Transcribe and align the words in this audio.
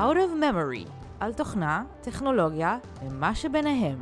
Out 0.00 0.16
of 0.16 0.40
Memory, 0.40 0.88
על 1.20 1.32
תוכנה, 1.32 1.84
טכנולוגיה 2.00 2.78
ומה 3.02 3.34
שביניהם. 3.34 3.98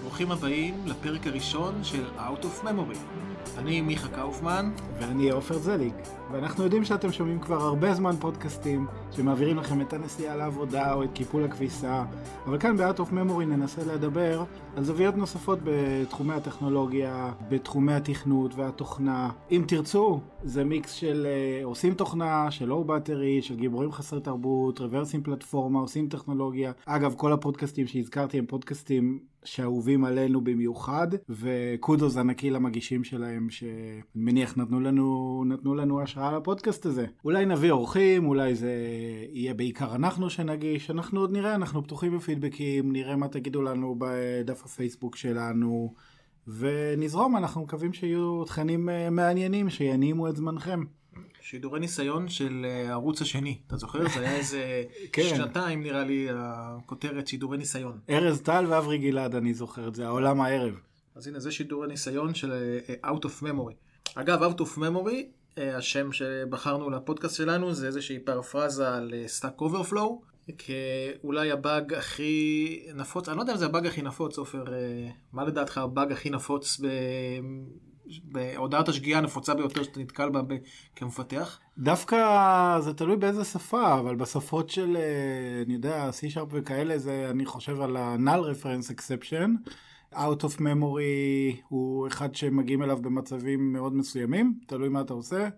ברוכים 0.00 0.32
הבאים 0.32 0.74
לפרק 0.86 1.26
הראשון 1.26 1.84
של 1.84 2.04
Out 2.18 2.44
of 2.44 2.64
Memory. 2.64 3.31
אני 3.58 3.80
מיכה 3.80 4.08
קאופמן, 4.08 4.70
ואני 5.00 5.30
עופר 5.30 5.58
זליג, 5.58 5.92
ואנחנו 6.32 6.64
יודעים 6.64 6.84
שאתם 6.84 7.12
שומעים 7.12 7.40
כבר 7.40 7.62
הרבה 7.62 7.94
זמן 7.94 8.16
פודקאסטים 8.20 8.86
שמעבירים 9.10 9.56
לכם 9.56 9.80
את 9.80 9.92
הנסיעה 9.92 10.36
לעבודה 10.36 10.94
או 10.94 11.04
את 11.04 11.08
קיפול 11.14 11.44
הכביסה, 11.44 12.04
אבל 12.46 12.58
כאן 12.58 12.76
ב-Out 12.76 12.98
of 12.98 13.12
Memory 13.12 13.44
ננסה 13.44 13.94
לדבר 13.94 14.44
על 14.76 14.84
זוויות 14.84 15.16
נוספות 15.16 15.58
בתחומי 15.64 16.34
הטכנולוגיה, 16.34 17.32
בתחומי 17.48 17.94
התכנות 17.94 18.54
והתוכנה. 18.54 19.30
אם 19.50 19.64
תרצו, 19.68 20.20
זה 20.44 20.64
מיקס 20.64 20.92
של 20.92 21.26
uh, 21.26 21.64
עושים 21.64 21.94
תוכנה, 21.94 22.50
של 22.50 22.66
לואו 22.66 22.84
בטרי, 22.84 23.42
של 23.42 23.56
גיבורים 23.56 23.92
חסרי 23.92 24.20
תרבות, 24.20 24.80
רוורסים 24.80 25.22
פלטפורמה, 25.22 25.80
עושים 25.80 26.08
טכנולוגיה. 26.08 26.72
אגב, 26.86 27.14
כל 27.16 27.32
הפודקאסטים 27.32 27.86
שהזכרתי 27.86 28.38
הם 28.38 28.46
פודקאסטים 28.46 29.18
שאהובים 29.44 30.04
עלינו 30.04 30.40
במיוחד, 30.40 31.08
וקודוס 31.28 32.16
ענקי 32.16 32.50
למגישים 32.50 33.04
שלהם, 33.04 33.31
שאני 33.50 34.00
מניח 34.14 34.56
נתנו 34.56 34.80
לנו, 34.80 35.44
נתנו 35.46 35.74
לנו 35.74 36.02
השראה 36.02 36.36
לפודקאסט 36.36 36.86
הזה. 36.86 37.06
אולי 37.24 37.46
נביא 37.46 37.70
אורחים, 37.70 38.26
אולי 38.26 38.54
זה 38.54 38.72
יהיה 39.32 39.54
בעיקר 39.54 39.94
אנחנו 39.94 40.30
שנגיש, 40.30 40.90
אנחנו 40.90 41.20
עוד 41.20 41.32
נראה, 41.32 41.54
אנחנו 41.54 41.84
פתוחים 41.84 42.16
בפידבקים, 42.16 42.92
נראה 42.92 43.16
מה 43.16 43.28
תגידו 43.28 43.62
לנו 43.62 43.96
בדף 43.98 44.64
הפייסבוק 44.64 45.16
שלנו, 45.16 45.94
ונזרום, 46.46 47.36
אנחנו 47.36 47.62
מקווים 47.62 47.92
שיהיו 47.92 48.44
תכנים 48.44 48.88
אה, 48.88 49.10
מעניינים 49.10 49.70
שינימו 49.70 50.28
את 50.28 50.36
זמנכם. 50.36 50.84
שידורי 51.40 51.80
ניסיון 51.80 52.28
של 52.28 52.66
אה, 52.68 52.88
הערוץ 52.88 53.22
השני, 53.22 53.58
אתה 53.66 53.76
זוכר? 53.76 54.08
זה 54.08 54.20
היה 54.20 54.36
איזה 54.36 54.82
כן. 55.12 55.22
שנתיים 55.22 55.82
נראה 55.82 56.04
לי 56.04 56.28
הכותרת 56.34 57.26
שידורי 57.26 57.58
ניסיון. 57.58 57.98
ארז 58.10 58.42
טל 58.42 58.64
ואברי 58.68 58.98
גלעד, 58.98 59.34
אני 59.34 59.54
זוכר 59.54 59.88
את 59.88 59.94
זה, 59.94 60.06
העולם 60.06 60.40
הערב. 60.40 60.74
אז 61.14 61.26
הנה 61.26 61.40
זה 61.40 61.52
שידורי 61.52 61.88
ניסיון 61.88 62.34
של 62.34 62.52
אה, 62.52 63.10
Out 63.10 63.20
of 63.20 63.42
Memory. 63.42 63.74
אגב, 64.14 64.42
Out 64.42 64.60
of 64.60 64.78
Memory, 64.78 65.22
אה, 65.58 65.76
השם 65.76 66.12
שבחרנו 66.12 66.90
לפודקאסט 66.90 67.36
שלנו 67.36 67.74
זה 67.74 67.86
איזושהי 67.86 68.18
פרפרזה 68.18 68.94
על 68.94 69.14
אה, 69.14 69.24
Stack 69.40 69.62
Overflow. 69.62 70.32
כאולי 70.58 71.50
הבאג 71.50 71.94
הכי 71.94 72.86
נפוץ, 72.94 73.28
אני 73.28 73.36
לא 73.36 73.42
יודע 73.42 73.52
אם 73.52 73.58
זה 73.58 73.66
הבאג 73.66 73.86
הכי 73.86 74.02
נפוץ, 74.02 74.38
עופר, 74.38 74.64
מה 75.32 75.44
לדעתך 75.44 75.78
הבאג 75.78 76.12
הכי 76.12 76.30
נפוץ 76.30 76.80
ב... 76.80 76.86
בהודעת 78.24 78.88
השגיאה 78.88 79.18
הנפוצה 79.18 79.54
ביותר 79.54 79.82
שאתה 79.82 80.00
נתקל 80.00 80.28
בה 80.28 80.42
ב... 80.42 80.54
כמפתח? 80.96 81.58
דווקא 81.78 82.80
זה 82.80 82.94
תלוי 82.94 83.16
באיזה 83.16 83.44
שפה, 83.44 83.98
אבל 83.98 84.16
בשפות 84.16 84.70
של, 84.70 84.96
אני 85.66 85.74
יודע, 85.74 86.10
C-Sharp 86.10 86.48
וכאלה, 86.50 86.98
זה 86.98 87.26
אני 87.30 87.46
חושב 87.46 87.80
על 87.80 87.96
ה-null 87.96 88.44
reference 88.54 88.94
exception. 88.94 89.70
Out 90.14 90.44
of 90.44 90.60
memory 90.60 91.60
הוא 91.68 92.06
אחד 92.06 92.34
שמגיעים 92.34 92.82
אליו 92.82 92.98
במצבים 93.02 93.72
מאוד 93.72 93.94
מסוימים, 93.94 94.54
תלוי 94.66 94.88
מה 94.88 95.00
אתה 95.00 95.12
עושה. 95.12 95.48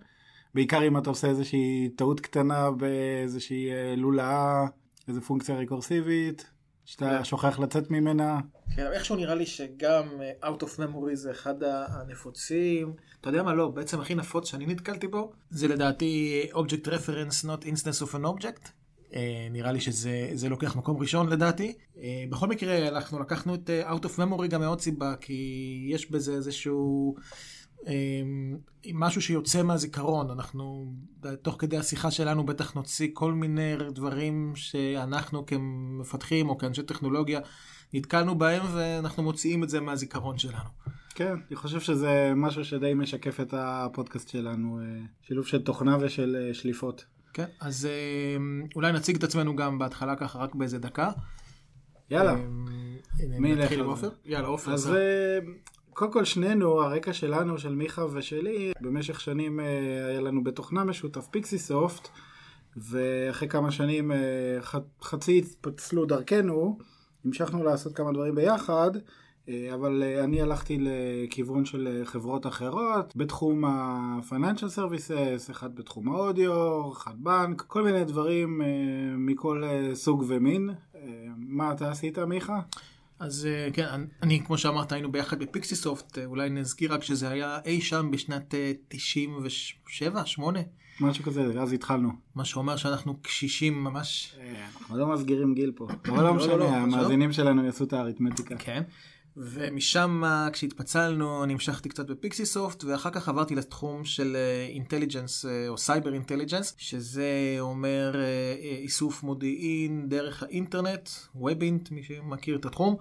בעיקר 0.54 0.86
אם 0.86 0.98
אתה 0.98 1.10
עושה 1.10 1.28
איזושהי 1.28 1.88
טעות 1.96 2.20
קטנה 2.20 2.70
באיזושהי 2.70 3.70
אה, 3.70 3.94
לולאה, 3.96 4.66
איזו 5.08 5.20
פונקציה 5.20 5.56
רקורסיבית, 5.56 6.50
שאתה 6.84 7.24
שוכח 7.24 7.58
לצאת 7.58 7.90
ממנה. 7.90 8.40
כן, 8.76 8.86
איכשהו 8.92 9.16
נראה 9.16 9.34
לי 9.34 9.46
שגם 9.46 10.04
אה, 10.20 10.50
Out 10.50 10.62
of 10.62 10.78
Memory 10.78 11.14
זה 11.14 11.30
אחד 11.30 11.54
הנפוצים. 11.62 12.92
אתה 13.20 13.28
יודע 13.28 13.42
מה 13.42 13.54
לא, 13.54 13.68
בעצם 13.68 14.00
הכי 14.00 14.14
נפוץ 14.14 14.50
שאני 14.50 14.66
נתקלתי 14.66 15.06
בו, 15.06 15.32
זה 15.50 15.68
לדעתי 15.68 16.42
Object 16.52 16.86
Reference 16.86 17.44
Not 17.44 17.64
Instance 17.64 18.06
of 18.06 18.14
an 18.14 18.24
Object. 18.24 18.68
אה, 19.14 19.48
נראה 19.50 19.72
לי 19.72 19.80
שזה 19.80 20.30
זה 20.34 20.48
לוקח 20.48 20.76
מקום 20.76 20.96
ראשון 21.00 21.28
לדעתי. 21.28 21.72
אה, 21.98 22.24
בכל 22.30 22.46
מקרה 22.46 22.88
אנחנו 22.88 23.20
לקחנו 23.20 23.54
את 23.54 23.70
אה, 23.70 23.92
Out 23.92 24.00
of 24.00 24.18
Memory 24.18 24.46
גם 24.46 24.60
מעוד 24.60 24.80
סיבה, 24.80 25.14
כי 25.20 25.88
יש 25.90 26.10
בזה 26.10 26.34
איזשהו... 26.34 27.14
משהו 28.94 29.22
שיוצא 29.22 29.62
מהזיכרון, 29.62 30.30
אנחנו 30.30 30.92
תוך 31.42 31.56
כדי 31.58 31.76
השיחה 31.76 32.10
שלנו 32.10 32.46
בטח 32.46 32.74
נוציא 32.74 33.08
כל 33.12 33.32
מיני 33.32 33.76
דברים 33.90 34.52
שאנחנו 34.56 35.46
כמפתחים 35.46 36.48
או 36.48 36.58
כאנשי 36.58 36.82
טכנולוגיה 36.82 37.40
נתקלנו 37.94 38.38
בהם 38.38 38.62
ואנחנו 38.74 39.22
מוציאים 39.22 39.64
את 39.64 39.68
זה 39.68 39.80
מהזיכרון 39.80 40.38
שלנו. 40.38 40.68
כן, 41.14 41.34
אני 41.48 41.56
חושב 41.56 41.80
שזה 41.80 42.32
משהו 42.36 42.64
שדי 42.64 42.94
משקף 42.94 43.40
את 43.40 43.54
הפודקאסט 43.56 44.28
שלנו, 44.28 44.80
שילוב 45.22 45.46
של 45.46 45.62
תוכנה 45.62 45.96
ושל 46.00 46.50
שליפות. 46.52 47.04
כן, 47.34 47.44
אז 47.60 47.86
אה, 47.86 48.36
אולי 48.76 48.92
נציג 48.92 49.16
את 49.16 49.24
עצמנו 49.24 49.56
גם 49.56 49.78
בהתחלה 49.78 50.16
ככה 50.16 50.38
רק 50.38 50.54
באיזה 50.54 50.78
דקה. 50.78 51.10
יאללה, 52.10 52.32
הנה, 52.32 53.38
מי 53.38 53.48
ילך 53.48 53.62
נתחיל 53.62 53.80
עם 53.80 53.86
עופר? 53.86 54.08
יאללה 54.24 54.46
עופר. 54.48 54.72
אז. 54.72 54.90
אה, 54.90 55.38
קודם 55.94 56.12
כל 56.12 56.24
שנינו, 56.24 56.82
הרקע 56.82 57.12
שלנו, 57.12 57.58
של 57.58 57.74
מיכה 57.74 58.04
ושלי, 58.12 58.72
במשך 58.80 59.20
שנים 59.20 59.60
אה, 59.60 59.66
היה 60.08 60.20
לנו 60.20 60.44
בתוכנה 60.44 60.84
משותף 60.84 61.26
פיקסי 61.30 61.58
סופט, 61.58 62.08
ואחרי 62.76 63.48
כמה 63.48 63.70
שנים 63.70 64.12
אה, 64.12 64.18
חצי 65.02 65.38
התפצלו 65.38 66.06
דרכנו, 66.06 66.78
המשכנו 67.24 67.64
לעשות 67.64 67.96
כמה 67.96 68.12
דברים 68.12 68.34
ביחד. 68.34 68.90
אה, 69.48 69.74
אבל 69.74 70.02
אה, 70.02 70.24
אני 70.24 70.42
הלכתי 70.42 70.78
לכיוון 70.80 71.64
של 71.64 71.88
אה, 72.00 72.04
חברות 72.04 72.46
אחרות 72.46 73.12
בתחום 73.16 73.64
ה-financial 73.64 74.76
services, 74.78 75.50
אחד 75.50 75.74
בתחום 75.74 76.08
האודיו, 76.08 76.52
אחד 76.92 77.14
בנק, 77.16 77.60
כל 77.66 77.82
מיני 77.82 78.04
דברים 78.04 78.60
מכל 79.16 79.62
סוג 79.94 80.24
ומין. 80.28 80.70
מה 81.36 81.72
אתה 81.72 81.90
עשית 81.90 82.18
מיכה? 82.18 82.60
אז 83.18 83.48
כן, 83.72 83.86
אני- 84.22 84.40
כמו 84.46 84.58
שאמרת 84.58 84.92
היינו 84.92 85.12
ביחד 85.12 85.38
בפיקסי 85.38 85.76
סופט, 85.76 86.18
אה, 86.18 86.24
אולי 86.24 86.50
נזכיר 86.50 86.94
רק 86.94 87.02
שזה 87.02 87.28
היה 87.28 87.58
אי 87.64 87.80
שם 87.80 88.10
בשנת 88.10 88.54
אה, 88.54 88.72
97, 88.88 90.26
8, 90.26 90.60
משהו 91.00 91.24
כזה, 91.24 91.42
אז 91.62 91.72
התחלנו. 91.72 92.08
מה 92.34 92.44
שאומר 92.44 92.76
שאנחנו 92.76 93.16
קשישים 93.22 93.84
ממש. 93.84 94.36
אנחנו 94.76 94.96
לא 94.98 95.06
מסגירים 95.06 95.54
גיל 95.54 95.72
פה. 95.74 95.86
אבל 96.08 96.16
לא, 96.16 96.22
לא 96.22 96.28
לא, 96.28 96.34
משנה, 96.34 96.56
לא, 96.56 96.68
המאזינים 96.68 97.32
שלנו 97.32 97.64
יעשו 97.64 97.84
את 97.84 97.92
האריתמטיקה. 97.92 98.56
כן. 98.58 98.82
ומשם 99.36 100.22
כשהתפצלנו 100.52 101.44
אני 101.44 101.52
המשכתי 101.52 101.88
קצת 101.88 102.10
בפיקסי 102.10 102.46
סופט 102.46 102.84
ואחר 102.84 103.10
כך 103.10 103.28
עברתי 103.28 103.54
לתחום 103.54 104.04
של 104.04 104.36
intelligence 104.68 105.44
או 105.68 105.78
cyber 105.78 106.14
intelligence 106.14 106.74
שזה 106.78 107.30
אומר 107.60 108.12
אה, 108.14 108.20
אה, 108.20 108.76
איסוף 108.76 109.22
מודיעין 109.22 110.08
דרך 110.08 110.42
האינטרנט, 110.42 111.08
WEBINT 111.34 111.90
מי 111.90 112.02
שמכיר 112.02 112.56
את 112.56 112.64
התחום. 112.66 112.96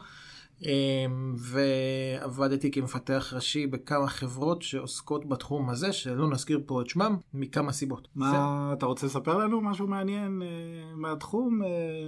אה, 0.65 1.05
ועבדתי 1.37 2.71
כמפתח 2.71 3.33
ראשי 3.35 3.67
בכמה 3.67 4.07
חברות 4.07 4.61
שעוסקות 4.61 5.29
בתחום 5.29 5.69
הזה 5.69 5.93
שלא 5.93 6.29
נזכיר 6.29 6.61
פה 6.65 6.81
את 6.81 6.89
שמם 6.89 7.17
מכמה 7.33 7.71
סיבות. 7.71 8.01
זה- 8.15 8.19
מה, 8.19 8.73
אתה 8.77 8.85
רוצה 8.85 9.05
לספר 9.07 9.37
לנו 9.37 9.61
משהו 9.61 9.87
מעניין 9.87 10.41
אה, 10.41 10.47
מהתחום? 10.95 11.63
אה, 11.63 11.67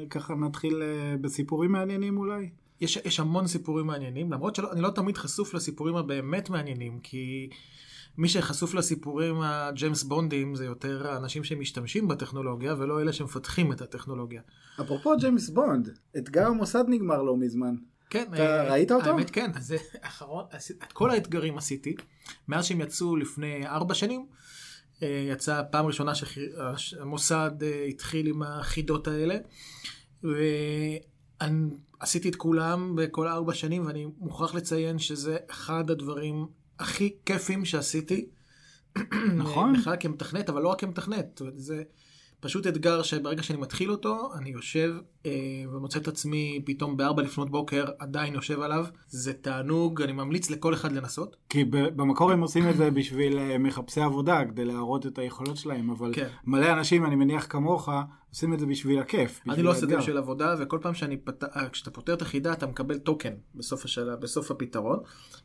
ככה 0.09 0.35
נתחיל 0.35 0.81
אה, 0.81 1.17
בסיפורים 1.21 1.71
מעניינים 1.71 2.17
אולי? 2.17 2.49
יש, 2.81 2.97
יש 2.97 3.19
המון 3.19 3.47
סיפורים 3.47 3.87
מעניינים, 3.87 4.31
למרות 4.31 4.55
שאני 4.55 4.81
לא 4.81 4.89
תמיד 4.89 5.17
חשוף 5.17 5.53
לסיפורים 5.53 5.95
הבאמת 5.95 6.49
מעניינים, 6.49 6.99
כי 6.99 7.49
מי 8.17 8.29
שחשוף 8.29 8.73
לסיפורים 8.73 9.41
הג'יימס 9.41 10.03
בונדים 10.03 10.55
זה 10.55 10.65
יותר 10.65 11.07
האנשים 11.07 11.43
שמשתמשים 11.43 12.07
בטכנולוגיה, 12.07 12.75
ולא 12.77 13.01
אלה 13.01 13.13
שמפתחים 13.13 13.71
את 13.71 13.81
הטכנולוגיה. 13.81 14.41
אפרופו 14.81 15.17
ג'יימס 15.17 15.49
בונד, 15.49 15.89
אתגר 16.17 16.47
המוסד 16.47 16.83
נגמר 16.87 17.21
לא 17.21 17.37
מזמן. 17.37 17.75
כן, 18.09 18.25
אתה 18.33 18.63
אה, 18.63 18.71
ראית 18.71 18.91
אותו? 18.91 19.09
האמת 19.09 19.29
כן, 19.29 19.51
אז 19.55 19.75
אחרון, 20.01 20.45
את 20.83 20.93
כל 20.93 21.11
האתגרים 21.11 21.57
עשיתי, 21.57 21.95
מאז 22.47 22.65
שהם 22.65 22.81
יצאו 22.81 23.15
לפני 23.15 23.67
ארבע 23.67 23.93
שנים, 23.93 24.25
אה, 25.03 25.27
יצאה 25.31 25.63
פעם 25.63 25.85
ראשונה 25.85 26.11
שהמוסד 26.77 27.51
אה, 27.61 27.85
התחיל 27.85 28.27
עם 28.27 28.43
החידות 28.43 29.07
האלה, 29.07 29.35
ועשיתי 32.01 32.29
את 32.29 32.35
כולם 32.35 32.95
בכל 32.95 33.27
ארבע 33.27 33.53
שנים, 33.53 33.85
ואני 33.85 34.07
מוכרח 34.17 34.55
לציין 34.55 34.99
שזה 34.99 35.37
אחד 35.49 35.89
הדברים 35.91 36.45
הכי 36.79 37.13
כיפים 37.25 37.65
שעשיתי. 37.65 38.25
נכון. 39.43 39.73
בכלל 39.73 39.95
כמתכנת, 39.99 40.49
אבל 40.49 40.61
לא 40.61 40.69
רק 40.69 40.79
כמתכנת, 40.79 41.41
זה 41.55 41.83
פשוט 42.39 42.67
אתגר 42.67 43.01
שברגע 43.01 43.43
שאני 43.43 43.59
מתחיל 43.59 43.91
אותו, 43.91 44.29
אני 44.35 44.49
יושב 44.49 44.95
אה, 45.25 45.31
ומוצא 45.71 45.99
את 45.99 46.07
עצמי 46.07 46.61
פתאום 46.65 46.97
בארבע 46.97 47.21
לפנות 47.21 47.49
בוקר 47.49 47.85
עדיין 47.99 48.33
יושב 48.33 48.61
עליו. 48.61 48.85
זה 49.07 49.33
תענוג, 49.33 50.01
אני 50.01 50.11
ממליץ 50.11 50.49
לכל 50.49 50.73
אחד 50.73 50.91
לנסות. 50.91 51.35
כי 51.49 51.63
במקור 51.65 52.31
הם 52.31 52.41
עושים 52.41 52.69
את 52.69 52.77
זה 52.77 52.91
בשביל 52.91 53.39
אה, 53.39 53.57
מחפשי 53.57 54.01
עבודה, 54.01 54.45
כדי 54.45 54.65
להראות 54.65 55.05
את 55.05 55.17
היכולות 55.17 55.57
שלהם, 55.57 55.89
אבל 55.89 56.13
כן. 56.13 56.27
מלא 56.45 56.73
אנשים, 56.73 57.05
אני 57.05 57.15
מניח 57.15 57.47
כמוך, 57.49 57.89
עושים 58.35 58.53
את 58.53 58.59
זה 58.59 58.65
בשביל 58.65 58.99
הכיף. 58.99 59.41
אני 59.45 59.51
בשביל 59.51 59.65
לא 59.65 59.71
עושה 59.71 59.83
את 59.83 59.89
זה. 59.89 59.97
בשביל 59.97 60.17
עבודה, 60.17 60.55
וכל 60.59 60.79
פעם 60.81 60.93
שאני 60.93 61.17
פת... 61.17 61.43
אה, 61.43 61.69
כשאתה 61.69 61.91
פותר 61.91 62.13
את 62.13 62.21
החידה 62.21 62.53
אתה 62.53 62.67
מקבל 62.67 62.97
טוקן 62.97 63.33
בסוף 63.55 63.85
השאלה, 63.85 64.15
בסוף 64.15 64.51
הפתרון. 64.51 64.99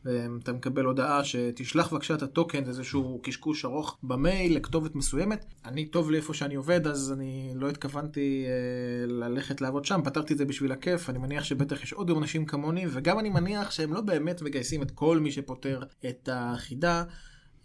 ואתה 0.05 0.53
מקבל 0.53 0.85
הודעה 0.85 1.25
שתשלח 1.25 1.93
בבקשה 1.93 2.15
את 2.15 2.23
הטוקן, 2.23 2.65
זה 2.65 2.71
איזשהו 2.71 3.21
קשקוש 3.23 3.65
ארוך 3.65 3.99
במייל 4.03 4.57
לכתובת 4.57 4.95
מסוימת. 4.95 5.45
אני 5.65 5.87
טוב 5.87 6.11
לי 6.11 6.17
איפה 6.17 6.35
שאני 6.35 6.55
עובד, 6.55 6.87
אז 6.87 7.13
אני 7.13 7.53
לא 7.55 7.69
התכוונתי 7.69 8.45
אה, 8.47 9.07
ללכת 9.07 9.61
לעבוד 9.61 9.85
שם, 9.85 10.01
פתרתי 10.05 10.33
את 10.33 10.39
זה 10.39 10.45
בשביל 10.45 10.73
הכיף, 10.73 11.11
אני 11.11 11.19
מניח 11.19 11.45
שבטח 11.45 11.83
יש 11.83 11.93
עוד 11.93 12.11
אנשים 12.11 12.47
כמוני, 12.47 12.87
וגם 12.91 13.19
אני 13.19 13.31
מניח 13.31 13.71
שהם 13.71 13.93
לא 13.93 14.01
באמת 14.01 14.43
מגייסים 14.43 14.83
את 14.83 14.91
כל 14.91 15.19
מי 15.19 15.33
שפותר 15.33 15.83
את 16.09 16.29
החידה. 16.33 17.05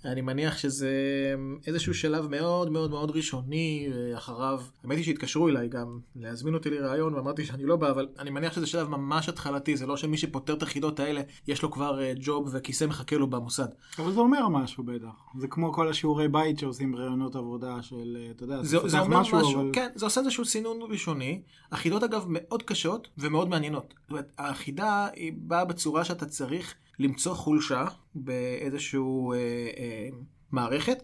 אני 0.06 0.22
מניח 0.22 0.57
שזה 0.57 0.92
איזשהו 1.68 1.94
שלב 1.94 2.28
מאוד 2.28 2.72
מאוד 2.72 2.90
מאוד 2.90 3.12
ראשוני 3.12 3.88
אה, 3.92 4.18
אחריו. 4.18 4.62
האמת 4.84 4.98
היא 4.98 5.06
שהתקשרו 5.06 5.50
אליי 5.50 5.68
גם 5.68 6.00
להזמין 6.16 6.54
אותי 6.54 6.69
לראיון 6.69 7.13
ואמרתי 7.13 7.46
שאני 7.46 7.63
לא 7.63 7.75
בא, 7.75 7.92
אבל 7.92 8.07
אני 8.19 8.30
מניח 8.30 8.54
שזה 8.54 8.68
שלב 8.68 8.88
ממש 8.88 9.30
התחלתי, 9.30 9.78
זה 9.78 9.86
לא 9.86 9.98
שמי 9.98 10.18
שפותר 10.18 10.54
את 10.54 10.63
החידות 10.63 11.00
האלה, 11.00 11.22
יש 11.48 11.62
לו 11.63 11.72
כבר 11.72 12.02
אה, 12.02 12.13
ג'וב 12.19 12.50
וכיסא 12.52 12.86
מחכה 12.86 13.16
לו 13.16 13.28
במוסד. 13.28 13.68
אבל 14.00 14.12
זה 14.12 14.19
אומר 14.19 14.48
משהו 14.48 14.84
בטח. 14.84 15.40
זה 15.40 15.48
כמו 15.48 15.74
כל 15.74 15.90
השיעורי 15.90 16.28
בית 16.28 16.60
שעושים 16.60 16.96
ראיונות 16.96 17.36
עבודה 17.36 17.81
של, 17.81 18.18
אה, 18.19 18.31
אתה 18.31 18.44
יודע, 18.44 18.63
זה, 18.63 18.69
זה 18.69 18.80
פותח 18.80 19.00
אומר 19.00 19.19
משהו, 19.19 19.38
משהו 19.38 19.62
אבל... 19.62 19.69
כן, 19.74 19.88
זה 19.96 20.06
עושה 20.06 20.22
איזשהו 20.22 20.46
סינון 20.46 20.80
ראשוני. 20.90 21.42
החידות 21.72 22.04
אגב 22.04 22.25
מאוד 22.30 22.63
קשות 22.63 23.08
ומאוד 23.18 23.50
מעניינות. 23.50 23.94
זאת 24.01 24.12
אומרת, 24.12 24.31
החידה 24.38 25.08
היא 25.16 25.34
באה 25.38 25.66
בצורה 25.66 26.06
שאתה 26.06 26.25
צריך 26.25 26.75
למצוא 27.00 27.33
חולשה 27.33 27.86
באיזשהו 28.15 29.33
אה, 29.33 29.38
אה, 29.77 30.09
מערכת, 30.51 30.97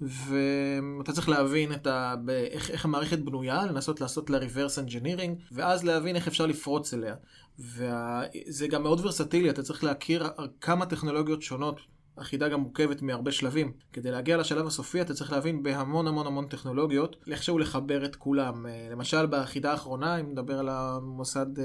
ואתה 0.00 1.12
צריך 1.12 1.28
להבין 1.28 1.72
את 1.72 1.86
ה... 1.86 2.14
איך, 2.50 2.70
איך 2.70 2.84
המערכת 2.84 3.18
בנויה, 3.18 3.66
לנסות 3.66 4.00
לעשות 4.00 4.30
לה 4.30 4.38
reverse 4.38 4.88
engineering, 4.88 5.52
ואז 5.52 5.84
להבין 5.84 6.16
איך 6.16 6.28
אפשר 6.28 6.46
לפרוץ 6.46 6.94
אליה. 6.94 7.14
וזה 7.58 8.68
גם 8.70 8.82
מאוד 8.82 9.00
ורסטילי, 9.00 9.50
אתה 9.50 9.62
צריך 9.62 9.84
להכיר 9.84 10.26
כמה 10.60 10.86
טכנולוגיות 10.86 11.42
שונות. 11.42 11.80
החידה 12.18 12.48
גם 12.48 12.60
מורכבת 12.60 13.02
מהרבה 13.02 13.32
שלבים. 13.32 13.72
כדי 13.92 14.10
להגיע 14.10 14.36
לשלב 14.36 14.66
הסופי 14.66 15.00
אתה 15.00 15.14
צריך 15.14 15.32
להבין 15.32 15.62
בהמון 15.62 16.06
המון 16.06 16.26
המון 16.26 16.46
טכנולוגיות, 16.46 17.16
איכשהו 17.30 17.58
לחבר 17.58 18.04
את 18.04 18.16
כולם. 18.16 18.66
אה, 18.66 18.88
למשל 18.90 19.26
בחידה 19.26 19.70
האחרונה, 19.70 20.16
אם 20.16 20.30
נדבר 20.30 20.58
על 20.58 20.68
המוסד. 20.68 21.58
אה, 21.58 21.64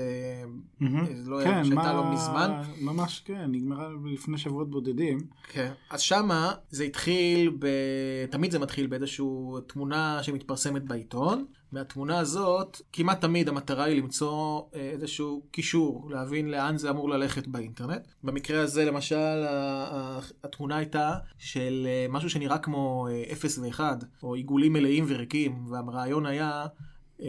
לא 1.25 1.43
כן, 1.43 1.63
שהייתה 1.63 1.75
מה... 1.75 1.93
לו 1.93 2.03
מזמן. 2.03 2.61
ממש 2.81 3.21
כן, 3.25 3.45
נגמרה 3.51 3.89
לפני 4.13 4.37
שבועות 4.37 4.69
בודדים. 4.69 5.17
כן. 5.47 5.71
אז 5.89 6.01
שמה 6.01 6.53
זה 6.69 6.83
התחיל, 6.83 7.55
ב... 7.59 7.67
תמיד 8.29 8.51
זה 8.51 8.59
מתחיל 8.59 8.87
באיזושהי 8.87 9.25
תמונה 9.67 10.23
שמתפרסמת 10.23 10.83
בעיתון. 10.83 11.45
מהתמונה 11.71 12.19
הזאת, 12.19 12.81
כמעט 12.93 13.21
תמיד 13.21 13.49
המטרה 13.49 13.83
היא 13.83 13.97
למצוא 13.97 14.61
אה, 14.75 14.79
איזשהו 14.79 15.41
קישור, 15.51 16.09
להבין 16.11 16.51
לאן 16.51 16.77
זה 16.77 16.89
אמור 16.89 17.09
ללכת 17.09 17.47
באינטרנט. 17.47 18.07
במקרה 18.23 18.61
הזה 18.61 18.85
למשל, 18.85 19.45
התמונה 20.43 20.77
הייתה 20.77 21.15
של 21.37 21.87
אה, 21.89 22.05
משהו 22.09 22.29
שנראה 22.29 22.57
כמו 22.57 23.07
אה, 23.11 23.23
0 23.31 23.57
ו-1, 23.57 23.79
או 24.23 24.35
עיגולים 24.35 24.73
מלאים 24.73 25.05
וריקים, 25.07 25.65
והרעיון 25.71 26.25
היה 26.25 26.65
אה, 27.21 27.27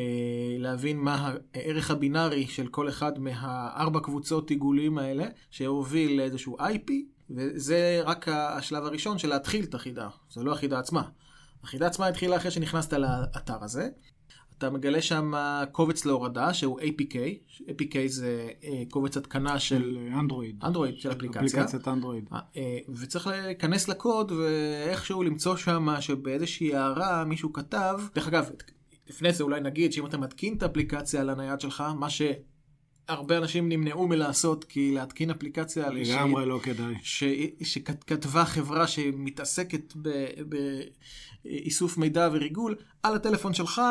להבין 0.59 0.99
מה 0.99 1.35
הערך 1.55 1.91
הבינארי 1.91 2.47
של 2.47 2.67
כל 2.67 2.89
אחד 2.89 3.19
מהארבע 3.19 4.01
קבוצות 4.01 4.51
עיגולים 4.51 4.99
האלה, 4.99 5.25
שהוביל 5.51 6.19
לאיזשהו 6.19 6.57
IP, 6.59 6.93
וזה 7.31 8.01
רק 8.05 8.29
השלב 8.29 8.85
הראשון 8.85 9.19
של 9.19 9.29
להתחיל 9.29 9.65
את 9.65 9.75
החידה, 9.75 10.09
זה 10.31 10.43
לא 10.43 10.53
החידה 10.53 10.79
עצמה. 10.79 11.03
החידה 11.65 11.87
עצמה 11.87 12.07
התחילה 12.07 12.37
אחרי 12.37 12.51
שנכנסת 12.51 12.93
לאתר 12.93 13.65
הזה. 13.65 13.89
אתה 14.63 14.71
מגלה 14.71 15.03
שם 15.03 15.33
קובץ 15.73 16.05
להורדה 16.05 16.55
שהוא 16.55 16.81
APK, 16.81 17.15
APK 17.61 17.97
זה 18.07 18.49
אה, 18.65 18.83
קובץ 18.91 19.17
התקנה 19.17 19.59
של 19.59 19.99
אנדרואיד. 20.19 20.65
אנדרואיד, 20.65 20.99
של 20.99 21.13
אפליקציה. 21.13 21.41
אפליקציית 21.41 21.89
אנדרואיד. 21.89 22.25
אה, 22.33 22.39
אה, 22.57 22.79
וצריך 22.89 23.27
להיכנס 23.27 23.89
לקוד 23.89 24.33
ואיכשהו 24.33 25.23
למצוא 25.23 25.57
שם 25.57 25.89
שבאיזושהי 26.01 26.75
הערה 26.75 27.25
מישהו 27.25 27.53
כתב, 27.53 28.01
דרך 28.15 28.29
אגב, 28.29 28.51
לפני 29.09 29.33
זה 29.33 29.45
אולי 29.45 29.61
נגיד 29.61 29.93
שאם 29.93 30.07
אתה 30.07 30.19
מתקין 30.19 30.57
את 30.57 30.63
האפליקציה 30.63 31.21
על 31.21 31.31
הנייד 31.31 31.61
שלך, 31.61 31.85
מה 31.99 32.09
שהרבה 32.11 33.39
אנשים 33.39 33.69
נמנעו 33.69 34.09
מלעשות, 34.09 34.65
כי 34.65 34.95
להתקין 34.95 35.31
אפליקציה 35.31 35.91
לגמרי 35.91 36.47
לא 36.47 36.61
כדאי. 36.63 36.95
ש... 37.03 37.25
שכתבה 37.63 38.45
חברה 38.45 38.87
שמתעסקת 38.87 39.93
באיסוף 41.45 41.99
מידע 41.99 42.29
וריגול 42.33 42.77
על 43.03 43.15
הטלפון 43.15 43.55
שלך, 43.55 43.83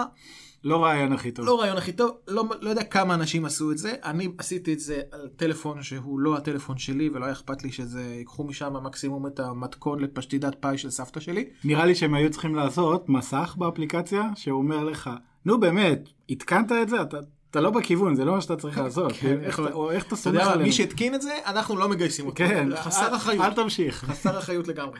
לא 0.63 0.83
רעיון 0.83 1.13
הכי 1.13 1.31
טוב. 1.31 1.45
לא 1.45 1.59
רעיון 1.61 1.77
הכי 1.77 1.91
טוב, 1.91 2.11
לא, 2.27 2.43
לא 2.61 2.69
יודע 2.69 2.83
כמה 2.83 3.13
אנשים 3.13 3.45
עשו 3.45 3.71
את 3.71 3.77
זה, 3.77 3.93
אני 4.03 4.27
עשיתי 4.37 4.73
את 4.73 4.79
זה 4.79 5.01
על 5.11 5.27
טלפון 5.35 5.83
שהוא 5.83 6.19
לא 6.19 6.37
הטלפון 6.37 6.77
שלי 6.77 7.09
ולא 7.13 7.25
היה 7.25 7.33
אכפת 7.33 7.63
לי 7.63 7.71
שזה 7.71 8.01
ייקחו 8.17 8.43
משם 8.43 8.73
מקסימום 8.83 9.27
את 9.27 9.39
המתכון 9.39 9.99
לפשטידת 9.99 10.55
פאי 10.59 10.77
של 10.77 10.89
סבתא 10.89 11.19
שלי. 11.19 11.45
נראה 11.63 11.85
לי 11.85 11.95
שהם 11.95 12.13
היו 12.13 12.29
צריכים 12.31 12.55
לעשות 12.55 13.09
מסך 13.09 13.55
באפליקציה 13.57 14.23
שאומר 14.35 14.83
לך, 14.83 15.09
נו 15.45 15.59
באמת, 15.59 15.99
התקנת 16.29 16.71
את 16.71 16.89
זה? 16.89 17.01
אתה, 17.01 17.17
אתה 17.51 17.61
לא 17.61 17.69
בכיוון, 17.69 18.15
זה 18.15 18.25
לא 18.25 18.33
מה 18.35 18.41
שאתה 18.41 18.55
צריך 18.55 18.77
לעשות. 18.77 19.11
כן, 19.19 19.39
איך, 19.43 19.59
אתה- 19.59 19.73
או 19.73 19.91
איך 19.91 20.03
אתה 20.07 20.15
סומך 20.15 20.41
עלינו. 20.47 20.63
מי 20.63 20.71
שהתקין 20.71 21.15
את 21.15 21.21
זה, 21.21 21.37
אנחנו 21.45 21.77
לא 21.77 21.89
מגייסים 21.89 22.25
אותו. 22.25 22.35
כן, 22.37 22.67
חסר 22.75 23.15
אחריות. 23.15 23.45
אל 23.45 23.53
תמשיך. 23.53 23.95
חסר 24.05 24.39
אחריות 24.39 24.67
לגמרי. 24.67 24.99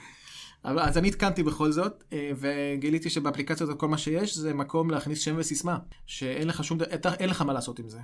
אבל 0.65 0.79
אז 0.79 0.97
אני 0.97 1.07
התקנתי 1.07 1.43
בכל 1.43 1.71
זאת, 1.71 2.03
אה, 2.13 2.31
וגיליתי 2.35 3.09
שבאפליקציה 3.09 3.63
הזאת 3.63 3.79
כל 3.79 3.87
מה 3.87 3.97
שיש 3.97 4.37
זה 4.37 4.53
מקום 4.53 4.89
להכניס 4.89 5.19
שם 5.21 5.35
וסיסמה, 5.37 5.77
שאין 6.05 6.47
לך 6.47 6.63
שום, 6.63 6.77
אין 7.19 7.29
לך 7.29 7.41
מה 7.41 7.53
לעשות 7.53 7.79
עם 7.79 7.89
זה. 7.89 7.99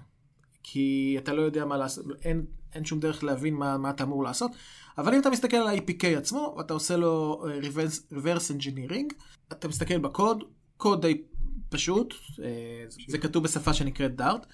כי 0.63 1.15
אתה 1.17 1.33
לא 1.33 1.41
יודע 1.41 1.65
מה 1.65 1.77
לעשות, 1.77 2.05
אין, 2.23 2.45
אין 2.73 2.85
שום 2.85 2.99
דרך 2.99 3.23
להבין 3.23 3.53
מה, 3.53 3.77
מה 3.77 3.89
אתה 3.89 4.03
אמור 4.03 4.23
לעשות. 4.23 4.51
אבל 4.97 5.13
אם 5.13 5.19
אתה 5.21 5.29
מסתכל 5.29 5.57
על 5.57 5.67
ה-APK 5.67 6.05
עצמו, 6.17 6.55
ואתה 6.57 6.73
עושה 6.73 6.97
לו 6.97 7.45
אה, 7.47 7.59
reverse, 7.59 8.13
reverse 8.13 8.61
engineering, 8.61 9.13
אתה 9.51 9.67
מסתכל 9.67 9.97
בקוד, 9.97 10.43
קוד 10.77 11.01
די 11.01 11.21
פשוט, 11.69 12.13
אה, 12.43 12.85
זה 13.07 13.17
כתוב 13.17 13.43
בשפה 13.43 13.73
שנקראת 13.73 14.15
דארט, 14.15 14.45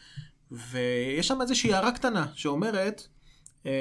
ויש 0.51 1.27
שם 1.27 1.41
איזושהי 1.41 1.73
הערה 1.73 1.91
קטנה 1.91 2.27
שאומרת, 2.33 3.07
או 3.65 3.71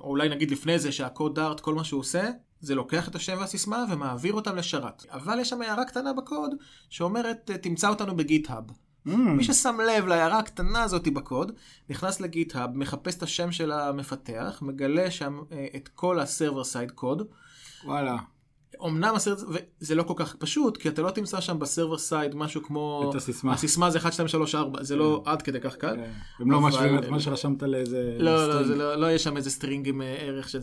אולי 0.00 0.28
נגיד 0.28 0.50
לפני 0.50 0.78
זה 0.78 0.92
שהקוד 0.92 1.34
דארט, 1.34 1.60
כל 1.60 1.74
מה 1.74 1.84
שהוא 1.84 2.00
עושה, 2.00 2.30
זה 2.60 2.74
לוקח 2.74 3.08
את 3.08 3.14
השם 3.14 3.36
והסיסמה 3.40 3.84
ומעביר 3.90 4.32
אותם 4.32 4.56
לשרת. 4.56 5.06
אבל 5.10 5.38
יש 5.40 5.48
שם 5.48 5.62
הערה 5.62 5.84
קטנה 5.84 6.12
בקוד 6.12 6.50
שאומרת, 6.90 7.50
תמצא 7.62 7.88
אותנו 7.88 8.16
בגיט-האב. 8.16 8.64
Mm, 9.06 9.10
מי 9.10 9.44
ששם 9.44 9.78
לב 9.80 10.06
להערה 10.06 10.38
הקטנה 10.38 10.82
הזאת 10.82 11.08
בקוד, 11.08 11.52
נכנס 11.90 12.20
לגיט-האב, 12.20 12.70
מחפש 12.76 13.16
את 13.16 13.22
השם 13.22 13.52
של 13.52 13.72
המפתח, 13.72 14.58
מגלה 14.62 15.10
שם 15.10 15.40
אה, 15.52 15.66
את 15.76 15.88
כל 15.88 16.20
הסרבר 16.20 16.64
סייד 16.64 16.90
קוד. 16.90 17.22
וואלה, 17.84 18.16
אמנם 18.86 19.14
ה 19.14 19.17
server, 19.17 19.42
וזה 19.80 19.94
לא 19.94 20.02
כל 20.02 20.14
כך 20.16 20.34
פשוט, 20.34 20.76
כי 20.76 20.88
אתה 20.88 21.02
לא 21.02 21.10
תמצא 21.10 21.40
שם 21.40 21.58
ב 21.58 21.64
server 21.64 21.98
side 21.98 22.34
משהו 22.34 22.62
כמו... 22.62 23.10
את 23.10 23.14
הסיסמה. 23.14 23.52
הסיסמה 23.52 23.90
זה 23.90 23.98
1, 23.98 24.12
2, 24.12 24.28
3, 24.28 24.54
4, 24.54 24.82
זה 24.82 24.96
לא 24.96 25.22
עד 25.26 25.42
כדי 25.42 25.60
כך 25.60 25.76
קל. 25.76 25.96
כן. 25.96 26.10
הם 26.38 26.50
לא 26.50 26.60
משווים 26.60 26.98
את 26.98 27.08
מה 27.08 27.20
שרשמת 27.20 27.62
לאיזה... 27.62 28.16
לא, 28.18 28.48
לא, 28.48 28.76
לא, 28.76 28.94
לא 28.94 29.12
יש 29.12 29.24
שם 29.24 29.36
איזה 29.36 29.50
string 29.50 29.88
עם 29.88 30.02
אה, 30.02 30.16
ערך 30.18 30.48
של... 30.48 30.60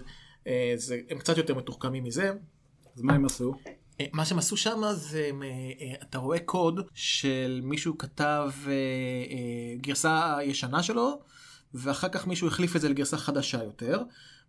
אה, 0.48 0.74
זה, 0.76 1.00
הם 1.10 1.20
קצת 1.20 1.38
יותר 1.38 1.56
מתוחכמים 1.56 2.04
מזה. 2.04 2.34
אז 2.96 3.02
מה 3.02 3.14
הם 3.14 3.26
עשו? 3.26 3.54
אה, 4.00 4.06
מה 4.14 4.26
שהם 4.26 4.38
עשו 4.38 4.58
שם 4.58 4.82
זה, 4.94 5.30
אה, 5.44 5.94
אתה 6.04 6.18
רואה 6.18 6.40
קוד 6.40 6.88
של 6.94 7.62
מישהו 7.64 7.98
כתב 7.98 8.52
גרסה 9.82 10.38
ישנה 10.44 10.84
שלו, 10.84 11.20
ואחר 11.74 12.10
כך 12.10 12.28
מישהו 12.28 12.48
החליף 12.48 12.76
את 12.76 12.82
זה 12.82 12.90
לגרסה 12.90 13.18
חדשה 13.18 13.64
יותר. 13.64 14.04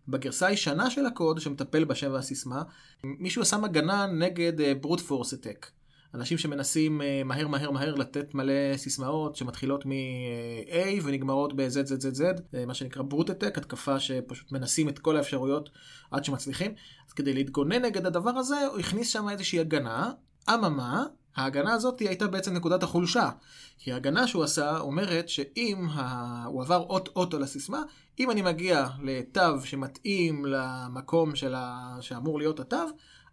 בגרסה 0.07 0.47
הישנה 0.47 0.89
של 0.89 1.05
הקוד, 1.05 1.39
שמטפל 1.39 1.83
בשם 1.83 2.11
והסיסמה, 2.11 2.63
מישהו 3.03 3.45
שם 3.45 3.63
הגנה 3.63 4.05
נגד 4.05 4.81
ברוט 4.81 4.99
פורס 4.99 5.33
אטק. 5.33 5.67
אנשים 6.13 6.37
שמנסים 6.37 7.01
אה, 7.01 7.21
מהר 7.25 7.47
מהר 7.47 7.71
מהר 7.71 7.95
לתת 7.95 8.33
מלא 8.33 8.77
סיסמאות 8.77 9.35
שמתחילות 9.35 9.85
מ-A 9.85 11.03
ונגמרות 11.03 11.55
ב-ZZZZ, 11.55 12.23
אה, 12.53 12.65
מה 12.65 12.73
שנקרא 12.73 13.03
ברוט 13.03 13.29
אטק, 13.29 13.57
התקפה 13.57 13.99
שפשוט 13.99 14.51
מנסים 14.51 14.89
את 14.89 14.99
כל 14.99 15.17
האפשרויות 15.17 15.69
עד 16.11 16.23
שמצליחים. 16.23 16.73
אז 17.07 17.13
כדי 17.13 17.33
להתגונן 17.33 17.85
נגד 17.85 18.05
הדבר 18.05 18.29
הזה, 18.29 18.65
הוא 18.65 18.79
הכניס 18.79 19.09
שם 19.09 19.29
איזושהי 19.29 19.59
הגנה, 19.59 20.11
אממה, 20.53 21.05
ההגנה 21.35 21.73
הזאת 21.73 21.99
הייתה 21.99 22.27
בעצם 22.27 22.53
נקודת 22.53 22.83
החולשה. 22.83 23.29
כי 23.77 23.91
ההגנה 23.91 24.27
שהוא 24.27 24.43
עשה 24.43 24.79
אומרת 24.79 25.29
שאם 25.29 25.87
ה... 25.91 26.43
הוא 26.45 26.61
עבר 26.61 26.85
אות-אות 26.89 27.33
על 27.33 27.43
הסיסמה, 27.43 27.81
אם 28.19 28.31
אני 28.31 28.41
מגיע 28.41 28.87
לתו 29.03 29.61
שמתאים 29.63 30.45
למקום 30.45 31.35
של 31.35 31.55
ה... 31.55 31.97
שאמור 32.01 32.39
להיות 32.39 32.59
התו, 32.59 32.85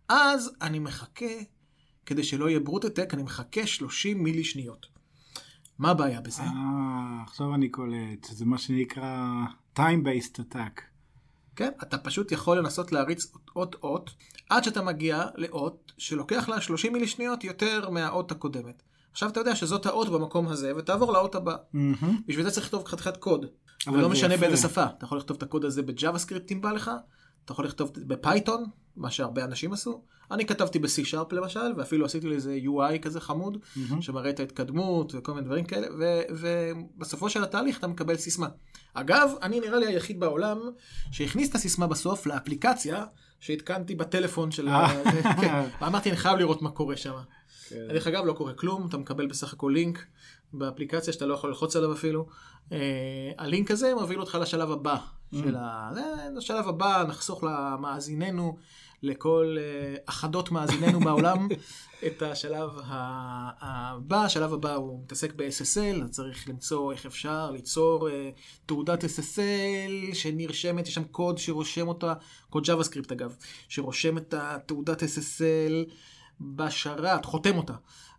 אז 0.09 0.53
אני 0.63 0.79
מחכה 0.79 1.27
כדי 2.07 2.23
שלא 2.23 2.49
יהיה 2.49 2.61
ברוטטק, 2.61 3.15
אני 3.15 3.23
מחכה 3.23 3.67
30 3.67 4.23
מילי 4.23 4.45
שניות. 4.45 4.87
מה 5.79 5.91
הבעיה 5.91 6.21
בזה? 6.21 6.43
אה, 6.43 6.49
עכשיו 7.27 7.55
אני 7.55 7.69
קולט. 7.69 8.25
זה 8.31 8.45
מה 8.45 8.59
שנקרא 8.59 9.45
time-based 9.77 10.39
attack. 10.39 10.81
כן, 11.57 11.71
אתה 11.83 11.99
פשוט 11.99 12.33
יכול 12.33 12.59
לנסות 12.59 12.93
להריץ 12.93 13.33
אות-אות, 13.57 14.11
עד 14.51 14.65
שאתה 14.65 14.83
מגיע 14.83 15.25
לאות 15.35 15.93
שלוקח 15.99 16.49
לה 16.49 16.61
30 16.61 16.93
מילי 16.93 17.07
שניות 17.07 17.45
יותר 17.45 17.91
מהאות 17.91 18.33
הקודמת. 18.33 18.83
עכשיו 19.13 19.29
אתה 19.29 19.41
יודע 19.41 19.57
שזאת 19.57 19.87
האות 19.87 20.09
במקום 20.09 20.49
הזה, 20.49 20.73
ותעבור 20.77 21.13
לאות 21.13 21.35
הבא. 21.35 21.57
מהמם. 21.73 22.21
בשביל 22.27 22.45
זה 22.45 22.51
צריך 22.51 22.67
לכתוב 22.67 22.85
חתיכת 22.85 23.17
קוד. 23.17 23.47
אבל 23.87 24.03
זה 24.03 24.09
משנה 24.09 24.35
איפה. 24.35 24.47
באיזה 24.47 24.69
שפה. 24.69 24.85
אתה 24.85 25.05
יכול 25.05 25.19
לכתוב 25.19 25.37
את 25.37 25.43
הקוד 25.43 25.65
הזה 25.65 25.83
ב 25.83 26.19
JavaScript 26.19 26.53
אם 26.53 26.61
בא 26.61 26.73
לך, 26.73 26.91
אתה 27.45 27.53
יכול 27.53 27.65
לכתוב 27.65 27.93
ב 27.97 28.05
Python, 28.05 28.65
מה 28.97 29.11
שהרבה 29.11 29.45
אנשים 29.45 29.73
עשו. 29.73 30.03
אני 30.31 30.47
כתבתי 30.47 30.79
ב-C-Sharp 30.79 31.35
למשל, 31.35 31.73
ואפילו 31.77 32.07
עשיתי 32.07 32.29
לזה 32.29 32.59
UI 32.65 32.99
כזה 33.03 33.21
חמוד, 33.21 33.59
מהמם. 33.77 34.03
שמראה 34.03 34.31
את 34.31 34.41
ההתקדמות 34.41 35.15
וכל 35.15 35.35
מיני 35.35 35.47
דברים 35.47 35.65
כאלה, 35.65 35.87
ו- 35.99 36.23
ובסופו 36.31 37.31
של 37.31 37.43
התהליך 37.43 37.79
אתה 37.79 37.87
מקבל 37.87 38.17
סיסמה. 38.17 38.49
אגב, 38.95 39.31
אני 39.43 39.61
נראה 39.61 39.79
לי 39.79 39.87
היחיד 39.87 40.21
בעולם 40.21 40.61
שהכניס 41.11 41.51
את 41.51 41.55
הסיסמה 41.55 41.87
בסוף 41.87 42.27
לאפליקציה 42.27 43.05
שהתקנתי 43.41 43.95
בטלפון 43.95 44.51
של 44.51 44.69
ה... 44.69 44.73
אה. 44.73 45.35
כן, 45.41 45.63
ואמרתי, 45.81 46.09
אני 46.09 46.17
חייב 46.17 46.39
לראות 46.39 46.63
מה 46.63 46.71
קורה 46.71 46.97
שם. 46.97 47.15
כן. 47.69 47.89
דרך 47.89 48.07
אגב, 48.07 48.25
לא 48.25 48.33
קורה 48.33 48.53
כלום, 48.53 48.87
אתה 48.89 48.97
מקבל 48.97 49.27
בסך 49.27 49.53
הכל 49.53 49.73
לינק 49.75 50.07
באפליקציה 50.53 51.13
שאתה 51.13 51.27
לא 51.27 51.35
יכול 51.35 51.51
ללחוץ 51.51 51.77
עליו 51.77 51.93
אפילו. 51.93 52.27
אה, 52.73 52.79
הלינק 53.39 53.71
הזה 53.71 53.95
מוביל 53.95 54.21
אותך 54.21 54.39
לשלב 54.41 54.71
הבא 54.71 54.97
של 55.33 55.57
ה... 55.59 55.91
לשלב 56.37 56.69
הבא 56.69 57.05
נחסוך 57.09 57.45
למאזיננו, 57.45 58.57
לכל 59.03 59.57
אה, 59.59 59.97
אחדות 60.07 60.51
מאזיננו 60.51 61.01
בעולם, 61.01 61.49
את 62.07 62.23
השלב 62.23 62.71
הבא. 62.85 64.25
השלב 64.25 64.53
הבא 64.53 64.75
הוא 64.75 65.01
מתעסק 65.05 65.33
ב-SSL, 65.37 66.03
אז 66.05 66.11
צריך 66.11 66.49
למצוא 66.49 66.93
איך 66.93 67.07
אפשר 67.07 67.51
ליצור 67.51 68.11
אה, 68.11 68.31
תעודת 68.67 69.05
SSL 69.05 70.15
שנרשמת, 70.15 70.89
יש 70.89 70.95
שם 70.95 71.05
קוד 71.05 71.39
שרושם 71.39 71.89
אותה, 71.89 72.15
קוד 72.51 72.67
JavaScript 72.67 73.13
אגב, 73.13 73.37
שרושם 73.69 74.19
את 74.19 74.35
התעודת 74.39 75.03
SSL 75.03 75.91
בשרת, 76.41 77.25
חותם 77.25 77.57
אותה. 77.57 77.75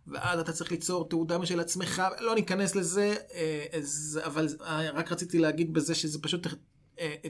ואז 0.06 0.40
אתה 0.40 0.52
צריך 0.52 0.70
ליצור 0.70 1.08
תעודה 1.08 1.38
משל 1.38 1.60
עצמך, 1.60 2.02
לא 2.20 2.34
ניכנס 2.34 2.74
לזה, 2.74 3.14
אה, 3.34 3.66
אז, 3.72 4.20
אבל 4.24 4.46
רק 4.94 5.12
רציתי 5.12 5.38
להגיד 5.38 5.72
בזה 5.72 5.94
שזה 5.94 6.18
פשוט 6.22 6.46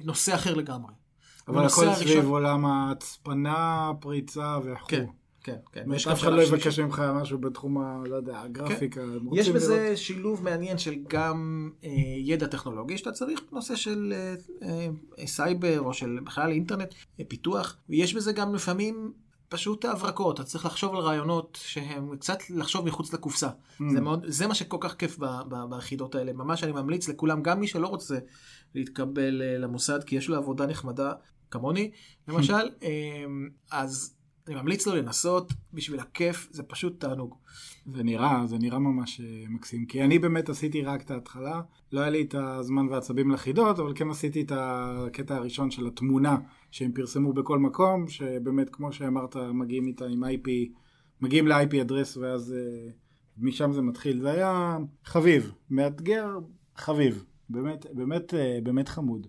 נושא 0.04 0.34
אחר 0.34 0.54
לגמרי. 0.54 0.92
אבל 1.48 1.64
הכל 1.66 1.94
סביב 1.94 2.28
עולם 2.28 2.66
ההצפנה, 2.66 3.90
פריצה 4.00 4.58
וכו'. 4.64 4.88
כן, 4.88 5.04
כן, 5.42 5.56
כן. 5.72 5.84
ויש 5.90 6.06
אף 6.06 6.20
אחד 6.20 6.32
לא 6.32 6.42
יבקש. 6.42 6.78
ממך 6.78 7.02
משהו 7.14 7.38
בתחום 7.38 7.78
ה... 7.78 8.02
לא 8.06 8.16
יודע, 8.16 8.40
הגרפיקה. 8.40 9.00
הם 9.00 9.28
יש 9.32 9.48
בזה 9.48 9.82
לראות- 9.84 9.96
שילוב 9.96 10.44
מעניין 10.44 10.78
של 10.78 10.94
גם 11.08 11.70
אה, 11.84 11.90
ידע 12.24 12.46
טכנולוגי 12.46 12.98
שאתה 12.98 13.12
צריך 13.12 13.40
בנושא 13.52 13.76
של 13.76 14.12
אה, 14.16 14.34
אה, 15.18 15.26
סייבר 15.26 15.80
או 15.80 15.94
של 15.94 16.18
בכלל 16.24 16.50
אינטרנט, 16.50 16.94
אה, 17.20 17.24
פיתוח, 17.28 17.76
ויש 17.88 18.14
בזה 18.14 18.32
גם 18.32 18.54
לפעמים 18.54 19.12
פשוט 19.48 19.84
הברקות, 19.84 20.40
אתה 20.40 20.44
צריך 20.48 20.66
לחשוב 20.66 20.94
על 20.94 21.00
רעיונות 21.00 21.58
שהם 21.62 22.16
קצת 22.16 22.38
לחשוב 22.50 22.86
מחוץ 22.86 23.12
לקופסה. 23.12 23.48
Mm. 23.48 23.84
זה, 23.92 24.00
מאוד, 24.00 24.24
זה 24.28 24.46
מה 24.46 24.54
שכל 24.54 24.76
כך 24.80 24.94
כיף 24.94 25.18
ב, 25.18 25.24
ב, 25.48 25.54
ביחידות 25.70 26.14
האלה. 26.14 26.32
ממש 26.32 26.64
אני 26.64 26.72
ממליץ 26.72 27.08
לכולם, 27.08 27.42
גם 27.42 27.60
מי 27.60 27.66
שלא 27.66 27.86
רוצה 27.86 28.18
להתקבל 28.74 29.42
אה, 29.42 29.58
למוסד, 29.58 30.04
כי 30.04 30.16
יש 30.16 30.28
לו 30.28 30.36
עבודה 30.36 30.66
נחמדה, 30.66 31.12
כמוני, 31.50 31.90
למשל, 32.28 32.52
אה, 32.82 33.24
אז 33.70 34.18
אני 34.48 34.56
ממליץ 34.56 34.86
לו 34.86 34.96
לנסות 34.96 35.52
בשביל 35.72 36.00
הכיף, 36.00 36.48
זה 36.50 36.62
פשוט 36.62 37.00
תענוג. 37.00 37.34
זה 37.94 38.02
נראה, 38.02 38.42
זה 38.46 38.58
נראה 38.58 38.78
ממש 38.78 39.20
אה, 39.20 39.44
מקסים. 39.48 39.86
כי 39.86 40.02
אני 40.02 40.18
באמת 40.18 40.48
עשיתי 40.48 40.82
רק 40.82 41.02
את 41.02 41.10
ההתחלה. 41.10 41.60
לא 41.92 42.00
היה 42.00 42.10
לי 42.10 42.22
את 42.22 42.34
הזמן 42.34 42.88
והעצבים 42.88 43.30
לחידות, 43.30 43.78
אבל 43.78 43.92
כן 43.94 44.10
עשיתי 44.10 44.42
את 44.42 44.52
הקטע 44.54 45.36
הראשון 45.36 45.70
של 45.70 45.86
התמונה 45.86 46.36
שהם 46.70 46.92
פרסמו 46.92 47.32
בכל 47.32 47.58
מקום, 47.58 48.08
שבאמת, 48.08 48.70
כמו 48.70 48.92
שאמרת, 48.92 49.36
מגיעים 49.36 49.86
איתה 49.86 50.04
עם 50.06 50.24
IP, 50.24 50.48
מגיעים 51.20 51.46
ל-IP 51.46 51.80
אדרס 51.80 52.16
ואז 52.16 52.52
אה, 52.52 52.90
משם 53.38 53.72
זה 53.72 53.82
מתחיל. 53.82 54.20
זה 54.20 54.30
היה 54.30 54.78
חביב, 55.04 55.52
מאתגר, 55.70 56.38
חביב. 56.76 57.24
באמת, 57.50 57.86
באמת, 57.92 58.34
אה, 58.34 58.58
באמת 58.62 58.88
חמוד. 58.88 59.26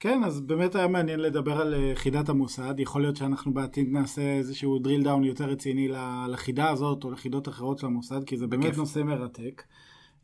כן, 0.00 0.24
אז 0.24 0.40
באמת 0.40 0.74
היה 0.74 0.88
מעניין 0.88 1.20
לדבר 1.20 1.60
על 1.60 1.74
אה, 1.74 1.92
חידת 1.94 2.28
המוסד. 2.28 2.74
יכול 2.78 3.00
להיות 3.02 3.16
שאנחנו 3.16 3.54
בעתיד 3.54 3.88
נעשה 3.92 4.22
איזשהו 4.22 4.78
drill 4.78 5.04
down 5.04 5.24
יותר 5.26 5.44
רציני 5.44 5.88
לחידה 6.28 6.70
הזאת 6.70 7.04
או 7.04 7.10
לחידות 7.10 7.48
אחרות 7.48 7.78
של 7.78 7.86
המוסד, 7.86 8.24
כי 8.24 8.36
זה 8.36 8.46
באמת 8.46 8.64
בכיף. 8.64 8.78
נושא 8.78 9.00
מרתק. 9.00 9.62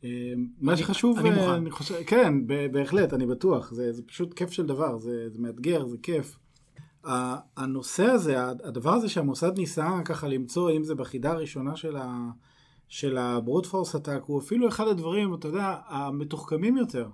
אה, 0.04 0.08
מה 0.60 0.72
אני- 0.72 0.80
שחשוב, 0.80 1.18
אני 1.18 1.30
אה, 1.30 1.34
מוכן. 1.34 1.48
אני 1.50 1.70
חושב, 1.70 1.94
כן, 2.06 2.34
בהחלט, 2.72 3.14
אני 3.14 3.26
בטוח. 3.26 3.72
זה, 3.72 3.92
זה 3.92 4.02
פשוט 4.02 4.34
כיף 4.34 4.50
של 4.50 4.66
דבר, 4.66 4.98
זה, 4.98 5.28
זה 5.30 5.38
מאתגר, 5.38 5.86
זה 5.86 5.96
כיף. 6.02 6.38
הנושא 7.56 8.04
הזה, 8.04 8.42
הדבר 8.48 8.92
הזה 8.92 9.08
שהמוסד 9.08 9.58
ניסה 9.58 9.88
ככה 10.04 10.28
למצוא, 10.28 10.70
אם 10.70 10.84
זה 10.84 10.94
בחידה 10.94 11.32
הראשונה 11.32 11.76
של 11.76 11.96
ה... 11.96 12.30
של 12.88 13.16
הברוט 13.18 13.66
פורס 13.66 13.96
הוא 14.26 14.40
אפילו 14.40 14.68
אחד 14.68 14.88
הדברים, 14.88 15.34
אתה 15.34 15.48
יודע, 15.48 15.76
המתוחכמים 15.88 16.76
יותר. 16.76 17.08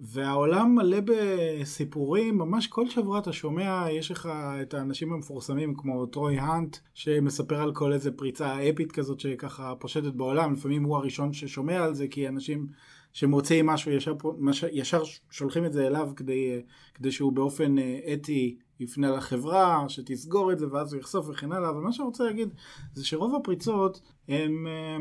והעולם 0.00 0.74
מלא 0.74 0.98
בסיפורים, 1.04 2.38
ממש 2.38 2.66
כל 2.66 2.88
שבוע 2.88 3.18
אתה 3.18 3.32
שומע, 3.32 3.84
יש 3.90 4.10
לך 4.10 4.28
את 4.62 4.74
האנשים 4.74 5.12
המפורסמים 5.12 5.74
כמו 5.74 6.06
טרוי 6.06 6.38
האנט, 6.38 6.76
שמספר 6.94 7.62
על 7.62 7.72
כל 7.74 7.92
איזה 7.92 8.10
פריצה 8.12 8.70
אפית 8.70 8.92
כזאת 8.92 9.20
שככה 9.20 9.74
פושטת 9.78 10.12
בעולם, 10.12 10.52
לפעמים 10.52 10.84
הוא 10.84 10.96
הראשון 10.96 11.32
ששומע 11.32 11.84
על 11.84 11.94
זה, 11.94 12.08
כי 12.08 12.28
אנשים 12.28 12.66
שמוצאים 13.12 13.66
משהו 13.66 13.92
ישר, 13.92 14.14
ישר 14.72 15.02
שולחים 15.30 15.64
את 15.64 15.72
זה 15.72 15.86
אליו 15.86 16.10
כדי, 16.16 16.62
כדי 16.94 17.12
שהוא 17.12 17.32
באופן 17.32 17.78
אה, 17.78 18.14
אתי 18.14 18.56
יפנה 18.80 19.10
לחברה, 19.10 19.84
שתסגור 19.88 20.52
את 20.52 20.58
זה 20.58 20.66
ואז 20.72 20.92
הוא 20.92 21.00
יחשוף 21.00 21.28
וכן 21.28 21.52
הלאה, 21.52 21.70
אבל 21.70 21.80
מה 21.80 21.92
שאני 21.92 22.06
רוצה 22.06 22.24
להגיד 22.24 22.48
זה 22.94 23.06
שרוב 23.06 23.34
הפריצות 23.34 24.00
הן 24.28 24.66
אה, 24.66 24.96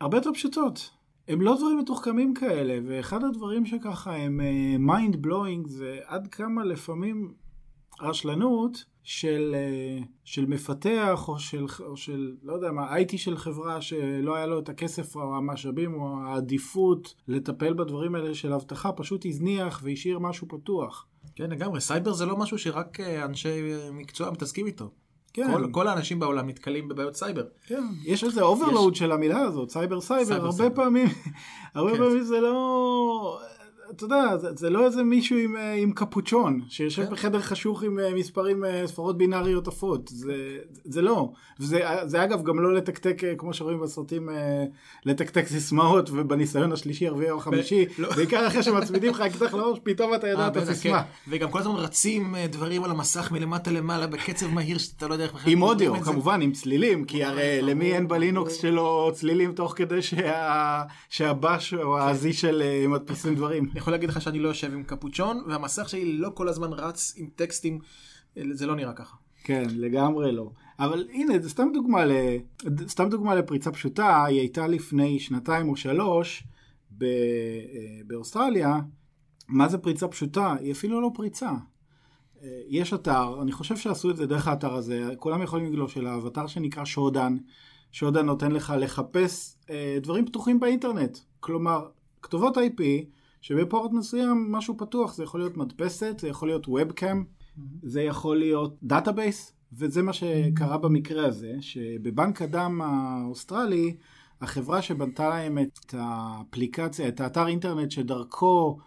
הרבה 0.00 0.16
יותר 0.16 0.32
פשוטות. 0.32 0.90
הם 1.28 1.40
לא 1.40 1.56
דברים 1.56 1.78
מתוחכמים 1.78 2.34
כאלה, 2.34 2.78
ואחד 2.86 3.24
הדברים 3.24 3.66
שככה 3.66 4.16
הם 4.16 4.40
אה, 4.40 4.96
mind 4.96 5.26
blowing 5.26 5.68
זה 5.68 5.98
עד 6.04 6.26
כמה 6.26 6.64
לפעמים 6.64 7.34
רשלנות 8.00 8.84
של, 9.02 9.54
אה, 9.54 10.04
של 10.24 10.46
מפתח 10.46 11.24
או 11.28 11.38
של, 11.38 11.66
או 11.80 11.96
של, 11.96 12.36
לא 12.42 12.52
יודע 12.52 12.72
מה, 12.72 12.96
IT 12.96 13.16
של 13.16 13.36
חברה 13.36 13.80
שלא 13.80 14.34
היה 14.34 14.46
לו 14.46 14.58
את 14.58 14.68
הכסף 14.68 15.16
או 15.16 15.36
המשאבים 15.36 15.94
או 15.94 16.16
העדיפות 16.24 17.14
לטפל 17.28 17.74
בדברים 17.74 18.14
האלה 18.14 18.34
של 18.34 18.52
אבטחה, 18.52 18.92
פשוט 18.92 19.26
הזניח 19.26 19.80
והשאיר 19.84 20.18
משהו 20.18 20.48
פתוח. 20.48 21.06
כן, 21.34 21.50
לגמרי. 21.50 21.80
סייבר 21.80 22.12
זה 22.12 22.26
לא 22.26 22.36
משהו 22.36 22.58
שרק 22.58 23.00
אה, 23.00 23.24
אנשי 23.24 23.72
אה, 23.72 23.92
מקצוע 23.92 24.30
מתעסקים 24.30 24.66
איתו. 24.66 24.90
כן, 25.36 25.52
כל, 25.52 25.68
כל 25.70 25.88
האנשים 25.88 26.18
בעולם 26.20 26.48
נתקלים 26.48 26.88
בבעיות 26.88 27.16
סייבר. 27.16 27.44
כן, 27.66 27.82
יש 28.04 28.24
איזה 28.24 28.42
overload 28.42 28.94
של 28.94 29.12
המילה 29.12 29.40
הזאת, 29.40 29.70
סייבר 29.70 30.00
סייבר, 30.00 30.24
סייבר, 30.24 30.44
הרבה 30.44 30.52
סייבר. 30.56 30.74
פעמים, 30.74 31.08
הרבה 31.74 31.90
כן. 31.90 31.96
פעמים 31.98 32.22
זה 32.22 32.40
לא, 32.40 33.40
אתה 33.90 34.04
יודע, 34.04 34.36
זה, 34.36 34.48
זה 34.56 34.70
לא 34.70 34.86
איזה 34.86 35.02
מישהו 35.02 35.38
עם, 35.38 35.56
אה, 35.56 35.72
עם 35.72 35.92
קפוצ'ון, 35.92 36.60
שיושב 36.68 37.04
כן. 37.04 37.10
בחדר 37.10 37.40
חשוך 37.40 37.82
עם 37.82 37.98
אה, 37.98 38.14
מספרים, 38.14 38.64
אה, 38.64 38.86
ספרות 38.86 39.18
בינאריות 39.18 39.68
עפות, 39.68 40.08
זה, 40.08 40.58
זה 40.84 41.02
לא, 41.02 41.32
וזה 41.60 41.80
זה 42.04 42.24
אגב 42.24 42.42
גם 42.42 42.60
לא 42.60 42.74
לתקתק, 42.74 43.22
כמו 43.38 43.54
שרואים 43.54 43.80
בסרטים, 43.80 44.28
לתקתק 45.04 45.46
סיסמאות, 45.46 46.10
ובניסיון 46.12 46.72
השלישי, 46.72 47.06
הרביעי 47.06 47.30
או 47.30 47.36
החמישי, 47.36 47.86
לא. 47.98 48.10
בעיקר 48.16 48.46
אחרי 48.46 48.62
שמצמידים 48.62 49.10
לך 49.10 49.20
אקדח 49.20 49.54
לראש, 49.54 49.78
פתאום 49.82 50.14
אתה 50.14 50.28
יודע 50.28 50.42
אה, 50.42 50.48
את 50.48 50.56
הסיסמה. 50.56 51.02
כן. 51.02 51.08
וגם 51.28 51.50
כל 51.50 51.58
הזמן 51.58 51.74
רצים 51.74 52.34
דברים 52.50 52.84
על 52.84 52.90
המסך 52.90 53.32
מלמטה 53.32 53.70
למעלה 53.70 54.06
בקצב 54.06 54.50
מהיר 54.50 54.78
שאתה 54.78 55.08
לא 55.08 55.12
יודע 55.12 55.24
איך 55.24 55.34
בכלל... 55.34 55.52
עם 55.52 55.62
אודיו. 55.62 56.00
כמובן, 56.00 56.42
עם 56.42 56.52
צלילים, 56.52 57.04
כי 57.04 57.24
הרי. 57.24 57.62
למי 57.62 57.92
אין 57.92 58.08
בלינוקס 58.08 58.54
שלו 58.54 59.10
צלילים 59.14 59.52
תוך 59.52 59.72
כדי 59.76 60.02
שה- 60.02 60.82
שהבש 61.08 61.74
או 61.74 61.98
הזי 61.98 62.32
של 62.32 62.62
אה, 62.62 62.88
מדפיסים 62.88 63.34
דברים. 63.34 63.68
אני 63.76 63.80
יכול 63.80 63.92
להגיד 63.92 64.08
לך 64.08 64.20
שאני 64.22 64.38
לא 64.38 64.48
יושב 64.48 64.72
עם 64.72 64.82
קפוצ'ון, 64.82 65.42
והמסך 65.46 65.88
שלי 65.88 66.12
לא 66.12 66.30
כל 66.34 66.48
הזמן 66.48 66.72
רץ 66.72 67.14
עם 67.16 67.28
טקסטים, 67.36 67.78
אה, 68.36 68.42
זה 68.52 68.66
לא 68.66 68.76
נראה 68.76 68.92
ככה. 68.92 69.16
כן, 69.44 69.66
לגמרי 69.70 70.32
לא. 70.32 70.50
אבל 70.78 71.08
הנה, 71.12 71.38
זה 71.38 71.50
סתם 71.50 71.68
דוגמה, 71.74 72.04
ל... 72.04 72.12
סתם 72.88 73.08
דוגמה 73.08 73.34
לפריצה 73.34 73.70
פשוטה, 73.70 74.24
היא 74.24 74.40
הייתה 74.40 74.66
לפני 74.66 75.18
שנתיים 75.18 75.68
או 75.68 75.76
שלוש 75.76 76.44
ב... 76.98 77.04
אה, 77.04 77.08
באוסטרליה. 78.06 78.80
מה 79.48 79.68
זה 79.68 79.78
פריצה 79.78 80.08
פשוטה? 80.08 80.54
היא 80.60 80.72
אפילו 80.72 81.00
לא 81.00 81.10
פריצה. 81.14 81.50
אה, 82.42 82.60
יש 82.68 82.94
אתר, 82.94 83.42
אני 83.42 83.52
חושב 83.52 83.76
שעשו 83.76 84.10
את 84.10 84.16
זה 84.16 84.26
דרך 84.26 84.48
האתר 84.48 84.74
הזה, 84.74 85.10
כולם 85.18 85.42
יכולים 85.42 85.66
לגלוש 85.66 85.98
אליו, 85.98 86.28
אתר 86.28 86.46
שנקרא 86.46 86.84
שודן. 86.84 87.36
שודן 87.92 88.26
נותן 88.26 88.52
לך 88.52 88.74
לחפש 88.78 89.58
דברים 90.02 90.26
פתוחים 90.26 90.60
באינטרנט. 90.60 91.18
כלומר, 91.40 91.88
כתובות 92.22 92.56
IP 92.56 92.82
שב 93.40 93.62
port 93.62 93.92
מסוים 93.92 94.52
משהו 94.52 94.76
פתוח, 94.76 95.14
זה 95.14 95.22
יכול 95.22 95.40
להיות 95.40 95.56
מדפסת, 95.56 96.18
זה 96.20 96.28
יכול 96.28 96.48
להיות 96.48 96.68
webcam, 96.68 97.24
זה 97.82 98.02
יכול 98.02 98.36
להיות 98.36 98.76
database, 98.82 99.52
וזה 99.72 100.02
מה 100.02 100.12
שקרה 100.12 100.78
במקרה 100.78 101.26
הזה, 101.26 101.52
שבבנק 101.60 102.42
הדם 102.42 102.80
האוסטרלי, 102.84 103.96
החברה 104.40 104.82
שבנתה 104.82 105.28
להם 105.28 105.58
את 105.58 105.94
האפליקציה, 105.98 107.08
את 107.08 107.20
האתר 107.20 107.46
אינטרנט 107.46 107.90
שדרכו 107.90 108.78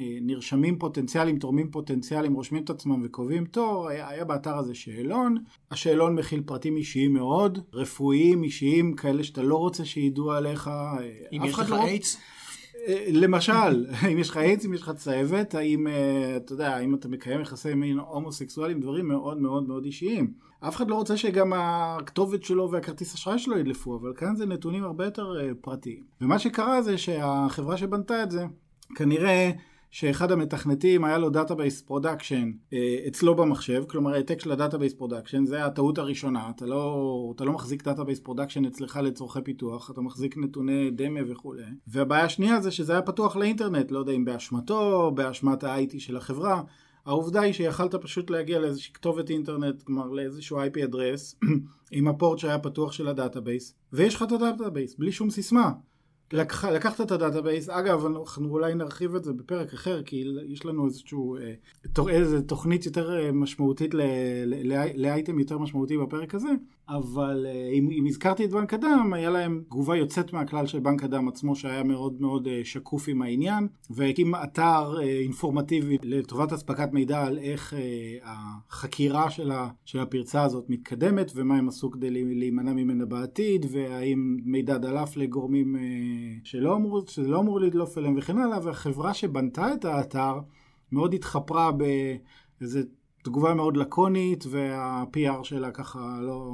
אה, 0.00 0.18
נרשמים 0.20 0.78
פוטנציאליים, 0.78 1.38
תורמים 1.38 1.70
פוטנציאליים, 1.70 2.34
רושמים 2.34 2.64
את 2.64 2.70
עצמם 2.70 3.02
וקובעים 3.04 3.44
תור, 3.44 3.88
היה, 3.88 4.08
היה 4.08 4.24
באתר 4.24 4.58
הזה 4.58 4.74
שאלון. 4.74 5.36
השאלון 5.70 6.14
מכיל 6.14 6.42
פרטים 6.46 6.76
אישיים 6.76 7.12
מאוד, 7.12 7.58
רפואיים, 7.72 8.42
אישיים, 8.42 8.94
כאלה 8.94 9.24
שאתה 9.24 9.42
לא 9.42 9.56
רוצה 9.56 9.84
שידעו 9.84 10.32
עליך. 10.32 10.68
אה, 10.68 10.98
אם 11.32 11.44
יש 11.44 11.58
לך 11.58 11.70
לא... 11.70 11.84
איידס? 11.84 12.18
למשל, 13.12 13.86
אם 14.12 14.18
יש 14.18 14.28
לך 14.30 14.36
איידס, 14.36 14.66
אם 14.66 14.74
יש 14.74 14.82
לך 14.82 14.92
צהבת, 14.96 15.54
האם, 15.54 15.86
אתה 16.36 16.52
יודע, 16.52 16.76
האם 16.76 16.94
אתה 16.94 17.08
מקיים 17.08 17.40
יחסי 17.40 17.74
מין 17.74 17.98
הומוסקסואלים, 17.98 18.80
דברים 18.80 19.08
מאוד 19.08 19.40
מאוד 19.40 19.68
מאוד 19.68 19.84
אישיים. 19.84 20.32
אף 20.60 20.76
אחד 20.76 20.90
לא 20.90 20.94
רוצה 20.94 21.16
שגם 21.16 21.52
הכתובת 21.56 22.42
שלו 22.44 22.70
והכרטיס 22.70 23.14
אשראי 23.14 23.38
שלו 23.38 23.58
ידלפו, 23.58 23.96
אבל 23.96 24.12
כאן 24.16 24.36
זה 24.36 24.46
נתונים 24.46 24.84
הרבה 24.84 25.04
יותר 25.04 25.54
פרטיים. 25.60 26.02
ומה 26.20 26.38
שקרה 26.38 26.82
זה 26.82 26.98
שהחברה 26.98 27.76
שבנתה 27.76 28.22
את 28.22 28.30
זה, 28.30 28.44
כנראה 28.94 29.50
שאחד 29.90 30.32
המתכנתים 30.32 31.04
היה 31.04 31.18
לו 31.18 31.30
database 31.30 31.82
production 31.82 32.50
אצלו 33.08 33.34
במחשב, 33.34 33.84
כלומר 33.88 34.14
העתק 34.14 34.40
של 34.40 34.52
ה-database 34.52 34.94
production, 34.94 35.44
זה 35.46 35.64
הטעות 35.64 35.98
הראשונה, 35.98 36.50
אתה 36.56 36.66
לא, 36.66 37.32
אתה 37.36 37.44
לא 37.44 37.52
מחזיק 37.52 37.84
database 37.84 38.20
production 38.20 38.64
אצלך 38.64 39.00
לצורכי 39.02 39.40
פיתוח, 39.44 39.90
אתה 39.90 40.00
מחזיק 40.00 40.36
נתוני 40.36 40.90
דמה 40.90 41.20
וכולי. 41.28 41.62
והבעיה 41.86 42.24
השנייה 42.24 42.60
זה 42.60 42.70
שזה 42.70 42.92
היה 42.92 43.02
פתוח 43.02 43.36
לאינטרנט, 43.36 43.90
לא 43.90 43.98
יודע 43.98 44.12
אם 44.12 44.24
באשמתו, 44.24 45.12
באשמת 45.14 45.64
ה-IT 45.64 45.98
של 45.98 46.16
החברה. 46.16 46.62
העובדה 47.06 47.40
היא 47.40 47.52
שיכלת 47.52 47.94
פשוט 47.94 48.30
להגיע 48.30 48.58
לאיזושהי 48.58 48.92
כתובת 48.94 49.30
אינטרנט, 49.30 49.82
כלומר 49.82 50.06
לאיזשהו 50.06 50.60
IP 50.60 50.84
address, 50.84 51.34
עם 51.92 52.08
הפורט 52.08 52.38
שהיה 52.38 52.58
פתוח 52.58 52.92
של 52.92 53.08
ה-database, 53.08 53.74
ויש 53.92 54.14
לך 54.14 54.22
את 54.22 54.32
ה-database, 54.32 54.94
בלי 54.98 55.12
שום 55.12 55.30
סיסמה. 55.30 55.72
לקח, 56.32 56.64
לקחת 56.64 57.00
את 57.00 57.10
ה-database, 57.10 57.68
אגב, 57.68 58.06
אנחנו 58.06 58.48
אולי 58.48 58.74
נרחיב 58.74 59.14
את 59.14 59.24
זה 59.24 59.32
בפרק 59.32 59.72
אחר, 59.72 60.02
כי 60.02 60.24
יש 60.48 60.64
לנו 60.64 60.86
איזשהו, 60.86 61.36
אה, 61.36 61.54
איזו 62.08 62.40
תוכנית 62.42 62.86
יותר 62.86 63.18
אה, 63.18 63.32
משמעותית, 63.32 63.94
ל-item 64.94 65.38
יותר 65.38 65.58
משמעותי 65.58 65.98
בפרק 65.98 66.34
הזה, 66.34 66.48
אבל 66.88 67.46
אה, 67.48 67.70
אם, 67.72 67.88
אם 67.90 68.06
הזכרתי 68.06 68.44
את 68.44 68.50
בנק 68.50 68.74
הדם, 68.74 69.12
היה 69.14 69.30
להם 69.30 69.62
תגובה 69.66 69.96
יוצאת 69.96 70.32
מהכלל 70.32 70.66
של 70.66 70.80
בנק 70.80 71.02
הדם 71.02 71.28
עצמו, 71.28 71.56
שהיה 71.56 71.82
מאוד 71.82 72.20
מאוד 72.20 72.46
אה, 72.46 72.60
שקוף 72.64 73.08
עם 73.08 73.22
העניין, 73.22 73.68
והקים 73.90 74.34
אתר 74.34 74.98
אה, 75.00 75.04
אינפורמטיבי 75.04 75.98
לטובת 76.02 76.52
אספקת 76.52 76.92
מידע 76.92 77.24
על 77.26 77.38
איך 77.38 77.74
החקירה 78.24 79.30
של, 79.30 79.50
ה, 79.50 79.68
של 79.84 80.00
הפרצה 80.00 80.42
הזאת 80.42 80.64
מתקדמת, 80.68 81.32
ומה 81.34 81.56
הם 81.56 81.68
עשו 81.68 81.90
כדי 81.90 82.10
להימנע 82.10 82.72
ממנה 82.72 83.06
בעתיד, 83.06 83.66
והאם 83.70 84.36
מידע 84.44 84.78
דלף 84.78 85.16
לגורמים 85.16 85.76
שלא 86.44 86.76
אמור, 86.76 87.02
שזה 87.06 87.28
לא 87.28 87.40
אמור 87.40 87.60
לדלוף 87.60 87.98
אליהם 87.98 88.14
וכן 88.18 88.38
הלאה, 88.38 88.58
והחברה 88.62 89.14
שבנתה 89.14 89.74
את 89.74 89.84
האתר 89.84 90.40
מאוד 90.92 91.14
התחפרה 91.14 91.70
באיזה 91.72 92.82
תגובה 93.22 93.54
מאוד 93.54 93.76
לקונית, 93.76 94.44
וה-PR 94.50 95.44
שלה 95.44 95.70
ככה 95.70 96.18
לא... 96.22 96.52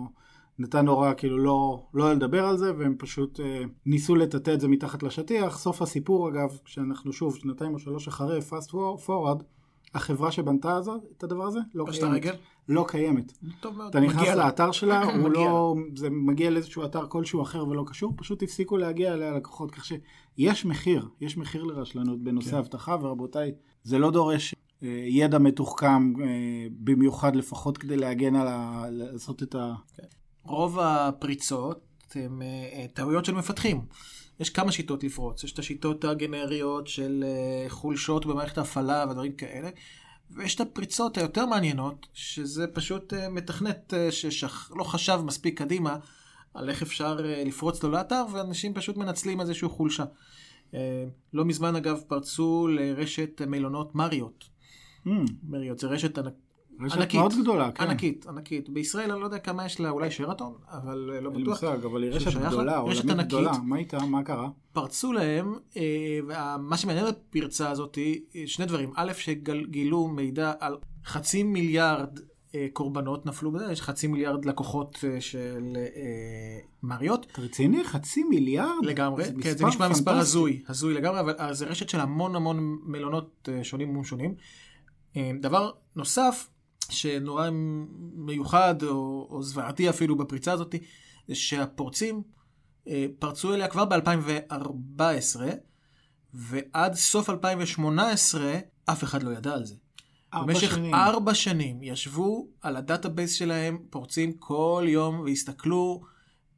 נתן 0.58 0.88
הוראה 0.88 1.14
כאילו 1.14 1.38
לא, 1.38 1.86
לא 1.94 2.12
לדבר 2.12 2.44
על 2.44 2.56
זה, 2.56 2.72
והם 2.78 2.94
פשוט 2.98 3.40
אה, 3.40 3.62
ניסו 3.86 4.14
לטאטא 4.14 4.54
את 4.54 4.60
זה 4.60 4.68
מתחת 4.68 5.02
לשטיח. 5.02 5.58
סוף 5.58 5.82
הסיפור 5.82 6.28
אגב, 6.28 6.58
כשאנחנו 6.64 7.12
שוב 7.12 7.36
שנתיים 7.36 7.74
או 7.74 7.78
שלוש 7.78 8.08
אחרי, 8.08 8.38
fast 8.38 8.70
forward, 9.06 9.42
החברה 9.94 10.32
שבנתה 10.32 10.76
הזאת, 10.76 11.02
את 11.16 11.22
הדבר 11.22 11.46
הזה, 11.46 11.58
לא 11.74 11.84
קיימת. 11.90 12.14
רגל? 12.14 12.34
לא 12.68 12.84
קיימת. 12.88 13.32
טוב 13.60 13.76
מאוד. 13.76 13.88
אתה 13.88 14.00
נכנס 14.00 14.28
לאתר 14.28 14.72
שלה, 14.72 15.04
הוא 15.20 15.30
לא, 15.30 15.74
זה 15.96 16.10
מגיע 16.10 16.50
לאיזשהו 16.50 16.84
אתר 16.84 17.06
כלשהו 17.08 17.42
אחר 17.42 17.68
ולא 17.68 17.84
קשור, 17.86 18.12
פשוט 18.16 18.42
הפסיקו 18.42 18.76
להגיע 18.76 19.14
אליה 19.14 19.32
לקוחות, 19.32 19.70
כך 19.70 19.84
שיש 19.84 20.64
מחיר, 20.64 21.08
יש 21.20 21.36
מחיר 21.36 21.62
לרשלנות 21.62 22.22
בנושא 22.22 22.50
כן. 22.50 22.56
אבטחה, 22.56 22.96
ורבותיי, 23.00 23.52
זה 23.82 23.98
לא 23.98 24.10
דורש 24.10 24.54
אה, 24.82 24.88
ידע 25.08 25.38
מתוחכם 25.38 26.12
אה, 26.22 26.66
במיוחד 26.70 27.36
לפחות 27.36 27.78
כדי 27.78 27.96
להגן 27.96 28.36
על 28.36 28.46
ה... 28.48 28.84
לעשות 28.90 29.42
את 29.42 29.54
ה... 29.54 29.74
רוב 30.44 30.78
הפריצות 30.80 31.80
הן 32.14 32.42
אה, 32.42 32.86
טעויות 32.94 33.24
של 33.24 33.34
מפתחים. 33.34 33.80
יש 34.40 34.50
כמה 34.50 34.72
שיטות 34.72 35.04
לפרוץ, 35.04 35.44
יש 35.44 35.52
את 35.52 35.58
השיטות 35.58 36.04
הגנריות 36.04 36.86
של 36.86 37.24
חולשות 37.68 38.26
במערכת 38.26 38.58
ההפעלה 38.58 39.04
ודברים 39.10 39.32
כאלה, 39.32 39.70
ויש 40.30 40.54
את 40.54 40.60
הפריצות 40.60 41.18
היותר 41.18 41.46
מעניינות, 41.46 42.06
שזה 42.12 42.66
פשוט 42.66 43.12
מתכנת 43.30 43.94
שלא 44.10 44.84
חשב 44.84 45.20
מספיק 45.24 45.58
קדימה 45.58 45.96
על 46.54 46.70
איך 46.70 46.82
אפשר 46.82 47.18
לפרוץ 47.46 47.82
לו 47.82 47.90
לאתר, 47.90 48.24
ואנשים 48.32 48.74
פשוט 48.74 48.96
מנצלים 48.96 49.40
איזושהי 49.40 49.68
חולשה. 49.68 50.04
לא 51.32 51.44
מזמן 51.44 51.76
אגב 51.76 52.00
פרצו 52.08 52.68
לרשת 52.68 53.42
מלונות 53.42 53.94
מריות. 53.94 54.44
Mm. 55.06 55.10
מריות 55.42 55.78
זה 55.78 55.86
רשת 55.86 56.18
ענק... 56.18 56.34
ענקית, 56.80 57.20
מאוד 57.20 57.32
גדולה, 57.42 57.72
כן. 57.72 57.84
ענקית, 57.84 58.26
ענקית. 58.26 58.68
בישראל 58.68 59.10
אני 59.10 59.20
לא 59.20 59.24
יודע 59.24 59.38
כמה 59.38 59.66
יש 59.66 59.80
לה, 59.80 59.90
אולי 59.90 60.10
שרתון, 60.10 60.54
אבל 60.68 61.10
אה, 61.14 61.20
לא 61.20 61.30
בטוח. 61.30 61.38
אין 61.38 61.70
מושג, 61.72 61.84
אבל 61.84 62.02
היא 62.02 62.10
רשת 62.10 62.40
גדולה, 62.40 62.80
רשת 62.80 63.04
ענקית. 63.04 63.26
גדולה. 63.26 63.52
מה 63.64 63.76
איתה? 63.76 63.98
מה 63.98 64.22
קרה? 64.22 64.48
פרצו 64.72 65.12
להם, 65.12 65.54
אה, 65.76 66.56
מה 66.58 66.76
שמעניין 66.76 67.06
בפרצה 67.06 67.70
הזאת, 67.70 67.98
אה, 67.98 68.42
שני 68.46 68.66
דברים. 68.66 68.90
א', 68.96 69.12
שגילו 69.16 70.08
מידע 70.08 70.52
על 70.60 70.76
חצי 71.04 71.42
מיליארד 71.42 72.20
קורבנות 72.72 73.26
נפלו 73.26 73.52
בזה, 73.52 73.72
יש 73.72 73.82
חצי 73.82 74.06
מיליארד 74.06 74.44
לקוחות 74.44 75.04
של 75.20 75.76
מריות. 76.82 77.26
אתה 77.32 77.42
רציני? 77.42 77.84
חצי 77.84 78.24
מיליארד? 78.24 78.84
לגמרי, 78.84 79.24
זה 79.24 79.32
כן, 79.42 79.56
זה 79.56 79.66
נשמע 79.66 79.88
מספר 79.88 80.18
הזוי, 80.18 80.62
הזוי 80.68 80.94
לגמרי, 80.94 81.20
אבל 81.20 81.54
זה 81.54 81.66
רשת 81.66 81.88
של 81.88 82.00
המון 82.00 82.36
המון 82.36 82.78
מלונות 82.84 83.48
שונים 83.62 83.96
ומשונים. 83.96 84.34
דבר 85.40 85.70
נוסף, 85.96 86.48
שנורא 86.90 87.48
מיוחד 88.14 88.82
או, 88.82 89.28
או 89.30 89.42
זוועתי 89.42 89.90
אפילו 89.90 90.16
בפריצה 90.16 90.52
הזאת, 90.52 90.74
זה 91.28 91.34
שהפורצים 91.34 92.22
פרצו 93.18 93.54
אליה 93.54 93.68
כבר 93.68 93.84
ב-2014, 93.84 95.40
ועד 96.34 96.94
סוף 96.94 97.30
2018 97.30 98.54
אף 98.84 99.04
אחד 99.04 99.22
לא 99.22 99.30
ידע 99.30 99.54
על 99.54 99.64
זה. 99.64 99.74
במשך 100.34 100.74
שנים. 100.74 100.94
ארבע 100.94 101.34
שנים 101.34 101.82
ישבו 101.82 102.48
על 102.60 102.76
ה-database 102.76 103.32
שלהם, 103.32 103.78
פורצים 103.90 104.32
כל 104.32 104.84
יום 104.88 105.20
והסתכלו 105.20 106.02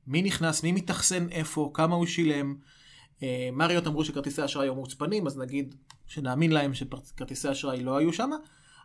מי 0.07 0.23
נכנס, 0.23 0.63
מי 0.63 0.73
מתאכסן 0.73 1.29
איפה, 1.31 1.71
כמה 1.75 1.95
הוא 1.95 2.07
שילם. 2.07 2.57
אה, 3.23 3.49
מריוט 3.53 3.87
אמרו 3.87 4.05
שכרטיסי 4.05 4.45
אשראי 4.45 4.67
היו 4.67 4.75
מוצפנים, 4.75 5.27
אז 5.27 5.39
נגיד 5.39 5.75
שנאמין 6.07 6.53
להם 6.53 6.75
שכרטיסי 6.75 7.51
אשראי 7.51 7.83
לא 7.83 7.97
היו 7.97 8.13
שם, 8.13 8.31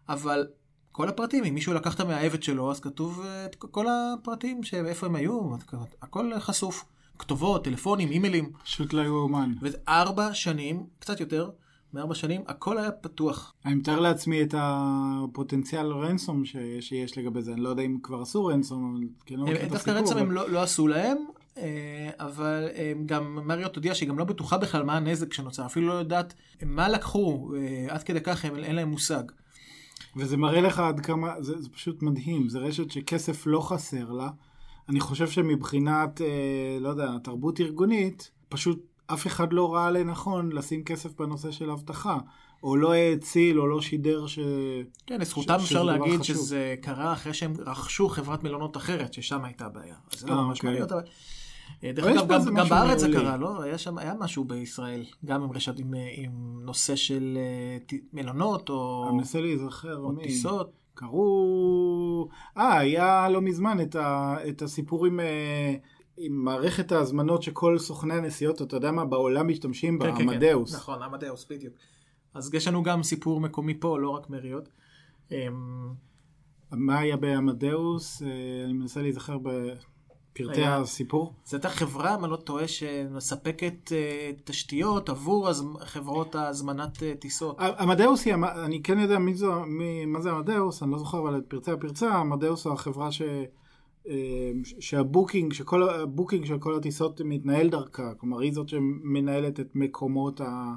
אבל 0.10 0.48
כל 0.92 1.10
הפרטים, 1.10 1.44
אם 1.44 1.54
מישהו 1.54 1.74
לקח 1.74 1.96
את 1.96 2.00
המאהבת 2.00 2.44
שלו, 2.44 2.72
אז 2.72 2.80
כתוב 2.80 3.22
אה, 3.26 3.46
את 3.46 3.56
כל 3.56 3.86
הפרטים, 3.90 4.62
איפה 4.86 5.06
הם 5.06 5.16
היו, 5.16 5.56
הכל 6.02 6.40
חשוף. 6.40 6.86
כתובות, 7.20 7.64
טלפונים, 7.64 8.12
אימיילים. 8.12 8.52
פשוט 8.64 8.94
לא 8.94 9.02
יאומן. 9.02 9.54
וזה 9.62 9.78
ארבע 9.88 10.34
שנים, 10.34 10.86
קצת 11.00 11.20
יותר, 11.20 11.50
מארבע 11.94 12.16
שנים, 12.16 12.42
הכל 12.48 12.78
היה 12.78 12.92
פתוח. 12.92 13.54
אני 13.66 13.76
מתאר 13.76 14.00
לעצמי 14.00 14.42
את 14.42 14.56
הפוטנציאל 14.58 15.86
רנסום 15.86 16.46
ש... 16.46 16.56
שיש 16.80 17.18
לגבי 17.18 17.42
זה, 17.42 17.54
אני 17.54 17.62
לא 17.62 17.70
יודע 17.70 17.84
אם 17.84 17.98
כבר 18.04 18.22
עשו 18.22 18.46
רנסום, 18.46 18.96
אבל 18.96 19.08
כן 19.26 19.36
לא 19.36 19.44
מכיר 19.44 19.56
את 19.56 19.62
הסיפור. 19.62 19.78
דווקא 19.78 19.92
רנסום 19.92 20.18
אבל... 20.18 20.26
הם 20.26 20.32
לא, 20.32 20.50
לא 20.50 20.62
עשו 20.62 20.88
להם, 20.88 21.18
אה, 21.58 22.10
אבל 22.20 22.68
אה, 22.76 22.94
גם 23.06 23.40
מריות 23.48 23.76
הודיעה 23.76 23.96
שהיא 23.96 24.10
גם 24.10 24.20
לא 24.20 24.26
בטוחה 24.26 24.58
בכלל 24.58 24.84
מה 24.84 24.98
הנזק 24.98 25.34
שנוצר, 25.34 25.66
אפילו 25.66 25.88
לא 25.88 25.94
יודעת 25.94 26.34
מה 26.66 26.90
לקחו, 26.90 27.52
עד 27.90 28.04
כדי 28.04 28.22
כך 28.22 28.46
אין 28.46 28.76
להם 28.76 28.90
מושג. 28.90 29.24
וזה 30.16 30.38
מראה 30.38 30.62
לך 30.62 30.80
עד 30.80 31.00
כמה, 31.00 31.42
זה, 31.42 31.62
זה 31.62 31.70
פשוט 31.70 32.04
מדהים, 32.04 32.50
זה 32.50 32.60
רשת 32.60 32.92
שכסף 32.92 33.48
לא 33.48 33.60
חסר 33.60 34.12
לה. 34.12 34.30
אני 34.90 35.00
חושב 35.00 35.30
שמבחינת, 35.30 36.22
לא 36.80 36.90
יודע, 36.90 37.12
תרבות 37.24 37.60
ארגונית, 37.60 38.32
פשוט 38.50 38.86
אף 39.08 39.28
אחד 39.28 39.54
לא 39.54 39.74
ראה 39.74 39.92
לנכון 39.92 40.52
לשים 40.52 40.84
כסף 40.84 41.20
בנושא 41.20 41.52
של 41.52 41.72
אבטחה. 41.72 42.18
או 42.64 42.76
לא 42.76 42.94
האציל, 42.94 43.60
או 43.60 43.68
לא 43.68 43.82
שידר 43.82 44.28
ש... 44.28 44.40
כן, 45.08 45.22
לזכותם 45.22 45.54
אפשר 45.54 45.84
להגיד 45.84 46.20
חשוב. 46.20 46.36
שזה 46.36 46.76
קרה 46.82 47.14
אחרי 47.14 47.34
שהם 47.34 47.54
רכשו 47.66 48.10
חברת 48.10 48.44
מלונות 48.44 48.78
אחרת, 48.78 49.14
ששם 49.14 49.46
הייתה 49.46 49.70
בעיה. 49.70 49.96
אז 50.14 50.20
זה 50.20 50.28
לא 50.28 50.36
ממש 50.36 50.58
אוקיי. 50.58 50.70
מעניין, 50.70 50.90
אבל... 50.90 51.02
אה, 51.84 51.92
דרך 51.92 52.06
אגב, 52.06 52.28
גם, 52.28 52.56
גם 52.56 52.70
בארץ 52.70 53.00
זה 53.00 53.08
קרה, 53.14 53.38
לא? 53.38 53.62
היה 53.62 53.78
שם, 53.78 53.98
היה 53.98 54.14
משהו 54.20 54.44
בישראל, 54.44 55.06
גם 55.26 55.44
עם 55.44 55.52
רשת, 55.52 55.80
עם, 55.80 55.94
עם 56.16 56.60
נושא 56.62 56.96
של 56.96 57.38
uh, 57.92 57.96
מלונות, 58.14 58.70
או... 58.70 59.06
אני 59.10 59.18
מנסה 59.18 59.42
להיזכר, 59.42 59.98
או 59.98 60.12
מי? 60.12 60.24
טיסות. 60.24 60.72
קראו... 60.94 62.28
אה, 62.58 62.78
היה 62.78 63.30
לא 63.30 63.42
מזמן 63.42 63.82
את, 63.82 63.96
ה... 63.96 64.36
את 64.50 64.62
הסיפור 64.62 65.06
עם... 65.06 65.20
עם 66.18 66.46
מערכת 66.46 66.92
ההזמנות 66.92 67.44
שכל 67.44 67.78
סוכני 67.80 68.14
הנסיעות, 68.14 68.62
אתה 68.62 68.76
יודע 68.76 68.92
מה, 68.92 69.06
בעולם 69.06 69.48
משתמשים 69.48 70.00
בה, 70.00 70.16
כן, 70.16 70.30
עמדאוס. 70.30 70.72
כן, 70.72 70.78
כן. 70.78 70.82
נכון, 70.82 71.04
עמדאוס, 71.04 71.46
בדיוק. 71.50 71.74
אז 72.34 72.54
יש 72.54 72.68
לנו 72.68 72.84
גם 72.84 73.04
סיפור 73.04 73.40
מקומי 73.40 73.80
פה, 73.80 74.00
לא 74.00 74.10
רק 74.10 74.30
מריות. 74.30 74.70
אמ, 75.32 75.94
מה 76.72 77.00
היה 77.00 77.18
בעמדאוס? 77.18 78.22
אה, 78.22 78.28
אני 78.66 78.74
מנסה 78.74 79.02
להיזכר 79.02 79.38
בפרטי 80.36 80.62
היה- 80.62 80.78
הסיפור. 80.78 81.34
זו 81.46 81.58
הייתה 81.58 81.70
חברה, 81.70 82.16
אם 82.16 82.24
אני 82.26 82.32
לא 82.32 82.38
טועה, 82.38 82.68
שמספקת 82.68 83.92
אה, 83.92 84.32
תשתיות 84.44 85.10
עבור 85.10 85.50
הז- 85.50 85.64
חברות 85.86 86.36
הזמנת 86.36 87.04
אה, 87.04 87.14
טיסות. 87.20 87.56
עמדאוס 87.60 88.26
היא, 88.26 88.34
אני 88.66 88.84
כן 88.84 89.00
יודע 89.00 89.20
מי 89.20 89.34
זו, 89.34 89.52
מי, 89.68 90.06
מה 90.06 90.22
זה 90.22 90.32
עמדאוס, 90.32 90.84
אני 90.84 90.92
לא 90.92 90.98
זוכר 90.98 91.20
אבל 91.20 91.38
את 91.38 91.44
פרטי 91.48 91.72
הפרצה, 91.72 92.14
עמדאוס 92.14 92.66
הוא 92.66 92.74
החברה 92.74 93.12
ש, 93.12 93.22
אה, 94.10 94.14
שה-booking, 94.80 95.54
שכל 95.54 95.90
ה-booking 95.90 96.46
של 96.46 96.60
כל 96.60 96.76
הטיסות 96.76 97.22
מתנהל 97.26 97.70
דרכה, 97.70 98.14
כלומר 98.18 98.40
היא 98.40 98.54
זאת 98.54 98.70
שמנהלת 98.70 99.60
את 99.60 99.70
מקומות 99.76 100.42
ה... 100.42 100.74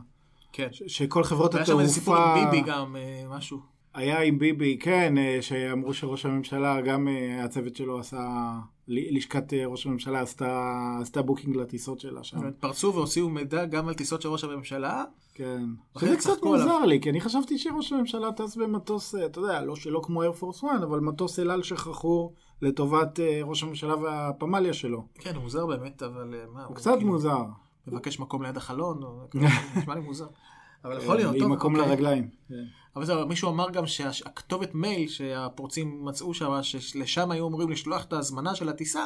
כן. 0.53 0.69
ש- 0.73 0.83
שכל 0.87 1.25
חברות 1.25 1.55
היה 1.55 1.67
שם 1.67 1.81
איזה 1.81 1.93
סיפור 1.93 2.17
התעופה... 2.17 2.41
עם 2.43 2.51
ביבי 2.51 2.71
גם, 2.71 2.97
משהו. 3.31 3.74
היה 3.95 4.21
עם 4.21 4.39
ביבי, 4.39 4.79
כן, 4.81 5.19
אה, 5.19 5.39
שאמרו 5.41 5.95
שראש 5.95 6.27
הממשלה, 6.27 6.81
גם 6.81 7.09
אה, 7.09 7.45
הצוות 7.45 7.77
שלו 7.77 7.99
עשה, 7.99 8.53
לשכת 8.89 9.53
אה, 9.53 9.67
ראש 9.67 9.87
הממשלה 9.87 10.21
עשתה, 10.21 10.73
עשתה 11.03 11.23
booking 11.23 11.57
לטיסות 11.57 12.01
שלה 12.01 12.25
שם. 12.25 12.51
פרצו 12.61 12.95
והוציאו 12.95 13.29
מידע 13.29 13.65
גם 13.65 13.89
על 13.89 13.95
טיסות 13.95 14.23
של 14.23 14.29
ראש 14.29 14.45
הממשלה. 14.45 15.05
כן. 15.35 15.63
שזה 15.99 16.11
זה 16.11 16.17
קצת 16.17 16.31
צחקו 16.31 16.55
עליו. 16.55 16.67
מוזר 16.67 16.85
לי, 16.85 17.01
כי 17.01 17.11
אני 17.11 17.21
חשבתי 17.21 17.59
שראש 17.59 17.93
הממשלה 17.93 18.33
טס 18.33 18.57
במטוס, 18.57 19.15
אתה 19.15 19.39
יודע, 19.39 19.63
לא 19.63 19.77
שלא 19.77 20.01
כמו 20.05 20.23
איירפורס 20.23 20.65
1, 20.65 20.69
אבל 20.83 21.01
מטוס 21.01 21.39
אל 21.39 21.51
על 21.51 21.63
שחרור 21.63 22.35
לטובת 22.63 23.21
ראש 23.43 23.63
הממשלה 23.63 23.97
והפמליה 23.97 24.73
שלו. 24.73 25.07
כן, 25.15 25.35
הוא 25.35 25.43
מוזר 25.43 25.67
באמת, 25.67 26.03
אבל 26.03 26.35
מה, 26.53 26.65
הוא 26.65 26.77
קצת 26.77 26.95
כאילו 26.97 27.11
מוזר. 27.11 27.43
מבקש 27.87 28.21
מקום 28.21 28.43
ליד 28.43 28.57
החלון, 28.57 29.01
נשמע 29.77 29.95
לי 29.95 30.01
מוזר. 30.01 30.27
אבל 30.85 30.99
יכול 30.99 31.17
להיות, 31.17 31.35
עם 31.35 31.41
טוב, 31.41 31.53
מקום 31.53 31.77
אוקיי. 31.77 31.91
לרגליים. 31.91 32.29
כן. 32.49 32.65
אבל 32.97 33.05
זהו, 33.05 33.27
מישהו 33.27 33.51
אמר 33.51 33.71
גם 33.71 33.87
שהכתובת 33.87 34.75
מייל 34.75 35.09
שהפורצים 35.09 36.05
מצאו 36.05 36.35
שם, 36.35 36.63
שלשם 36.63 37.31
היו 37.31 37.49
אמורים 37.49 37.71
לשלוח 37.71 38.05
את 38.05 38.13
ההזמנה 38.13 38.55
של 38.55 38.69
הטיסה, 38.69 39.05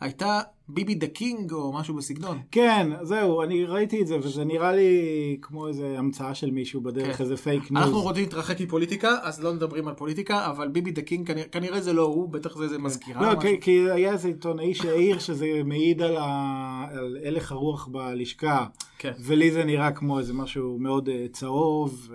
הייתה 0.00 0.40
ביבי 0.68 0.94
the 0.94 1.06
king 1.06 1.52
או 1.52 1.72
משהו 1.72 1.94
בסגנון. 1.94 2.38
כן, 2.50 2.90
זהו, 3.02 3.42
אני 3.42 3.64
ראיתי 3.64 4.02
את 4.02 4.06
זה, 4.06 4.18
וזה 4.18 4.44
נראה 4.44 4.72
לי 4.72 5.36
כמו 5.42 5.68
איזה 5.68 5.94
המצאה 5.98 6.34
של 6.34 6.50
מישהו 6.50 6.80
בדרך, 6.80 7.16
כן. 7.16 7.24
איזה 7.24 7.36
פייק 7.36 7.70
ניוז. 7.70 7.84
אנחנו 7.84 8.00
רוצים 8.00 8.22
להתרחק 8.22 8.60
מפוליטיקה, 8.60 9.16
אז 9.22 9.44
לא 9.44 9.54
מדברים 9.54 9.88
על 9.88 9.94
פוליטיקה, 9.94 10.46
אבל 10.46 10.68
ביבי 10.68 10.90
the 10.90 11.02
king 11.02 11.26
כנראה, 11.26 11.48
כנראה 11.48 11.80
זה 11.80 11.92
לא 11.92 12.02
הוא, 12.02 12.28
בטח 12.28 12.56
זה 12.56 12.64
איזה 12.64 12.78
מזכירה. 12.78 13.34
לא. 13.34 13.40
כי, 13.40 13.60
כי 13.60 13.90
היה 13.90 14.12
איזה 14.12 14.28
עיתונאי 14.28 14.74
שהעיר 14.74 15.18
שזה 15.18 15.46
מעיד 15.64 16.02
על, 16.02 16.16
ה... 16.16 16.86
על 16.90 17.16
הלך 17.24 17.52
הרוח 17.52 17.86
בלשכה, 17.86 18.66
כן. 18.98 19.12
ולי 19.20 19.50
זה 19.50 19.64
נראה 19.64 19.92
כמו 19.92 20.18
איזה 20.18 20.34
משהו 20.34 20.78
מאוד 20.78 21.08
uh, 21.08 21.12
צהוב. 21.32 22.10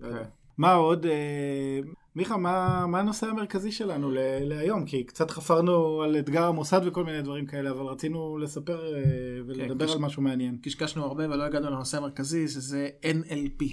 לא 0.00 0.06
יודע. 0.06 0.18
כן. 0.18 0.24
מה 0.58 0.72
עוד? 0.72 1.06
Uh, 1.06 1.08
מיכה, 2.16 2.36
מה, 2.36 2.86
מה 2.86 3.00
הנושא 3.00 3.26
המרכזי 3.26 3.72
שלנו 3.72 4.10
ל- 4.10 4.18
להיום? 4.40 4.84
כי 4.84 5.04
קצת 5.04 5.30
חפרנו 5.30 6.02
על 6.02 6.18
אתגר 6.18 6.44
המוסד 6.44 6.80
וכל 6.84 7.04
מיני 7.04 7.22
דברים 7.22 7.46
כאלה, 7.46 7.70
אבל 7.70 7.82
רצינו 7.86 8.38
לספר 8.38 8.78
uh, 8.78 8.96
ולדבר 9.46 9.86
כש- 9.86 9.92
על 9.92 9.98
משהו 9.98 10.22
מעניין. 10.22 10.58
קשקשנו 10.62 11.04
הרבה 11.04 11.24
ולא 11.30 11.42
הגענו 11.42 11.70
לנושא 11.70 11.96
המרכזי, 11.96 12.48
שזה 12.48 12.88
NLP, 13.02 13.64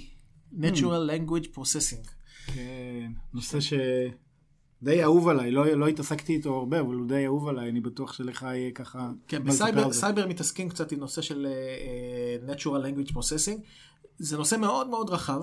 Natural 0.52 1.10
Language 1.10 1.46
Processing. 1.56 2.08
כן, 2.54 3.12
נושא 3.34 3.60
ש... 3.60 3.72
די 4.82 5.02
אהוב 5.02 5.28
עליי, 5.28 5.50
לא, 5.50 5.66
לא 5.66 5.88
התעסקתי 5.88 6.34
איתו 6.34 6.54
הרבה, 6.54 6.80
אבל 6.80 6.94
הוא 6.94 7.08
די 7.08 7.26
אהוב 7.26 7.48
עליי, 7.48 7.70
אני 7.70 7.80
בטוח 7.80 8.12
שלך 8.12 8.42
יהיה 8.42 8.70
ככה... 8.70 9.10
כן, 9.28 9.44
בסייבר 9.44 9.84
על 9.84 9.92
זה. 9.92 10.00
סייבר 10.00 10.26
מתעסקים 10.26 10.68
קצת 10.68 10.92
עם 10.92 10.98
נושא 10.98 11.22
של 11.22 11.46
uh, 12.46 12.50
Natural 12.50 12.64
Language 12.64 13.12
Processing. 13.12 13.60
זה 14.18 14.36
נושא 14.36 14.56
מאוד 14.56 14.88
מאוד 14.88 15.10
רחב, 15.10 15.42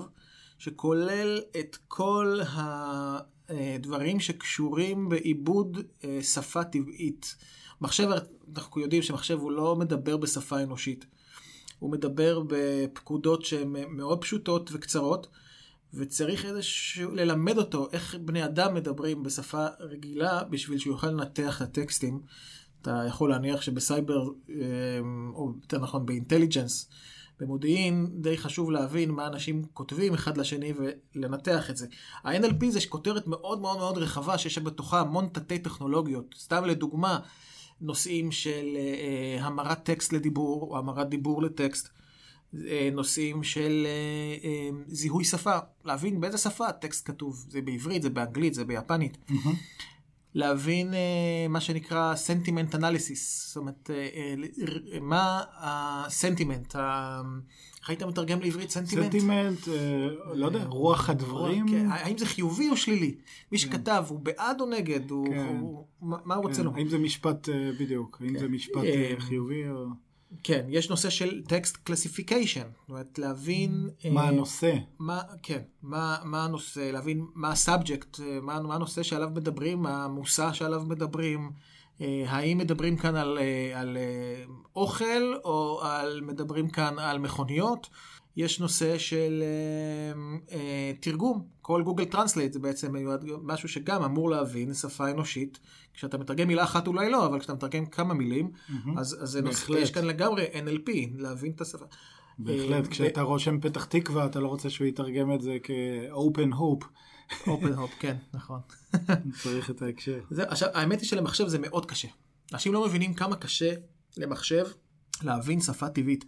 שכולל 0.62 1.40
את 1.60 1.76
כל 1.88 2.40
הדברים 3.48 4.20
שקשורים 4.20 5.08
בעיבוד 5.08 5.76
uh, 5.76 6.04
שפה 6.22 6.64
טבעית. 6.64 7.36
מחשב, 7.80 8.08
אנחנו 8.56 8.80
יודעים 8.80 9.02
שמחשב 9.02 9.38
הוא 9.38 9.52
לא 9.52 9.76
מדבר 9.76 10.16
בשפה 10.16 10.62
אנושית. 10.62 11.06
הוא 11.78 11.92
מדבר 11.92 12.42
בפקודות 12.46 13.44
שהן 13.44 13.76
מאוד 13.88 14.20
פשוטות 14.20 14.70
וקצרות, 14.72 15.26
וצריך 15.94 16.44
איזשהו, 16.44 17.10
ללמד 17.10 17.58
אותו 17.58 17.88
איך 17.92 18.14
בני 18.14 18.44
אדם 18.44 18.74
מדברים 18.74 19.22
בשפה 19.22 19.66
רגילה 19.80 20.44
בשביל 20.44 20.78
שהוא 20.78 20.92
יוכל 20.92 21.06
לנתח 21.06 21.62
את 21.62 21.68
הטקסטים. 21.68 22.20
אתה 22.82 23.04
יכול 23.08 23.30
להניח 23.30 23.62
שבסייבר, 23.62 24.28
אה, 24.50 24.54
או 25.34 25.52
יותר 25.62 25.78
נכון 25.78 26.06
באינטליג'נס, 26.06 26.88
במודיעין, 27.40 28.06
די 28.12 28.38
חשוב 28.38 28.70
להבין 28.70 29.10
מה 29.10 29.26
אנשים 29.26 29.62
כותבים 29.72 30.14
אחד 30.14 30.36
לשני 30.36 30.72
ולנתח 31.14 31.70
את 31.70 31.76
זה. 31.76 31.86
ה-NLP 32.24 32.66
זה 32.68 32.78
כותרת 32.88 33.26
מאוד 33.26 33.60
מאוד 33.60 33.78
מאוד 33.78 33.98
רחבה 33.98 34.38
שיש 34.38 34.58
בתוכה 34.58 35.00
המון 35.00 35.28
תתי 35.32 35.58
טכנולוגיות. 35.58 36.34
סתם 36.38 36.64
לדוגמה, 36.64 37.18
נושאים 37.80 38.32
של 38.32 38.76
אה, 38.76 39.44
המרת 39.46 39.84
טקסט 39.84 40.12
לדיבור, 40.12 40.68
או 40.70 40.78
המרת 40.78 41.08
דיבור 41.08 41.42
לטקסט. 41.42 41.88
אה, 42.68 42.88
נושאים 42.92 43.42
של 43.42 43.86
אה, 43.86 44.48
אה, 44.48 44.70
זיהוי 44.86 45.24
שפה, 45.24 45.58
להבין 45.84 46.20
באיזה 46.20 46.38
שפה 46.38 46.68
הטקסט 46.68 47.06
כתוב, 47.06 47.44
זה 47.48 47.62
בעברית, 47.62 48.02
זה 48.02 48.10
באנגלית, 48.10 48.54
זה 48.54 48.64
ביפנית. 48.64 49.18
להבין 50.34 50.94
אה, 50.94 51.46
מה 51.48 51.60
שנקרא 51.60 52.14
sentiment 52.26 52.74
analysis, 52.74 53.46
זאת 53.46 53.56
אומרת, 53.56 53.90
אה, 53.94 54.08
אה, 54.92 55.00
מה 55.00 55.42
הסנטימנט, 55.56 56.76
איך 57.80 57.90
היית 57.90 58.02
מתרגם 58.02 58.40
לעברית 58.40 58.70
סנטימנט? 58.70 59.04
סנטימנט, 59.04 59.58
לא 60.34 60.46
יודע, 60.46 60.64
רוח 60.64 61.10
הדברים. 61.10 61.68
כן, 61.68 61.86
האם 61.90 62.18
זה 62.18 62.26
חיובי 62.26 62.68
או 62.68 62.76
שלילי? 62.76 63.14
מי 63.52 63.58
שכתב, 63.58 64.04
הוא 64.08 64.20
בעד 64.20 64.60
או 64.60 64.66
נגד? 64.66 65.08
כן. 65.08 65.60
מה 66.00 66.34
הוא 66.34 66.44
רוצה 66.44 66.56
כן, 66.56 66.64
לומר? 66.64 66.78
האם 66.78 66.88
זה 66.88 66.98
משפט, 66.98 67.48
בדיוק, 67.80 68.18
האם 68.20 68.38
זה 68.38 68.48
משפט 68.48 68.82
חיובי 69.18 69.68
או... 69.68 69.86
כן, 70.44 70.66
יש 70.68 70.90
נושא 70.90 71.10
של 71.10 71.42
text 71.48 71.76
classification, 71.76 72.60
זאת 72.80 72.88
אומרת 72.88 73.18
להבין... 73.18 73.88
מה 74.10 74.22
אה, 74.22 74.28
הנושא? 74.28 74.74
מה, 74.98 75.20
כן, 75.42 75.60
מה, 75.82 76.16
מה 76.24 76.44
הנושא, 76.44 76.80
להבין 76.80 77.26
מה 77.34 77.50
ה-subject, 77.50 78.20
מה, 78.42 78.60
מה 78.60 78.74
הנושא 78.74 79.02
שעליו 79.02 79.30
מדברים, 79.34 79.82
מה 79.82 80.04
המושא 80.04 80.52
שעליו 80.52 80.82
מדברים, 80.86 81.50
אה, 82.00 82.24
האם 82.26 82.58
מדברים 82.58 82.96
כאן 82.96 83.16
על, 83.16 83.38
אה, 83.38 83.80
על 83.80 83.96
אה, 83.96 84.44
אוכל 84.76 85.34
או 85.44 85.80
על, 85.82 86.20
מדברים 86.20 86.70
כאן 86.70 86.98
על 86.98 87.18
מכוניות. 87.18 87.88
יש 88.36 88.60
נושא 88.60 88.98
של 88.98 89.42
אה, 89.42 90.56
אה, 90.58 90.92
תרגום, 91.00 91.44
כל 91.62 91.82
גוגל 91.82 92.04
Translate 92.04 92.52
זה 92.52 92.58
בעצם 92.58 92.94
משהו 93.42 93.68
שגם 93.68 94.02
אמור 94.02 94.30
להבין 94.30 94.74
שפה 94.74 95.10
אנושית. 95.10 95.58
כשאתה 95.94 96.18
מתרגם 96.18 96.48
מילה 96.48 96.64
אחת 96.64 96.86
אולי 96.86 97.10
לא, 97.10 97.26
אבל 97.26 97.38
כשאתה 97.38 97.54
מתרגם 97.54 97.86
כמה 97.86 98.14
מילים, 98.14 98.50
אז, 98.96 99.18
אז 99.22 99.36
בהחלט. 99.36 99.78
יש 99.78 99.90
כאן 99.90 100.04
לגמרי 100.04 100.46
NLP, 100.46 100.90
להבין 101.16 101.52
את 101.52 101.60
השפה. 101.60 101.84
בהחלט, 102.38 102.84
אה, 102.84 102.90
כשאתה 102.90 103.22
רושם 103.22 103.60
פתח 103.60 103.84
תקווה, 103.84 104.26
אתה 104.26 104.40
לא 104.40 104.48
רוצה 104.48 104.70
שהוא 104.70 104.86
יתרגם 104.86 105.34
את 105.34 105.40
זה 105.40 105.56
כ-open 105.62 106.54
hope. 106.54 106.84
אופן 107.46 107.72
הופ, 107.72 107.90
כן, 108.00 108.16
נכון. 108.34 108.60
צריך 109.42 109.70
את 109.70 109.82
ההקשר. 109.82 110.20
זה, 110.30 110.42
עכשיו, 110.48 110.68
האמת 110.74 111.00
היא 111.00 111.08
שלמחשב 111.08 111.48
זה 111.48 111.58
מאוד 111.58 111.86
קשה. 111.86 112.08
אנשים 112.52 112.72
לא 112.72 112.86
מבינים 112.86 113.14
כמה 113.14 113.36
קשה 113.36 113.74
למחשב 114.16 114.66
להבין 115.22 115.60
שפה 115.60 115.88
טבעית. 115.88 116.24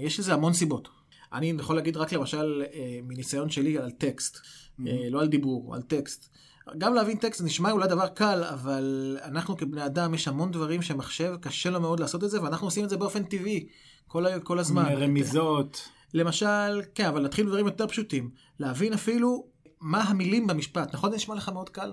יש 0.00 0.20
לזה 0.20 0.34
המון 0.34 0.52
סיבות. 0.52 0.88
אני 1.32 1.54
יכול 1.58 1.76
להגיד 1.76 1.96
רק 1.96 2.12
למשל 2.12 2.62
uh, 2.64 2.76
מניסיון 3.02 3.50
שלי 3.50 3.78
על 3.78 3.90
טקסט, 3.90 4.36
mm-hmm. 4.36 4.82
לא 5.10 5.20
על 5.20 5.28
דיבור, 5.28 5.74
על 5.74 5.82
טקסט. 5.82 6.30
גם 6.78 6.94
להבין 6.94 7.16
טקסט 7.16 7.42
נשמע 7.44 7.70
אולי 7.70 7.88
דבר 7.88 8.06
קל, 8.08 8.44
אבל 8.44 9.16
אנחנו 9.24 9.56
כבני 9.56 9.86
אדם, 9.86 10.14
יש 10.14 10.28
המון 10.28 10.50
דברים 10.50 10.82
שמחשב 10.82 11.34
קשה 11.40 11.70
לו 11.70 11.80
מאוד 11.80 12.00
לעשות 12.00 12.24
את 12.24 12.30
זה, 12.30 12.42
ואנחנו 12.42 12.66
עושים 12.66 12.84
את 12.84 12.90
זה 12.90 12.96
באופן 12.96 13.22
טבעי, 13.24 13.66
כל, 14.06 14.24
כל 14.44 14.58
הזמן. 14.58 14.84
רמיזות. 14.92 15.88
למשל, 16.14 16.80
כן, 16.94 17.06
אבל 17.06 17.24
נתחיל 17.24 17.46
בדברים 17.46 17.66
יותר 17.66 17.86
פשוטים. 17.86 18.30
להבין 18.60 18.92
אפילו 18.92 19.44
מה 19.80 20.02
המילים 20.02 20.46
במשפט. 20.46 20.94
נכון? 20.94 21.10
זה 21.10 21.16
נשמע 21.16 21.34
לך 21.34 21.48
מאוד 21.48 21.68
קל? 21.68 21.92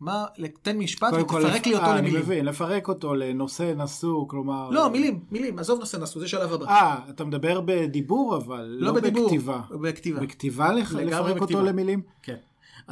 מה, 0.00 0.24
תן 0.62 0.78
משפט 0.78 1.10
קודם 1.10 1.28
כל, 1.28 1.36
ותפרק 1.44 1.66
לי 1.66 1.74
אותו 1.74 1.86
אה, 1.86 1.92
אני 1.92 2.00
למילים. 2.00 2.20
מבין, 2.20 2.44
לפרק 2.44 2.88
אותו 2.88 3.14
לנושא 3.14 3.72
נשוא, 3.76 4.28
כלומר... 4.28 4.70
לא, 4.70 4.90
מילים, 4.90 5.20
מילים, 5.30 5.58
עזוב 5.58 5.78
נושא 5.80 5.96
נשוא, 5.96 6.20
זה 6.20 6.28
שלב 6.28 6.52
הבא. 6.52 6.66
אה, 6.68 6.98
אתה 7.10 7.24
מדבר 7.24 7.60
בדיבור 7.64 8.36
אבל, 8.36 8.76
לא 8.80 8.86
לא 8.86 8.92
בדיבור, 9.00 9.24
בכתיבה. 9.26 9.60
בכתיבה. 9.82 10.20
בכתיבה 10.20 10.72
לך- 10.72 10.92
לפרק 10.94 11.28
אותו 11.34 11.40
בכתיבה. 11.44 11.62
למילים? 11.62 12.00
כן. 12.22 12.36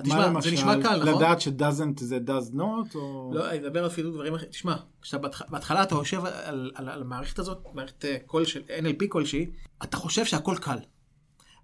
תשמע, 0.02 0.26
למשל? 0.26 0.50
זה 0.50 0.56
נשמע 0.56 0.82
קל, 0.82 1.02
נכון? 1.02 1.22
לדעת 1.22 1.40
ש-doesn't 1.40 2.00
זה 2.00 2.18
does 2.26 2.54
not? 2.54 2.94
או... 2.94 3.30
לא, 3.34 3.50
אני 3.50 3.58
מדבר 3.58 3.86
אפילו 3.86 4.10
דברים 4.10 4.34
אחרים. 4.34 4.50
תשמע, 4.50 4.76
כשבהתחלה 5.02 5.82
אתה 5.82 5.94
יושב 5.94 6.24
על, 6.24 6.70
על, 6.74 6.88
על 6.88 7.02
המערכת 7.02 7.38
הזאת, 7.38 7.58
מערכת 7.74 8.04
אה, 8.04 8.16
קול 8.26 8.44
של 8.44 8.60
NLP 8.60 9.08
כלשהי, 9.08 9.46
אתה 9.82 9.96
חושב 9.96 10.24
שהכל 10.24 10.56
קל. 10.60 10.78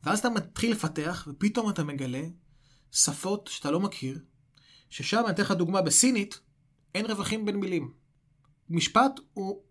ואז 0.05 0.19
אתה 0.19 0.31
מתחיל 0.31 0.73
לפתח, 0.73 1.29
ופתאום 1.31 1.71
אתה 1.71 1.85
מגלה 1.85 2.23
שפות 2.93 3.47
שאתה 3.53 3.71
לא 3.71 3.81
מכיר, 3.81 4.19
ששם, 4.90 5.23
אני 5.25 5.31
אתן 5.31 5.43
לך 5.43 5.51
דוגמה, 5.51 5.83
בסינית, 5.83 6.40
אין 6.95 7.07
רווחים 7.07 7.45
בין 7.45 7.57
מילים. 7.57 7.93
משפט 8.71 9.21
הוא, 9.35 9.62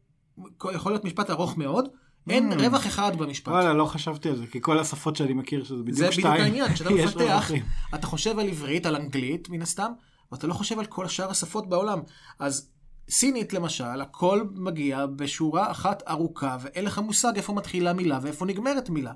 יכול 0.74 0.91
להיות 0.91 1.06
משפט 1.06 1.30
ארוך 1.30 1.58
מאוד, 1.58 1.89
אין 2.29 2.53
Mm. 2.53 2.55
רווח 2.61 2.87
אחד 2.87 3.15
במשפט. 3.17 3.47
וואלה, 3.47 3.73
לא 3.73 3.85
חשבתי 3.85 4.29
על 4.29 4.35
זה, 4.35 4.47
כי 4.47 4.59
כל 4.61 4.79
השפות 4.79 5.15
שאני 5.15 5.33
מכיר 5.33 5.63
שזה 5.63 5.77
זה 5.77 5.83
בדיוק 5.83 5.97
בדיוק 5.97 6.11
שתיים. 6.13 6.41
העניין, 6.43 6.73
כשאתה 6.73 6.89
מפתח. 7.05 7.51
אתה 7.95 8.07
חושב 8.07 8.39
על 8.39 8.47
עברית, 8.47 8.85
על 8.85 8.95
אנגלית, 8.95 9.49
מן 9.49 9.61
הסתם, 9.61 9.91
ואתה 10.31 10.47
לא 10.47 10.53
חושב 10.53 10.79
על 10.79 10.85
כל 10.85 11.07
שאר 11.07 11.29
השפות 11.31 11.69
בעולם. 11.69 11.99
אז 12.39 12.69
סינית, 13.09 13.53
למשל, 13.53 14.01
הכל 14.01 14.43
מגיע 14.55 15.05
בשורה 15.05 15.71
אחת 15.71 16.03
ארוכה, 16.09 16.57
ואין 16.61 16.85
לך 16.85 16.99
מושג 16.99 17.31
איפה 17.35 17.53
מתחילה 17.53 17.93
מילה 17.93 18.19
ואיפה 18.21 18.45
נגמרת 18.45 18.89
מילה. 18.89 19.11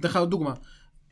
אתן 0.00 0.08
לך 0.08 0.16
עוד 0.16 0.30
דוגמה, 0.30 0.52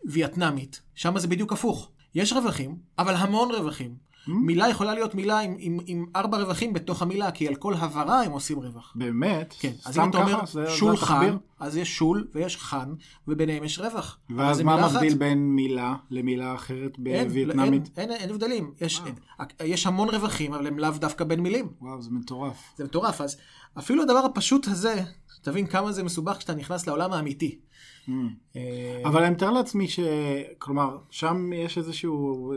וייטנאמית, 0.04 0.80
שם 0.94 1.18
זה 1.18 1.28
בדיוק 1.28 1.52
הפוך. 1.52 1.90
יש 2.14 2.32
רווחים, 2.32 2.76
אבל 2.98 3.14
המון 3.14 3.50
רווחים. 3.50 4.07
מילה 4.26 4.68
יכולה 4.68 4.94
להיות 4.94 5.14
מילה 5.14 5.38
עם, 5.38 5.56
עם, 5.58 5.78
עם 5.86 6.06
ארבע 6.16 6.38
רווחים 6.38 6.72
בתוך 6.72 7.02
המילה, 7.02 7.30
כי 7.30 7.48
על 7.48 7.54
כל 7.54 7.74
הברה 7.74 8.22
הם 8.22 8.32
עושים 8.32 8.58
רווח. 8.58 8.92
באמת? 8.94 9.54
כן, 9.60 9.72
אז 9.84 9.98
אם 9.98 10.10
אתה 10.10 10.18
אומר 10.18 10.46
זה 10.46 10.70
שולחן? 10.70 11.36
אז 11.60 11.76
יש 11.76 11.96
שול 11.96 12.28
ויש 12.34 12.56
חן, 12.56 12.94
וביניהם 13.28 13.64
יש 13.64 13.78
רווח. 13.78 14.18
ואז 14.36 14.60
מה 14.60 14.74
מילה 14.74 14.86
אחת. 14.86 14.94
מבדיל 14.94 15.14
בין 15.14 15.54
מילה 15.54 15.94
למילה 16.10 16.54
אחרת 16.54 16.96
אין, 17.06 17.28
בווייטנאמית? 17.28 17.90
אין, 17.96 18.10
אין, 18.10 18.20
אין 18.20 18.30
הבדלים. 18.30 18.72
יש, 18.80 19.02
אה. 19.40 19.46
יש 19.66 19.86
המון 19.86 20.08
רווחים, 20.08 20.54
אבל 20.54 20.66
הם 20.66 20.78
לאו 20.78 20.90
דווקא 20.90 21.24
בין 21.24 21.40
מילים. 21.40 21.68
וואו, 21.80 22.02
זה 22.02 22.10
מטורף. 22.10 22.56
זה 22.76 22.84
מטורף. 22.84 23.20
אז 23.20 23.36
אפילו 23.78 24.02
הדבר 24.02 24.18
הפשוט 24.18 24.68
הזה, 24.68 25.02
תבין 25.42 25.66
כמה 25.66 25.92
זה 25.92 26.02
מסובך 26.02 26.36
כשאתה 26.36 26.54
נכנס 26.54 26.86
לעולם 26.86 27.12
האמיתי. 27.12 27.58
אה, 28.56 29.02
אבל 29.04 29.24
אני 29.24 29.34
מתאר 29.34 29.50
לעצמי 29.50 29.88
ש... 29.88 30.00
כלומר, 30.58 30.98
שם 31.10 31.52
יש 31.52 31.78
איזשהו 31.78 32.52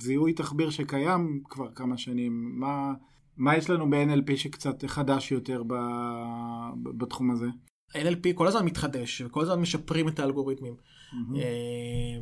זיהוי 0.00 0.32
תחביר 0.32 0.70
שקיים 0.70 1.42
כבר 1.50 1.68
כמה 1.74 1.98
שנים. 1.98 2.52
מה, 2.60 2.92
מה 3.36 3.56
יש 3.56 3.70
לנו 3.70 3.90
ב-NLP 3.90 4.36
שקצת 4.36 4.84
חדש 4.86 5.32
יותר 5.32 5.62
ב... 5.66 5.74
בתחום 6.84 7.30
הזה? 7.30 7.46
NLP 7.92 8.32
כל 8.34 8.46
הזמן 8.46 8.64
מתחדש, 8.64 9.20
וכל 9.20 9.42
הזמן 9.42 9.60
משפרים 9.60 10.08
את 10.08 10.18
האלגוריתמים. 10.18 10.74
אה, 11.36 12.18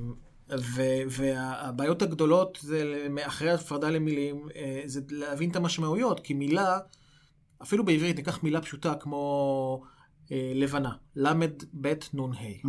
ו- 0.58 1.02
והבעיות 1.08 2.02
הגדולות 2.02 2.58
זה 2.62 3.06
אחרי 3.22 3.50
הפרדה 3.50 3.90
למילים, 3.90 4.48
אה, 4.56 4.82
זה 4.84 5.00
להבין 5.10 5.50
את 5.50 5.56
המשמעויות, 5.56 6.20
כי 6.20 6.34
מילה, 6.34 6.78
אפילו 7.62 7.84
בעברית, 7.84 8.16
ניקח 8.16 8.42
מילה 8.42 8.60
פשוטה 8.60 8.94
כמו 8.94 9.82
אה, 10.32 10.52
לבנה, 10.54 10.90
למד 11.16 11.50
בית 11.72 12.10
נון 12.14 12.32
ה'. 12.32 12.68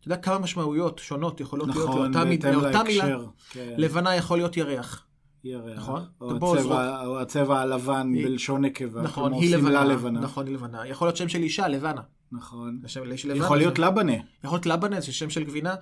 אתה 0.00 0.08
יודע 0.08 0.22
כמה 0.22 0.38
משמעויות 0.38 0.98
שונות 0.98 1.40
יכולות 1.40 1.68
להיות 1.68 1.88
נכון, 1.88 2.02
לאותה, 2.12 2.24
מיד- 2.24 2.42
בהתאם 2.44 2.60
לאותה 2.62 2.82
מילה? 2.82 3.18
כן. 3.50 3.74
לבנה 3.78 4.14
יכול 4.16 4.38
להיות 4.38 4.56
ירח. 4.56 5.06
ירח. 5.44 5.78
נכון? 5.78 6.02
או 6.20 6.36
הצבע- 6.56 7.06
או 7.06 7.20
הצבע 7.20 7.60
הלבן 7.60 8.12
היא- 8.14 8.24
בלשון 8.26 8.64
נקבה. 8.64 9.02
נכון, 9.02 9.32
כמו 9.32 9.42
שמלה 9.42 9.58
לבנה. 9.84 9.84
לבנה. 9.94 10.20
נכון, 10.20 10.46
היא 10.46 10.54
לבנה. 10.54 10.86
יכול 10.88 11.08
להיות 11.08 11.16
שם 11.16 11.28
של 11.28 11.42
אישה, 11.42 11.68
לבנה. 11.68 12.00
נכון. 12.32 12.80
השם 12.84 13.04
לבנה. 13.04 13.34
יכול 13.36 13.56
להיות 13.58 13.78
לבנה. 13.78 14.12
יכול 14.44 14.56
להיות 14.56 14.66
לבנה, 14.66 15.00
זה 15.00 15.12
שם 15.12 15.30
של 15.30 15.44
גבינה. 15.44 15.74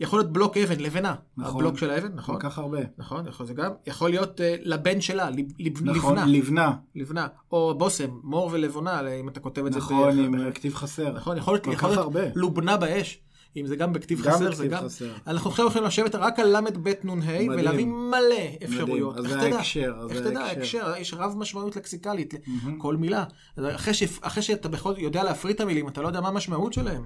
יכול 0.00 0.18
להיות 0.18 0.32
בלוק 0.32 0.56
אבן, 0.56 0.80
לבנה. 0.80 1.14
נכון. 1.36 1.54
הבלוק 1.60 1.78
של 1.78 1.90
האבן, 1.90 2.08
נכון. 2.14 2.34
כל 2.40 2.48
כך 2.50 2.58
הרבה. 2.58 2.78
נכון, 2.98 3.28
יכול 3.28 3.46
זה 3.46 3.54
גם. 3.54 3.70
יכול 3.86 4.10
להיות 4.10 4.40
אה, 4.40 4.56
לבן 4.62 5.00
שלה, 5.00 5.30
לב- 5.30 5.52
לב- 5.58 5.82
נכון, 5.82 6.12
לבנה. 6.18 6.26
לבנה. 6.26 6.72
לבנה. 6.94 7.26
או 7.52 7.74
בושם, 7.78 8.08
מור 8.22 8.48
ולבונה, 8.52 9.00
אם 9.20 9.28
אתה 9.28 9.40
כותב 9.40 9.66
את 9.66 9.72
זה. 9.72 9.78
נכון, 9.78 10.18
עם 10.18 10.48
ב- 10.48 10.50
כתיב 10.52 10.74
חסר. 10.74 11.12
נכון, 11.12 11.36
יכול 11.36 11.54
להיות, 11.54 11.64
כל 11.64 11.72
יכול 11.72 11.90
להיות. 11.90 12.12
לובנה 12.34 12.76
באש. 12.76 13.20
אם 13.56 13.66
זה 13.66 13.76
גם 13.76 13.92
בכתיב 13.92 14.22
גם 14.22 14.32
חסר, 14.32 14.52
זה 14.54 14.66
גם... 14.68 14.84
חסר. 14.84 15.10
אנחנו 15.26 15.50
עכשיו 15.50 15.64
הולכים 15.64 15.82
לשבת 15.84 16.14
רק 16.14 16.38
על 16.38 16.56
ל"ב 16.56 16.88
נ"ה 17.04 17.14
מדהים. 17.14 17.50
ולהביא 17.50 17.86
מלא 17.86 18.64
אפשרויות. 18.64 19.16
אז 19.16 19.24
איך 19.24 19.32
זה? 19.40 19.54
ההקשר, 19.56 19.94
אז 20.00 20.10
איך 20.10 20.18
זה 20.22 20.30
תדע? 20.30 20.40
ההקשר. 20.40 20.92
יש 20.98 21.14
רב 21.14 21.34
משמעות 21.36 21.76
לקסיקלית 21.76 22.34
מהמם. 22.46 22.76
לכל 22.78 22.96
מילה. 22.96 23.24
אז 23.56 23.64
אחרי, 23.74 23.94
ש... 23.94 24.02
אחרי 24.20 24.42
שאתה 24.42 24.68
בכל 24.68 24.90
זאת 24.90 24.98
יודע 24.98 25.24
להפריד 25.24 25.54
את 25.54 25.60
המילים, 25.60 25.88
אתה 25.88 26.02
לא 26.02 26.06
יודע 26.06 26.20
מה 26.20 26.28
המשמעות 26.28 26.72
שלהם. 26.72 27.02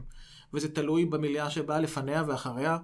וזה 0.55 0.69
תלוי 0.69 1.05
במילה 1.05 1.51
שבאה 1.51 1.81
לפניה 1.81 2.25
ואחריה. 2.27 2.79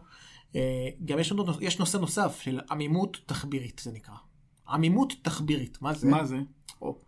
אה, 0.57 0.89
גם 1.05 1.19
יש, 1.19 1.33
לנו, 1.33 1.45
יש 1.61 1.79
נושא 1.79 1.97
נוסף 1.97 2.41
של 2.41 2.61
עמימות 2.71 3.17
תחבירית, 3.27 3.81
זה 3.85 3.93
נקרא. 3.93 4.15
עמימות 4.69 5.13
תחבירית, 5.23 5.83
מה 5.83 5.95
זה? 5.95 6.09
מה 6.09 6.25
זה? 6.25 6.39
או. 6.83 6.99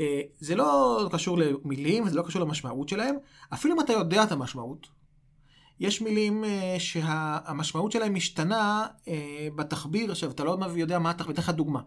אה, 0.00 0.20
זה 0.38 0.54
לא 0.54 1.08
קשור 1.12 1.38
למילים, 1.38 2.08
זה 2.08 2.16
לא 2.16 2.22
קשור 2.22 2.42
למשמעות 2.42 2.88
שלהם. 2.88 3.16
אפילו 3.54 3.74
אם 3.74 3.80
אתה 3.80 3.92
יודע 3.92 4.24
את 4.24 4.32
המשמעות, 4.32 4.86
יש 5.80 6.02
מילים 6.02 6.44
אה, 6.44 6.76
שהמשמעות 6.78 7.92
שלהם 7.92 8.14
משתנה 8.14 8.86
בתחביר. 9.56 10.10
עכשיו, 10.10 10.30
אתה 10.30 10.44
לא 10.44 10.58
יודע 10.76 10.98
מה 10.98 11.10
התחביר, 11.10 11.32
אתן 11.32 11.42
לך 11.42 11.50
דוגמה. 11.50 11.80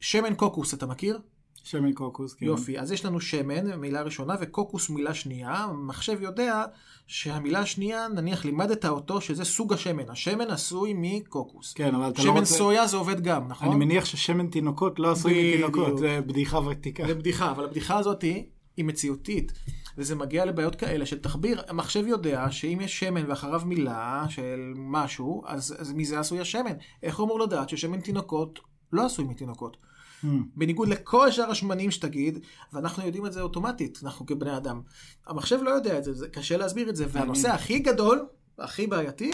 שמן 0.00 0.34
קוקוס, 0.34 0.74
אתה 0.74 0.86
מכיר? 0.86 1.20
שמן 1.64 1.92
קוקוס, 1.92 2.34
כן. 2.34 2.46
יופי. 2.46 2.78
אז 2.78 2.92
יש 2.92 3.04
לנו 3.04 3.20
שמן, 3.20 3.74
מילה 3.76 4.02
ראשונה, 4.02 4.34
וקוקוס 4.40 4.90
מילה 4.90 5.14
שנייה. 5.14 5.54
המחשב 5.54 6.22
יודע 6.22 6.64
שהמילה 7.06 7.60
השנייה, 7.60 8.08
נניח 8.08 8.44
לימדת 8.44 8.84
אותו 8.84 9.20
שזה 9.20 9.44
סוג 9.44 9.72
השמן. 9.72 10.10
השמן 10.10 10.50
עשוי 10.50 10.94
מקוקוס. 10.96 11.72
כן, 11.72 11.94
אבל 11.94 12.08
אתה 12.08 12.18
לא 12.18 12.24
שמן 12.24 12.38
רוצה... 12.38 12.54
סויה 12.54 12.86
זה 12.86 12.96
עובד 12.96 13.20
גם, 13.20 13.48
נכון? 13.48 13.68
אני 13.68 13.76
מניח 13.76 14.04
ששמן 14.04 14.46
תינוקות 14.46 14.98
לא 14.98 15.12
עשוי. 15.12 15.54
מתינוקות, 15.54 15.98
זה 15.98 16.20
בדיחה 16.26 16.58
ותיקה. 16.58 17.06
זה 17.06 17.14
בדיחה, 17.14 17.50
אבל 17.50 17.64
הבדיחה 17.64 17.98
הזאת 17.98 18.22
היא, 18.22 18.44
היא 18.76 18.84
מציאותית. 18.84 19.52
וזה 19.98 20.14
מגיע 20.14 20.44
לבעיות 20.44 20.74
כאלה 20.74 21.06
של 21.06 21.18
תחביר. 21.18 21.62
המחשב 21.68 22.06
יודע 22.06 22.50
שאם 22.50 22.78
יש 22.80 22.98
שמן 23.00 23.30
ואחריו 23.30 23.62
מילה 23.66 24.24
של 24.28 24.72
משהו, 24.76 25.42
אז, 25.46 25.76
אז 25.78 25.92
מזה 25.92 26.20
עשוי 26.20 26.40
השמן. 26.40 26.72
איך 27.02 27.18
הוא 27.18 27.24
אמור 27.26 27.40
לדעת 27.40 27.68
ששמן 27.68 28.00
תינוקות 28.00 28.58
לא 28.92 29.06
עשוי 29.06 29.24
מתינוקות? 29.24 29.76
Hmm. 30.24 30.26
בניגוד 30.56 30.88
לכל 30.88 31.30
שאר 31.30 31.50
השמנים 31.50 31.90
שתגיד, 31.90 32.38
ואנחנו 32.72 33.06
יודעים 33.06 33.26
את 33.26 33.32
זה 33.32 33.40
אוטומטית, 33.42 34.00
אנחנו 34.02 34.26
כבני 34.26 34.56
אדם. 34.56 34.80
המחשב 35.26 35.58
לא 35.62 35.70
יודע 35.70 35.98
את 35.98 36.04
זה, 36.04 36.14
זה 36.14 36.28
קשה 36.28 36.56
להסביר 36.56 36.88
את 36.88 36.96
זה, 36.96 37.06
והנושא 37.08 37.48
הכי 37.48 37.78
גדול, 37.78 38.26
הכי 38.58 38.86
בעייתי, 38.86 39.30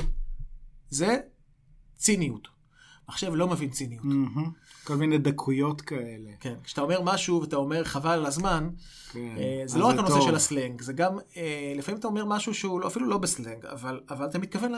זה 0.91 1.17
ציניות. 1.97 2.49
מחשב 3.09 3.35
לא 3.35 3.49
מבין 3.49 3.71
ציניות. 3.71 4.05
מהמם. 4.05 4.51
כל 4.85 4.97
מיני 4.97 5.19
דקויות 5.19 5.81
כאלה. 5.81 6.31
כן, 6.41 6.55
כשאתה 6.65 6.81
אומר 6.81 7.03
משהו 7.03 7.41
ואתה 7.41 7.57
אומר 7.57 7.85
חבל 7.85 8.11
על 8.11 8.27
הזמן, 8.27 8.69
כן. 9.13 9.35
אה, 9.39 9.63
זה 9.67 9.79
לא 9.79 9.87
רק 9.87 9.99
הנושא. 9.99 10.21
של 10.21 10.35
הסלנג, 10.35 10.83
זה 10.83 10.93
גם, 10.93 11.19
אה, 11.37 11.73
לפעמים 11.77 11.99
אתה 11.99 12.07
אומר 12.07 12.25
משהו 12.25 12.55
שהוא 12.55 12.81
לא- 12.81 12.87
אפילו 12.87 13.07
לא 13.07 13.19
בסלנג, 13.19 13.67
אבל, 13.67 14.01
אבל 14.11 14.27
אתה 14.27 14.39
מתכוון, 14.39 14.73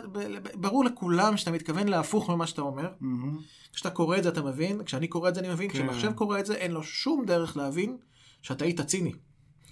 ברור 0.55 0.85
לכולם 0.85 1.37
שאתה 1.37 1.51
מתכוון 1.51 1.89
להפוך 1.89 2.31
ממה 2.31 2.47
שאתה 2.47 2.63
אומר. 2.63 2.89
מהמם. 3.01 3.39
כשאתה 3.77 3.91
קורא 3.91 4.17
את 4.17 4.23
זה 4.23 4.29
אתה 4.29 4.43
מבין, 4.43 4.85
כשאני 4.85 5.09
קורא 5.09 5.29
את 5.29 5.35
זה 5.35 5.41
אני 5.41 5.49
מבין, 5.49 5.69
כן. 5.69 5.75
כשמחשב 5.75 6.13
קורא 6.13 6.39
את 6.39 6.47
זה 6.47 6.55
אין 6.55 6.71
לו 6.71 6.83
שום 6.83 7.25
דרך 7.27 7.57
להבין 7.57 7.97
שאתה 8.43 8.65
היית 8.65 8.81
ציני. 8.81 9.13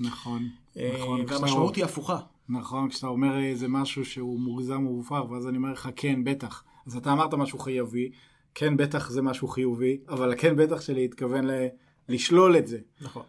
נכון. 0.01 0.49
אה, 0.77 0.91
נכון. 0.95 1.25
והמשמעות 1.29 1.77
היא 1.77 1.85
הפוכה. 1.85 2.21
נכון, 2.49 2.89
כשאתה 2.89 3.07
אומר 3.07 3.39
איזה 3.39 3.69
משהו 3.69 4.05
שהוא 4.05 4.41
מוגזם 4.41 4.87
ומופר, 4.87 5.31
ואז 5.31 5.49
אני 5.49 5.57
אומר 5.57 5.73
לך 5.73 5.89
כן, 5.97 6.25
בטח. 6.25 6.65
אז 6.87 6.97
אתה 6.97 7.13
אמרת 7.13 7.35
משהו 7.35 7.59
חיובי, 7.59 8.11
כן, 8.55 8.77
בטח 8.77 9.11
זה 9.11 9.23
משהו 9.23 9.49
חיובי, 9.49 9.99
אבל 10.09 10.33
הכן 10.33 10.57
בטח 10.57 10.81
שלי 10.81 11.05
התכוון 11.05 11.47
ל... 11.47 11.67
לשלול 12.09 12.57
את 12.57 12.67
זה. 12.67 12.79
נכון, 13.01 13.23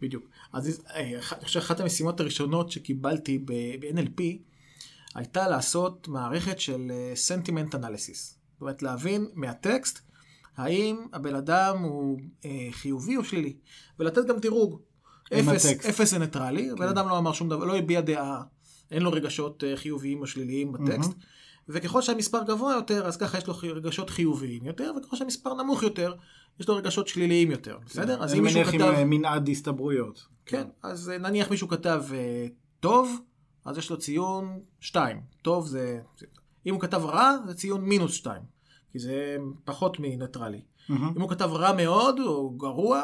בדיוק. 0.00 0.24
אז 0.52 0.82
אה, 0.90 1.08
אני 1.08 1.20
חושב 1.44 1.60
שאחת 1.60 1.80
המשימות 1.80 2.20
הראשונות 2.20 2.70
שקיבלתי 2.70 3.38
ב-NLP 3.38 4.22
הייתה 5.14 5.48
לעשות 5.48 6.08
מערכת 6.08 6.60
של 6.60 6.92
sentiment 7.14 7.74
analysis. 7.74 8.38
זאת 8.52 8.60
אומרת, 8.60 8.82
להבין 8.82 9.26
מהטקסט 9.34 10.05
האם 10.56 11.06
הבן 11.12 11.34
אדם 11.34 11.78
הוא 11.82 12.18
אה, 12.44 12.68
חיובי 12.70 13.16
או 13.16 13.24
שלילי, 13.24 13.56
ולתת 13.98 14.26
גם 14.26 14.38
דירוג. 14.38 14.80
אפס. 15.34 15.66
אפס 15.66 16.10
זה 16.10 16.18
ניטרלי, 16.18 16.70
הבן 16.70 16.88
אדם 16.88 17.08
לא 17.08 17.18
אמר 17.18 17.32
שום 17.32 17.48
דבר, 17.48 17.64
לא 17.64 17.76
הביע 17.76 18.00
דעה, 18.00 18.42
אין 18.90 19.02
לו 19.02 19.12
רגשות 19.12 19.64
אה, 19.64 19.76
חיוביים 19.76 20.20
או 20.20 20.26
שליליים 20.26 20.72
בטקסט. 20.72 21.12
וככל 21.68 22.02
שהמספר 22.02 22.42
גבוה 22.42 22.74
יותר, 22.74 23.06
אז 23.06 23.16
ככה 23.16 23.38
יש 23.38 23.46
לו 23.46 23.54
רגשות 23.74 24.10
חיוביים 24.10 24.66
יותר, 24.66 24.92
וככל 24.98 25.16
שהמספר 25.16 25.54
נמוך 25.54 25.82
יותר, 25.82 26.14
יש 26.60 26.68
לו 26.68 26.76
רגשות 26.76 27.08
שליליים 27.08 27.50
יותר, 27.50 27.78
בסדר? 27.86 28.22
אז 28.22 28.30
אני 28.30 28.38
אם 28.38 28.44
מישהו 28.44 28.60
מניח 28.60 28.74
עם 28.74 28.80
כתב... 28.80 28.92
אה, 28.98 29.04
מנעד 29.04 29.48
הסתברויות. 29.48 30.26
כן, 30.46 30.68
אז 30.82 31.10
אה, 31.10 31.18
נניח 31.18 31.50
מישהו 31.50 31.68
כתב 31.68 32.04
אה, 32.14 32.46
טוב, 32.80 33.20
אז 33.64 33.78
יש 33.78 33.90
לו 33.90 33.98
ציון 33.98 34.60
2. 34.80 35.20
טוב 35.42 35.66
זה... 35.66 36.00
אם 36.66 36.74
הוא 36.74 36.80
כתב 36.80 37.02
רע, 37.04 37.36
זה 37.46 37.54
ציון 37.54 37.84
מינוס 37.84 38.12
2. 38.12 38.42
כי 38.96 39.00
זה 39.00 39.36
פחות 39.64 40.00
מניטרלי. 40.00 40.60
מהמם. 40.88 41.12
אם 41.16 41.20
הוא 41.20 41.30
כתב 41.30 41.50
רע 41.52 41.72
מאוד, 41.72 42.20
או 42.20 42.50
גרוע, 42.50 43.02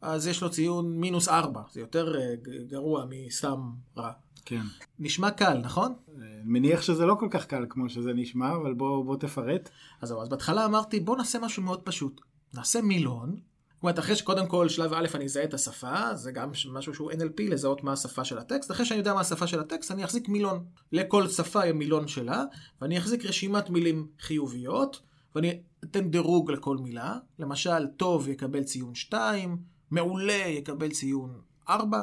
אז 0.00 0.26
יש 0.26 0.42
לו 0.42 0.50
ציון 0.50 1.00
מינוס 1.00 1.28
4. 1.28 1.62
זה 1.72 1.80
יותר 1.80 2.20
אה, 2.20 2.34
גרוע 2.66 3.04
מסתם 3.10 3.70
רע. 3.96 4.12
כן. 4.44 4.60
נשמע 4.98 5.30
קל, 5.30 5.58
נכון? 5.58 5.94
אה, 6.08 6.22
מניח 6.44 6.82
שזה 6.82 7.06
לא 7.06 7.16
כל 7.20 7.28
כך 7.30 7.46
קל 7.46 7.66
כמו 7.68 7.88
שזה 7.88 8.12
נשמע, 8.14 8.52
אבל 8.52 8.74
בוא, 8.74 9.04
בוא 9.04 9.16
תפרט. 9.16 9.68
אז 10.00 10.08
זהו, 10.08 10.22
אז 10.22 10.28
בהתחלה 10.28 10.64
אמרתי, 10.64 11.00
בוא 11.00 11.16
נעשה 11.16 11.38
משהו 11.38 11.62
מאוד 11.62 11.80
פשוט. 11.80 12.20
נעשה 12.54 12.82
מילון. 12.82 13.30
זאת 13.30 13.82
אומרת, 13.82 13.98
אחרי 13.98 14.16
שקודם 14.16 14.46
כל, 14.46 14.68
שלב 14.68 14.92
א', 14.92 15.06
אני 15.14 15.24
אזהה 15.24 15.44
את 15.44 15.54
השפה, 15.54 16.14
זה 16.14 16.32
גם 16.32 16.50
משהו 16.72 16.94
שהוא 16.94 17.12
NLP, 17.12 17.42
לזהות 17.50 17.84
מה 17.84 17.92
השפה 17.92 18.24
של 18.24 18.38
הטקסט. 18.38 18.70
אחרי 18.70 18.86
שאני 18.86 18.98
יודע 18.98 19.14
מה 19.14 19.20
השפה 19.20 19.46
של 19.46 19.60
הטקסט, 19.60 19.90
אני 19.90 20.04
אחזיק 20.04 20.28
מילון. 20.28 20.64
לכל 20.92 21.28
שפה 21.28 21.60
יהיה 21.60 21.72
מילון 21.72 22.08
שלה, 22.08 22.44
ואני 22.80 22.98
אחזיק 22.98 23.24
רשימת 23.24 23.70
מילים 23.70 24.06
חיוביות, 24.20 25.00
ואני 25.34 25.60
אתן 25.84 26.10
דירוג 26.10 26.50
לכל 26.50 26.76
מילה. 26.76 27.18
למשל, 27.38 27.86
טוב 27.96 28.28
יקבל 28.28 28.62
ציון 28.62 28.94
2, 28.94 29.56
מעולה 29.90 30.32
יקבל 30.48 30.90
ציון 30.90 31.40
4, 31.68 32.02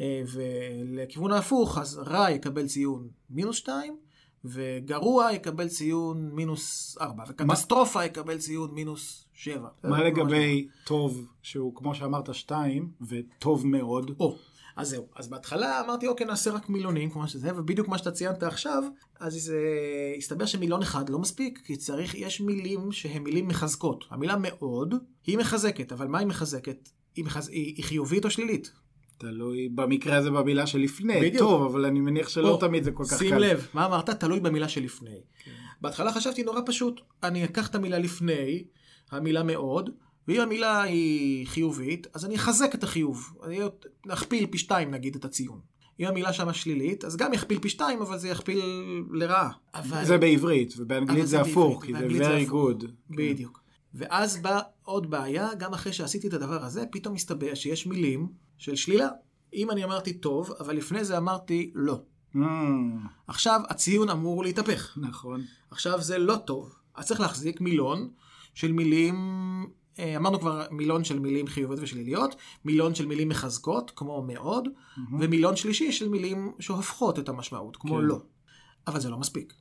אה, 0.00 0.22
ולכיוון 0.32 1.32
ההפוך, 1.32 1.78
אז 1.78 1.98
רע 1.98 2.30
יקבל 2.30 2.66
ציון 2.66 3.08
מינוס 3.30 3.56
2, 3.56 3.96
וגרוע 4.44 5.32
יקבל 5.32 5.68
ציון 5.68 6.30
מינוס 6.32 6.96
4, 7.00 7.24
וקטסטרופה 7.28 8.04
יקבל 8.04 8.38
ציון 8.38 8.74
מינוס 8.74 9.24
7. 9.32 9.68
מה 9.84 10.04
לגבי 10.04 10.68
טוב, 10.84 11.26
שהוא 11.42 11.76
כמו 11.76 11.94
שאמרת 11.94 12.34
2, 12.34 12.90
וטוב 13.08 13.66
מאוד? 13.66 14.10
או, 14.20 14.36
אז 14.78 14.88
זהו. 14.88 15.06
אז 15.16 15.28
בהתחלה 15.28 15.80
אמרתי, 15.80 16.06
אוקיי, 16.06 16.26
נעשה 16.26 16.50
רק 16.50 16.68
מילונים, 16.68 17.10
כמו 17.10 17.28
שזה, 17.28 17.50
ובדיוק 17.56 17.88
מה 17.88 17.98
שאתה 17.98 18.10
ציינת 18.10 18.42
עכשיו, 18.42 18.82
אז 19.20 19.34
זה 19.34 19.58
הסתבר 20.16 20.46
שמילון 20.46 20.82
אחד 20.82 21.08
לא 21.08 21.18
מספיק, 21.18 21.60
כי 21.64 21.76
צריך, 21.76 22.14
יש 22.14 22.40
מילים 22.40 22.92
שהן 22.92 23.22
מילים 23.22 23.48
מחזקות. 23.48 24.04
המילה 24.10 24.36
מאוד, 24.40 24.94
היא 25.26 25.38
מחזקת, 25.38 25.92
אבל 25.92 26.06
מה 26.06 26.18
היא 26.18 26.26
מחזקת? 26.26 26.88
היא, 27.16 27.24
מחז... 27.24 27.48
היא, 27.48 27.74
היא 27.76 27.84
חיובית 27.84 28.24
או 28.24 28.30
שלילית? 28.30 28.72
תלוי 29.18 29.68
במקרה 29.68 30.16
הזה 30.16 30.30
במילה 30.30 30.66
שלפני. 30.66 31.20
בדיוק. 31.20 31.38
טוב, 31.38 31.62
אבל 31.62 31.84
אני 31.84 32.00
מניח 32.00 32.28
שלא 32.28 32.48
או, 32.48 32.56
תמיד 32.56 32.84
זה 32.84 32.92
כל 32.92 33.04
כך 33.04 33.10
קל. 33.10 33.18
שים 33.18 33.38
לב, 33.38 33.66
מה 33.74 33.86
אמרת? 33.86 34.10
תלוי 34.10 34.40
במילה 34.40 34.68
שלפני. 34.68 35.20
בהתחלה 35.80 36.12
חשבתי 36.12 36.42
נורא 36.42 36.60
פשוט, 36.66 37.00
אני 37.22 37.44
אקח 37.44 37.68
את 37.68 37.74
המילה 37.74 37.98
לפני, 37.98 38.64
המילה 39.10 39.42
מאוד, 39.42 39.90
ואם 40.28 40.40
המילה 40.40 40.82
היא 40.82 41.46
חיובית, 41.46 42.06
אז 42.14 42.24
אני 42.24 42.36
אחזק 42.36 42.74
את 42.74 42.84
החיוב. 42.84 43.32
אני 43.44 43.60
אכפיל 44.08 44.46
פי 44.46 44.58
שתיים 44.58 44.90
נגיד 44.90 45.14
את 45.14 45.24
הציון. 45.24 45.60
אם 46.00 46.06
המילה 46.06 46.32
שמה 46.32 46.54
שלילית, 46.54 47.04
אז 47.04 47.16
גם 47.16 47.32
יכפיל 47.32 47.58
פי 47.58 47.68
שתיים, 47.68 48.02
אבל 48.02 48.18
זה 48.18 48.28
יכפיל 48.28 48.62
לרעה. 49.10 49.50
אבל... 49.74 50.04
זה 50.04 50.18
בעברית, 50.18 50.74
ובאנגלית 50.78 51.26
זה 51.26 51.40
הפוך, 51.40 51.84
כי 51.84 51.92
זה 51.92 52.38
very 52.46 52.50
good. 52.50 52.86
בדיוק. 53.10 53.60
ואז 53.94 54.36
באה 54.36 54.60
עוד 54.84 55.10
בעיה, 55.10 55.48
גם 55.58 55.74
אחרי 55.74 55.92
שעשיתי 55.92 56.28
את 56.28 56.34
הדבר 56.34 56.64
הזה, 56.64 56.84
פתאום 56.92 57.14
מסתבר 57.14 57.54
שיש 57.54 57.86
מילים 57.86 58.28
של 58.58 58.76
שלילה. 58.76 59.08
אם 59.54 59.70
אני 59.70 59.84
אמרתי 59.84 60.12
טוב, 60.12 60.52
אבל 60.60 60.76
לפני 60.76 61.04
זה 61.04 61.18
אמרתי 61.18 61.70
לא. 61.74 62.00
Mm, 62.34 62.38
עכשיו 63.26 63.60
הציון 63.68 64.10
אמור 64.10 64.44
להתהפך. 64.44 64.98
נכון. 65.00 65.42
עכשיו 65.70 66.02
זה 66.02 66.18
לא 66.18 66.36
טוב. 66.36 66.74
אז 66.94 67.06
צריך 67.06 67.20
להחזיק 67.20 67.60
מילון 67.60 68.10
של 68.54 68.72
מילים, 68.72 69.16
אמרנו 70.16 70.40
כבר 70.40 70.66
מילון 70.70 71.04
של 71.04 71.18
מילים 71.18 71.46
חיוביות 71.46 71.80
ושליליות, 71.82 72.34
מילון 72.64 72.94
של 72.94 73.06
מילים 73.06 73.28
מחזקות, 73.28 73.92
כמו 73.96 74.22
מאוד, 74.22 74.68
ומילון 75.20 75.56
שלישי 75.56 75.92
של 75.92 76.08
מילים 76.08 76.52
שהופכות 76.60 77.18
את 77.18 77.28
המשמעות, 77.28 77.76
כמו 77.76 77.94
כן. 77.96 78.00
לא. 78.02 78.18
אבל 78.86 79.00
זה 79.00 79.10
לא 79.10 79.16
מספיק. 79.18 79.52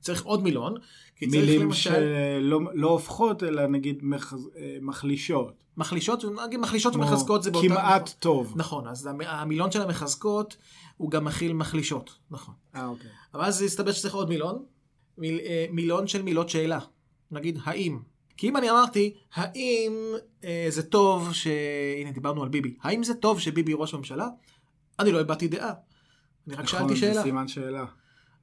צריך 0.00 0.24
עוד 0.24 0.42
מילון, 0.42 0.74
מילים 1.22 1.60
למשל... 1.62 1.90
שלא 1.90 2.60
לא 2.74 2.88
הופכות, 2.90 3.42
אלא 3.42 3.66
נגיד 3.66 4.02
מחז- 4.02 4.56
אה, 4.56 4.76
מחלישות. 4.82 5.64
מחלישות, 5.76 6.24
נגיד 6.46 6.60
מחלישות 6.60 6.96
ומחזקות 6.96 7.42
זה 7.42 7.50
באותה... 7.50 7.68
כמעט 7.68 8.10
טוב. 8.18 8.52
נכון, 8.56 8.88
אז 8.88 9.06
המ- 9.06 9.20
המילון 9.20 9.70
של 9.70 9.82
המחזקות 9.82 10.56
הוא 10.96 11.10
גם 11.10 11.24
מכיל 11.24 11.52
מחלישות, 11.52 12.14
נכון. 12.30 12.54
אה, 12.74 12.86
אוקיי. 12.86 13.10
אבל 13.34 13.44
אז 13.44 13.62
הסתבר 13.62 13.92
שצריך 13.92 14.14
עוד 14.14 14.28
מילון, 14.28 14.64
מיל, 15.18 15.38
אה, 15.40 15.66
מילון 15.70 16.06
של 16.06 16.22
מילות 16.22 16.48
שאלה. 16.48 16.78
נגיד, 17.30 17.58
האם. 17.64 17.98
כי 18.36 18.48
אם 18.48 18.56
אני 18.56 18.70
אמרתי, 18.70 19.14
האם 19.34 19.92
אה, 20.44 20.66
זה 20.68 20.82
טוב 20.82 21.32
ש... 21.32 21.46
הנה, 22.00 22.10
דיברנו 22.10 22.42
על 22.42 22.48
ביבי. 22.48 22.74
האם 22.82 23.02
זה 23.02 23.14
טוב 23.14 23.40
שביבי 23.40 23.72
ראש 23.74 23.94
ממשלה? 23.94 24.28
אני 24.98 25.12
לא 25.12 25.20
הבעתי 25.20 25.48
דעה. 25.48 25.72
אני 26.48 26.54
רק 26.54 26.64
נכון, 26.64 26.78
שאלתי 26.78 26.94
זה 26.94 27.00
שאלה. 27.00 27.22
סימן 27.22 27.48
שאלה. 27.48 27.84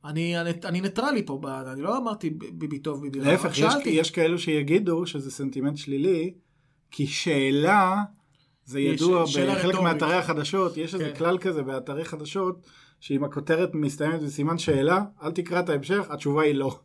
אני, 0.05 0.41
אני, 0.41 0.51
אני 0.65 0.81
ניטרלי 0.81 1.25
פה, 1.25 1.41
אני 1.73 1.81
לא 1.81 1.97
אמרתי 1.97 2.29
ביבי 2.29 2.79
טוב, 2.79 3.01
ביבי 3.01 3.19
רע. 3.19 3.31
להפך, 3.31 3.57
יש. 3.57 3.73
יש 3.85 4.11
כאלו 4.11 4.39
שיגידו 4.39 5.05
שזה 5.05 5.31
סנטימנט 5.31 5.77
שלילי, 5.77 6.33
כי 6.91 7.07
שאלה, 7.07 7.95
זה 8.65 8.79
ידוע 8.79 9.27
שאלה 9.27 9.55
בחלק 9.55 9.75
רטורית. 9.75 9.93
מאתרי 9.93 10.15
החדשות, 10.15 10.77
יש 10.77 10.93
איזה 10.93 11.05
כן. 11.05 11.15
כלל 11.17 11.37
כזה 11.37 11.63
באתרי 11.63 12.05
חדשות, 12.05 12.67
שאם 12.99 13.23
הכותרת 13.23 13.69
מסתיימת 13.73 14.21
בסימן 14.21 14.57
שאלה, 14.57 15.03
אל 15.23 15.31
תקרא 15.31 15.59
את 15.59 15.69
ההמשך, 15.69 16.05
התשובה 16.09 16.43
היא 16.43 16.55
לא. 16.55 16.79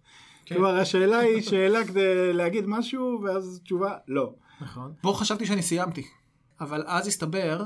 כן. 0.48 0.54
כלומר, 0.54 0.76
השאלה 0.76 1.18
היא 1.18 1.42
שאלה 1.42 1.84
כדי 1.84 2.32
להגיד 2.32 2.64
משהו, 2.66 3.20
ואז 3.24 3.61
תשובה 3.64 3.96
לא. 4.08 4.32
נכון. 4.61 4.92
פה 5.00 5.12
חשבתי 5.16 5.46
שאני 5.46 5.62
סיימתי. 5.62 6.06
אבל 6.61 6.84
אז 6.87 7.06
הסתבר 7.06 7.64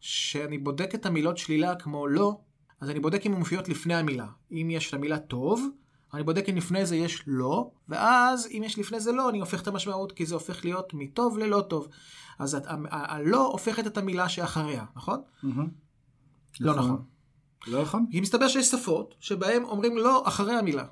שאני 0.00 0.58
בודק 0.58 0.94
את 0.94 1.06
המילות 1.06 1.38
שלילה 1.38 1.74
כמו 1.74 2.06
לא, 2.06 2.36
אז 2.80 2.90
אני 2.90 3.00
בודק 3.00 3.26
אם 3.26 3.32
הן 3.32 3.38
מופיעות 3.38 3.68
לפני 3.68 3.94
המילה. 3.94 4.26
אם 4.52 4.68
יש 4.70 4.94
למילה 4.94 5.18
טוב, 5.18 5.68
אני 6.14 6.22
בודק 6.22 6.48
אם 6.48 6.56
לפני 6.56 6.86
זה 6.86 6.96
יש 6.96 7.24
לא, 7.26 7.70
ואז 7.88 8.48
אם 8.50 8.62
יש 8.64 8.78
לפני 8.78 9.00
זה 9.00 9.12
לא, 9.12 9.30
אני 9.30 9.40
הופך 9.40 9.62
את 9.62 9.68
המשמעות, 9.68 10.12
כי 10.12 10.26
זה 10.26 10.34
הופך 10.34 10.64
להיות 10.64 10.94
מטוב 10.94 11.38
ללא 11.38 11.60
טוב. 11.60 11.88
אז 12.38 12.58
הלא 12.90 13.46
הופכת 13.46 13.86
את 13.86 13.98
המילה 13.98 14.28
שאחריה, 14.28 14.84
נכון? 14.96 15.20
לא 16.60 16.74
נכון. 16.74 17.02
לא 17.66 17.82
נכון? 17.82 18.06
כי 18.10 18.20
מסתבר 18.20 18.48
שיש 18.48 18.66
שפות 18.66 19.14
שבהן 19.20 19.62
אומרים 19.62 19.96
לא 19.96 20.22
אחרי 20.26 20.54
המילה. 20.54 20.84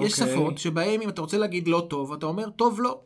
יש 0.00 0.20
אוקיי. 0.20 0.34
שפות 0.34 0.58
שבהן 0.58 1.02
אם 1.02 1.08
אתה 1.08 1.20
רוצה 1.20 1.38
להגיד 1.38 1.68
לא 1.68 1.86
טוב, 1.90 2.12
אתה 2.12 2.26
אומר 2.26 2.50
טוב 2.50 2.80
לא. 2.80 3.00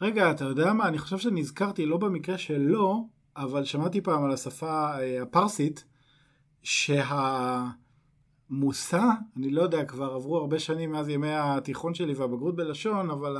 רגע, 0.00 0.30
אתה 0.30 0.44
יודע 0.44 0.72
מה? 0.72 0.88
אני 0.88 0.98
חושב 0.98 1.18
שנזכרתי 1.18 1.86
לא 1.86 1.96
במקרה 1.96 2.38
של 2.38 2.58
לא, 2.58 3.00
אבל 3.36 3.64
שמעתי 3.64 4.00
פעם 4.00 4.24
על 4.24 4.32
השפה 4.32 4.98
אה, 4.98 5.22
הפרסית, 5.22 5.84
שהמושא, 6.62 7.72
אני 9.36 9.50
לא 9.50 9.62
יודע, 9.62 9.84
כבר 9.84 10.12
עברו 10.12 10.36
הרבה 10.36 10.58
שנים 10.58 10.92
מאז 10.92 11.08
ימי 11.08 11.34
התיכון 11.34 11.94
שלי 11.94 12.14
והבגרות 12.14 12.56
בלשון, 12.56 13.10
אבל 13.10 13.36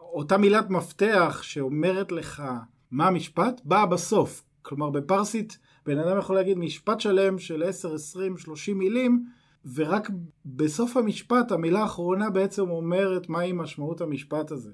אותה 0.00 0.38
מילת 0.38 0.70
מפתח 0.70 1.40
שאומרת 1.42 2.12
לך 2.12 2.42
מה 2.90 3.06
המשפט, 3.06 3.60
באה 3.64 3.86
בסוף. 3.86 4.42
כלומר, 4.62 4.90
בפרסית 4.90 5.58
בן 5.86 5.98
אדם 5.98 6.18
יכול 6.18 6.36
להגיד 6.36 6.58
משפט 6.58 7.00
שלם 7.00 7.38
של 7.38 7.62
10, 7.62 7.94
20, 7.94 8.36
30 8.36 8.78
מילים, 8.78 9.26
ורק 9.74 10.10
בסוף 10.46 10.96
המשפט 10.96 11.52
המילה 11.52 11.80
האחרונה 11.80 12.30
בעצם 12.30 12.70
אומרת 12.70 13.28
מהי 13.28 13.52
משמעות 13.52 14.00
המשפט 14.00 14.50
הזה. 14.50 14.70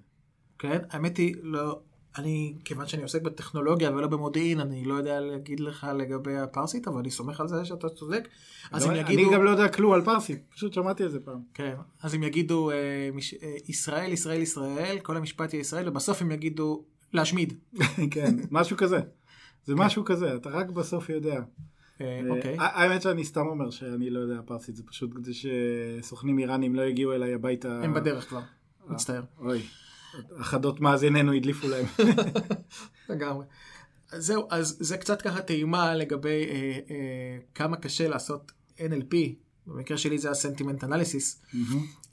כן, 0.58 0.78
האמת 0.90 1.16
היא, 1.16 1.34
לא, 1.42 1.80
אני, 2.18 2.54
כיוון 2.64 2.86
שאני 2.86 3.02
עוסק 3.02 3.22
בטכנולוגיה 3.22 3.90
ולא 3.90 4.06
במודיעין, 4.06 4.60
אני 4.60 4.84
לא 4.84 4.94
יודע 4.94 5.20
להגיד 5.20 5.60
לך 5.60 5.86
לגבי 5.94 6.36
הפרסית, 6.36 6.88
אבל 6.88 6.98
אני 6.98 7.10
סומך 7.10 7.40
על 7.40 7.48
זה 7.48 7.64
שאתה 7.64 7.88
צודק. 7.88 8.28
אז 8.72 8.86
אם 8.86 8.90
לא, 8.90 8.96
יגידו, 8.96 9.22
אני 9.22 9.34
גם 9.34 9.44
לא 9.44 9.50
יודע 9.50 9.68
כלום 9.68 9.92
על 9.92 10.04
פרסית, 10.04 10.42
פשוט 10.54 10.72
שמעתי 10.72 11.04
את 11.04 11.10
זה 11.10 11.20
פעם. 11.20 11.40
כן, 11.54 11.74
אז 12.02 12.14
אם 12.14 12.22
יגידו 12.22 12.70
אה, 12.70 13.10
מש... 13.14 13.34
אה, 13.34 13.56
ישראל, 13.68 14.12
ישראל, 14.12 14.40
ישראל, 14.42 14.98
כל 15.02 15.16
המשפט 15.16 15.54
יהיה 15.54 15.60
ישראל, 15.60 15.88
ובסוף 15.88 16.22
הם 16.22 16.30
יגידו 16.30 16.84
להשמיד. 17.12 17.54
כן, 18.10 18.36
משהו 18.50 18.76
כזה. 18.76 19.00
זה 19.66 19.74
משהו 19.74 20.04
כזה, 20.04 20.34
אתה 20.34 20.50
רק 20.50 20.70
בסוף 20.70 21.08
יודע. 21.08 21.40
אה, 22.00 22.06
אה, 22.06 22.36
אוקיי. 22.36 22.56
האמת 22.58 23.02
שאני 23.02 23.24
סתם 23.24 23.46
אומר 23.46 23.70
שאני 23.70 24.10
לא 24.10 24.20
יודע 24.20 24.40
פרסית, 24.46 24.76
זה 24.76 24.82
פשוט 24.82 25.14
כדי 25.14 25.32
שסוכנים 25.34 26.38
איראנים 26.38 26.74
לא 26.74 26.82
יגיעו 26.82 27.12
אליי 27.12 27.34
הביתה. 27.34 27.80
הם 27.82 27.94
בדרך 27.94 28.28
כבר, 28.28 28.38
אה. 28.38 28.92
מצטער. 28.92 29.22
אוי, 29.38 29.62
אחדות 30.40 30.80
מאזיננו 30.80 31.32
הדליפו 31.32 31.68
להם. 31.68 31.86
לגמרי. 33.10 33.44
זהו, 34.12 34.46
אז 34.50 34.76
זה 34.80 34.96
קצת 34.96 35.22
ככה 35.22 35.42
טעימה 35.42 35.94
לגבי 35.94 36.46
אה, 36.50 36.78
אה, 36.90 37.38
כמה 37.54 37.76
קשה 37.76 38.08
לעשות 38.08 38.52
NLP, 38.78 39.16
במקרה 39.66 39.98
שלי 39.98 40.18
זה 40.18 40.30
Analysis, 40.82 41.56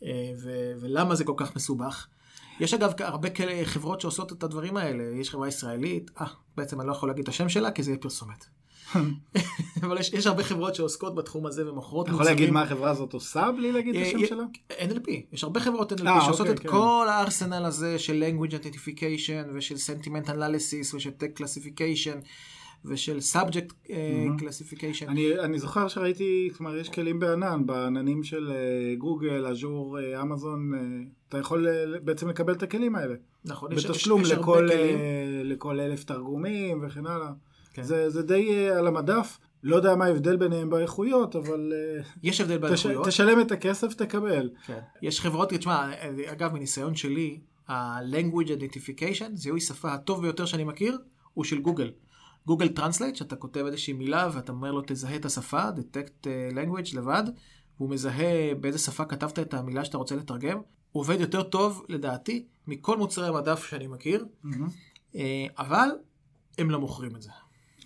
אה, 0.04 0.10
ו- 0.44 0.74
ולמה 0.82 1.16
זה 1.16 1.24
כל 1.24 1.34
כך 1.38 1.56
מסובך. 1.56 2.08
יש 2.60 2.74
אגב 2.74 2.94
הרבה 3.00 3.30
כאלה 3.30 3.66
חברות 3.66 4.02
שעושות 4.02 4.32
את 4.32 4.44
הדברים 4.44 4.78
האלה, 4.78 5.04
יש 5.04 5.30
חברה 5.30 5.48
ישראלית, 5.48 6.12
אה, 6.22 6.28
בעצם 6.58 6.82
אני 6.82 6.88
לא 6.88 6.94
יכול 6.94 7.10
להגיד 7.10 7.24
את 7.24 7.30
השם 7.30 7.50
שלה 7.50 7.72
כי 7.72 7.84
זה 7.84 7.92
יהיה 7.92 8.00
פרסומת. 8.00 8.46
אבל 9.84 9.98
יש, 10.00 10.14
יש 10.14 10.28
הרבה 10.28 10.44
חברות 10.44 10.76
שעוסקות 10.76 11.16
בתחום 11.16 11.46
הזה 11.46 11.72
ומוכרות 11.72 12.06
אתה 12.06 12.14
יכול 12.14 12.26
להגיד 12.26 12.50
מה 12.52 12.62
החברה 12.62 12.90
הזאת 12.90 13.14
עושה 13.14 13.50
בלי 13.58 13.72
להגיד 13.72 13.96
את 13.96 14.02
אה, 14.02 14.08
השם 14.08 14.20
אה, 14.20 14.28
שלה? 14.28 14.44
NLP, 14.70 15.12
יש 15.34 15.44
הרבה 15.44 15.60
חברות 15.60 15.92
NLP 15.92 16.08
אה, 16.08 16.22
שעושות 16.22 16.40
אוקיי, 16.48 16.54
את 16.56 16.60
כן. 16.60 16.70
כל 16.70 17.08
הארסנל 17.10 17.66
הזה 17.66 18.00
של 18.00 18.24
language 18.24 18.52
identification 18.52 19.48
ושל 19.54 19.76
sentiment 19.76 20.28
analysis 20.28 20.96
ושל 20.96 21.10
tech 21.10 21.42
classification 21.42 22.26
ושל 22.86 23.18
אה, 23.90 24.26
classification. 24.40 25.08
אני, 25.08 25.40
אני 25.40 25.60
זוכר 25.60 25.88
שראיתי, 25.88 26.50
כלומר 26.58 26.78
יש 26.78 26.90
כלים 26.90 27.20
בענן, 27.20 27.66
בעננים 27.66 28.24
של 28.24 28.52
גוגל, 28.98 29.46
אג'ור, 29.46 29.98
אמזון, 30.22 30.72
אתה 31.30 31.38
יכול 31.38 31.68
בעצם 32.04 32.30
לקבל 32.30 32.54
את 32.54 32.64
הכלים 32.64 32.96
האלה. 32.96 33.16
נכון, 33.46 33.72
יש- 33.72 33.86
בתשלום 33.86 34.22
הרבה 34.26 34.44
כלים. 34.44 34.98
אה, 34.98 35.42
לכל 35.44 35.80
אלף 35.80 36.04
תרגומים 36.04 36.84
וכן 36.88 37.06
הלאה. 37.06 37.30
כן. 37.78 37.84
זה, 37.84 38.10
זה 38.10 38.22
די 38.22 38.50
אה, 38.52 38.78
על 38.78 38.88
המדף, 38.88 39.38
לא 39.64 39.76
יודע 39.76 39.96
מה 39.96 40.06
ההבדל 40.06 40.38
ביניהם 40.38 40.70
באיכויות, 40.70 41.36
אבל 41.36 41.74
אה, 41.76 42.04
יש 42.24 42.42
הבדל 42.42 42.74
תש, 42.74 42.86
באיכויות. 42.86 43.08
תשלם 43.08 43.42
את 43.42 43.52
הכסף, 43.52 43.94
תקבל. 43.94 44.50
כן. 44.66 44.80
יש 45.02 45.22
חברות, 45.22 45.54
תשמע, 45.54 45.90
אגב, 46.32 46.54
מניסיון 46.54 46.96
שלי, 46.96 47.40
ה-language 47.68 48.48
identification, 48.48 49.30
זיהוי 49.34 49.62
שפה 49.62 49.94
הטוב 49.94 50.22
ביותר 50.22 50.46
שאני 50.46 50.64
מכיר, 50.64 50.98
הוא 51.34 51.44
של 51.46 51.62
גוגל. 51.62 51.92
גוגל 52.46 52.68
Translate, 52.68 53.16
שאתה 53.16 53.36
כותב 53.36 53.66
איזושהי 53.66 53.94
מילה 53.94 54.30
ואתה 54.34 54.52
אומר 54.52 54.72
לו 54.72 54.82
תזהה 54.88 55.16
את 55.16 55.26
השפה, 55.26 55.70
detect 55.70 56.28
אה, 56.28 56.50
language 56.64 56.96
לבד, 56.98 57.24
והוא 57.78 57.90
מזהה 57.90 58.56
באיזה 58.60 58.80
שפה 58.80 59.06
כתבת 59.06 59.40
את 59.40 59.54
המילה 59.54 59.86
שאתה 59.86 59.98
רוצה 59.98 60.16
לתרגם, 60.16 60.58
הוא 60.92 61.02
עובד 61.02 61.20
יותר 61.20 61.44
טוב, 61.44 61.86
לדעתי, 61.90 62.46
מכל 62.68 62.98
מוצרי 62.98 63.28
המדף 63.28 63.66
שאני 63.70 63.88
מכיר, 63.88 64.26
אה, 65.16 65.46
אבל 65.58 65.90
הם 66.58 66.72
לא 66.72 66.80
מוכרים 66.80 67.16
את 67.16 67.22
זה. 67.22 67.32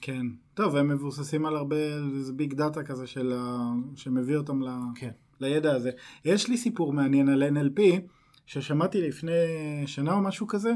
כן. 0.01 0.25
טוב, 0.53 0.75
הם 0.75 0.87
מבוססים 0.87 1.45
על 1.45 1.55
הרבה, 1.55 1.75
זה 2.19 2.33
ביג 2.33 2.53
דאטה 2.53 2.83
כזה 2.83 3.07
של 3.07 3.33
ה... 3.35 3.71
שמביא 3.95 4.37
אותם 4.37 4.61
ל... 4.61 4.67
כן. 4.95 5.11
לידע 5.39 5.75
הזה. 5.75 5.91
יש 6.25 6.47
לי 6.47 6.57
סיפור 6.57 6.93
מעניין 6.93 7.29
על 7.29 7.43
NLP, 7.43 7.81
ששמעתי 8.45 9.01
לפני 9.01 9.31
שנה 9.85 10.13
או 10.13 10.21
משהו 10.21 10.47
כזה, 10.47 10.73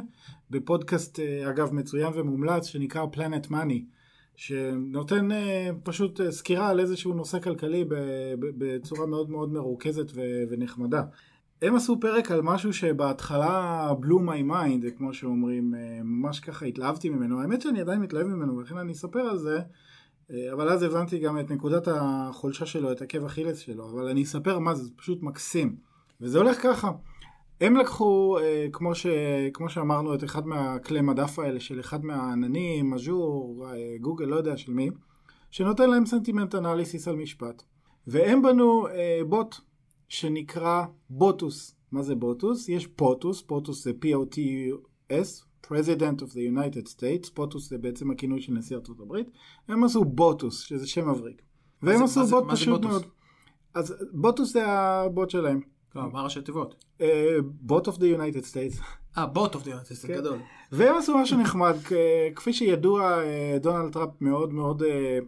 בפודקאסט, 0.49 1.19
אה, 1.19 1.49
אגב, 1.49 1.73
מצוין 1.73 2.13
ומומלץ, 2.15 2.65
שנקרא 2.65 3.05
Planet 3.13 3.51
Money, 3.51 3.81
שנותן 4.35 5.31
אה, 5.31 5.69
פשוט 5.83 6.21
אה, 6.21 6.31
סקירה 6.31 6.69
על 6.69 6.79
איזשהו 6.79 7.13
נושא 7.13 7.39
כלכלי 7.39 7.85
בצורה 8.39 9.05
מאוד 9.05 9.29
מאוד 9.29 9.53
מרוכזת 9.53 10.11
ו- 10.15 10.43
ונחמדה. 10.49 11.03
הם 11.65 11.75
עשו 11.75 11.99
פרק 11.99 12.31
על 12.31 12.41
משהו 12.41 12.73
שבהתחלה 12.73 13.91
blew 14.01 14.29
my 14.29 14.51
mind, 14.51 14.97
כמו 14.97 15.13
שאומרים, 15.13 15.73
ממש 16.03 16.39
ככה 16.39 16.65
התלהבתי 16.65 17.09
ממנו. 17.09 17.41
האמת 17.41 17.61
שאני 17.61 17.81
עדיין 17.81 18.01
מתלהב 18.01 18.27
ממנו, 18.27 18.57
ולכן 18.57 18.77
אני 18.77 18.91
אספר 18.91 19.19
על 19.19 19.37
זה. 19.37 19.59
אבל 20.53 20.69
אז 20.69 20.83
הבנתי 20.83 21.19
גם 21.19 21.39
את 21.39 21.51
נקודת 21.51 21.87
החולשה 21.91 22.65
שלו, 22.65 22.91
את 22.91 23.01
עקב 23.01 23.25
אכילס 23.25 23.57
שלו, 23.57 23.89
אבל 23.89 24.07
אני 24.07 24.23
אספר 24.23 24.59
מה 24.59 24.75
זה, 24.75 24.83
זה 24.83 24.89
פשוט 24.95 25.23
מקסים. 25.23 25.75
וזה 26.21 26.37
הולך 26.37 26.63
ככה, 26.63 26.91
הם 27.61 27.75
לקחו, 27.75 28.37
אה, 28.39 28.67
כמו, 28.73 28.95
ש, 28.95 29.07
כמו 29.53 29.69
שאמרנו, 29.69 30.13
את 30.13 30.23
אחד 30.23 30.47
מהכלי 30.47 31.01
מדף 31.01 31.39
האלה 31.39 31.59
של 31.59 31.79
אחד 31.79 32.05
מהעננים, 32.05 32.93
אה, 32.93 32.99
גוגל, 34.01 34.25
לא 34.25 34.35
יודע 34.35 34.57
של 34.57 34.71
מי, 34.71 34.89
שנותן 35.51 35.89
להם 35.89 36.05
סנטימנט 36.05 36.55
אנליסיס 36.55 37.07
על 37.07 37.15
משפט. 37.15 37.63
והם 38.07 38.41
בנו 38.41 38.87
אה, 38.87 39.19
בוט 39.29 39.55
שנקרא 40.09 40.83
BOTUS. 41.09 41.75
מה 41.91 42.01
זה 42.03 42.15
BOTUS? 42.15 42.69
יש 42.69 42.87
POTUS, 42.87 43.41
POTUS 43.41 43.83
זה 43.83 43.91
P-O-T-U-S, 44.05 45.43
President 45.67 46.21
of 46.21 46.31
the 46.31 46.39
United 46.55 46.87
States, 46.97 47.31
POTUS 47.33 47.69
זה 47.69 47.77
בעצם 47.77 48.11
הכינוי 48.11 48.41
של 48.41 48.53
נשיא 48.53 48.75
ארצות 48.75 48.99
הברית, 48.99 49.27
הם 49.67 49.83
עשו 49.83 50.05
BOTUS, 50.05 50.59
שזה 50.61 50.87
שם 50.87 51.09
מבריק. 51.09 51.41
והם 51.81 52.03
עשו 52.03 52.25
זה- 52.25 52.35
בוט 52.35 52.43
פשוט 52.51 52.81
BOTUS? 52.81 52.91
מאוד. 52.91 53.05
אז 53.73 53.95
BOTUS 54.13 54.53
זה 54.53 54.67
הבוט 54.67 55.29
שלהם. 55.29 55.61
לא, 55.95 56.11
מה 56.11 56.21
ראשי 56.21 56.41
תיבות? 56.41 56.85
Bot 57.45 57.87
of 57.87 57.91
the 57.91 58.17
United 58.17 58.43
States. 58.51 58.81
אה, 59.17 59.25
Bot 59.25 59.55
of 59.55 59.63
the 59.63 59.72
Unit, 59.72 59.85
זה 59.85 60.07
כן. 60.07 60.13
גדול. 60.13 60.39
והם 60.71 60.95
עשו 60.97 61.17
משהו 61.17 61.37
נחמד, 61.39 61.75
כפי 62.35 62.53
שידוע, 62.53 63.23
אה, 63.23 63.57
דונלד 63.61 63.93
טראמפ 63.93 64.11
מאוד 64.21 64.53
מאוד 64.53 64.83
אה, 64.83 65.19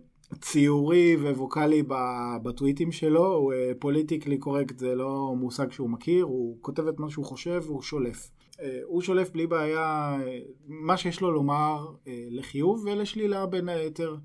ציורי 0.41 1.15
ו-vocal-י 1.15 1.83
ב- 1.87 2.37
בטוויטים 2.43 2.91
שלו, 2.91 3.33
הוא 3.33 3.53
politically 3.79 4.37
correct, 4.37 4.79
זה 4.79 4.95
לא 4.95 5.33
מושג 5.37 5.71
שהוא 5.71 5.89
מכיר, 5.89 6.25
הוא 6.25 6.57
כותב 6.61 6.87
את 6.87 6.99
מה 6.99 7.09
שהוא 7.09 7.25
חושב 7.25 7.63
והוא 7.65 7.81
שולף. 7.81 8.29
אה, 8.61 8.79
הוא 8.83 9.01
שולף 9.01 9.29
בלי 9.29 9.47
בעיה 9.47 10.17
אה, 10.21 10.39
מה 10.67 10.97
שיש 10.97 11.21
לו 11.21 11.31
לומר 11.31 11.87
אה, 12.07 12.27
לחיוב 12.29 12.83
ולשלילה 12.85 13.45
בין 13.45 13.69
היתר 13.69 14.15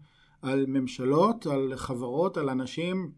על 0.43 0.65
ממשלות, 0.69 1.47
על 1.47 1.73
חברות, 1.77 2.37
על 2.37 2.51
אנשים 2.51 3.11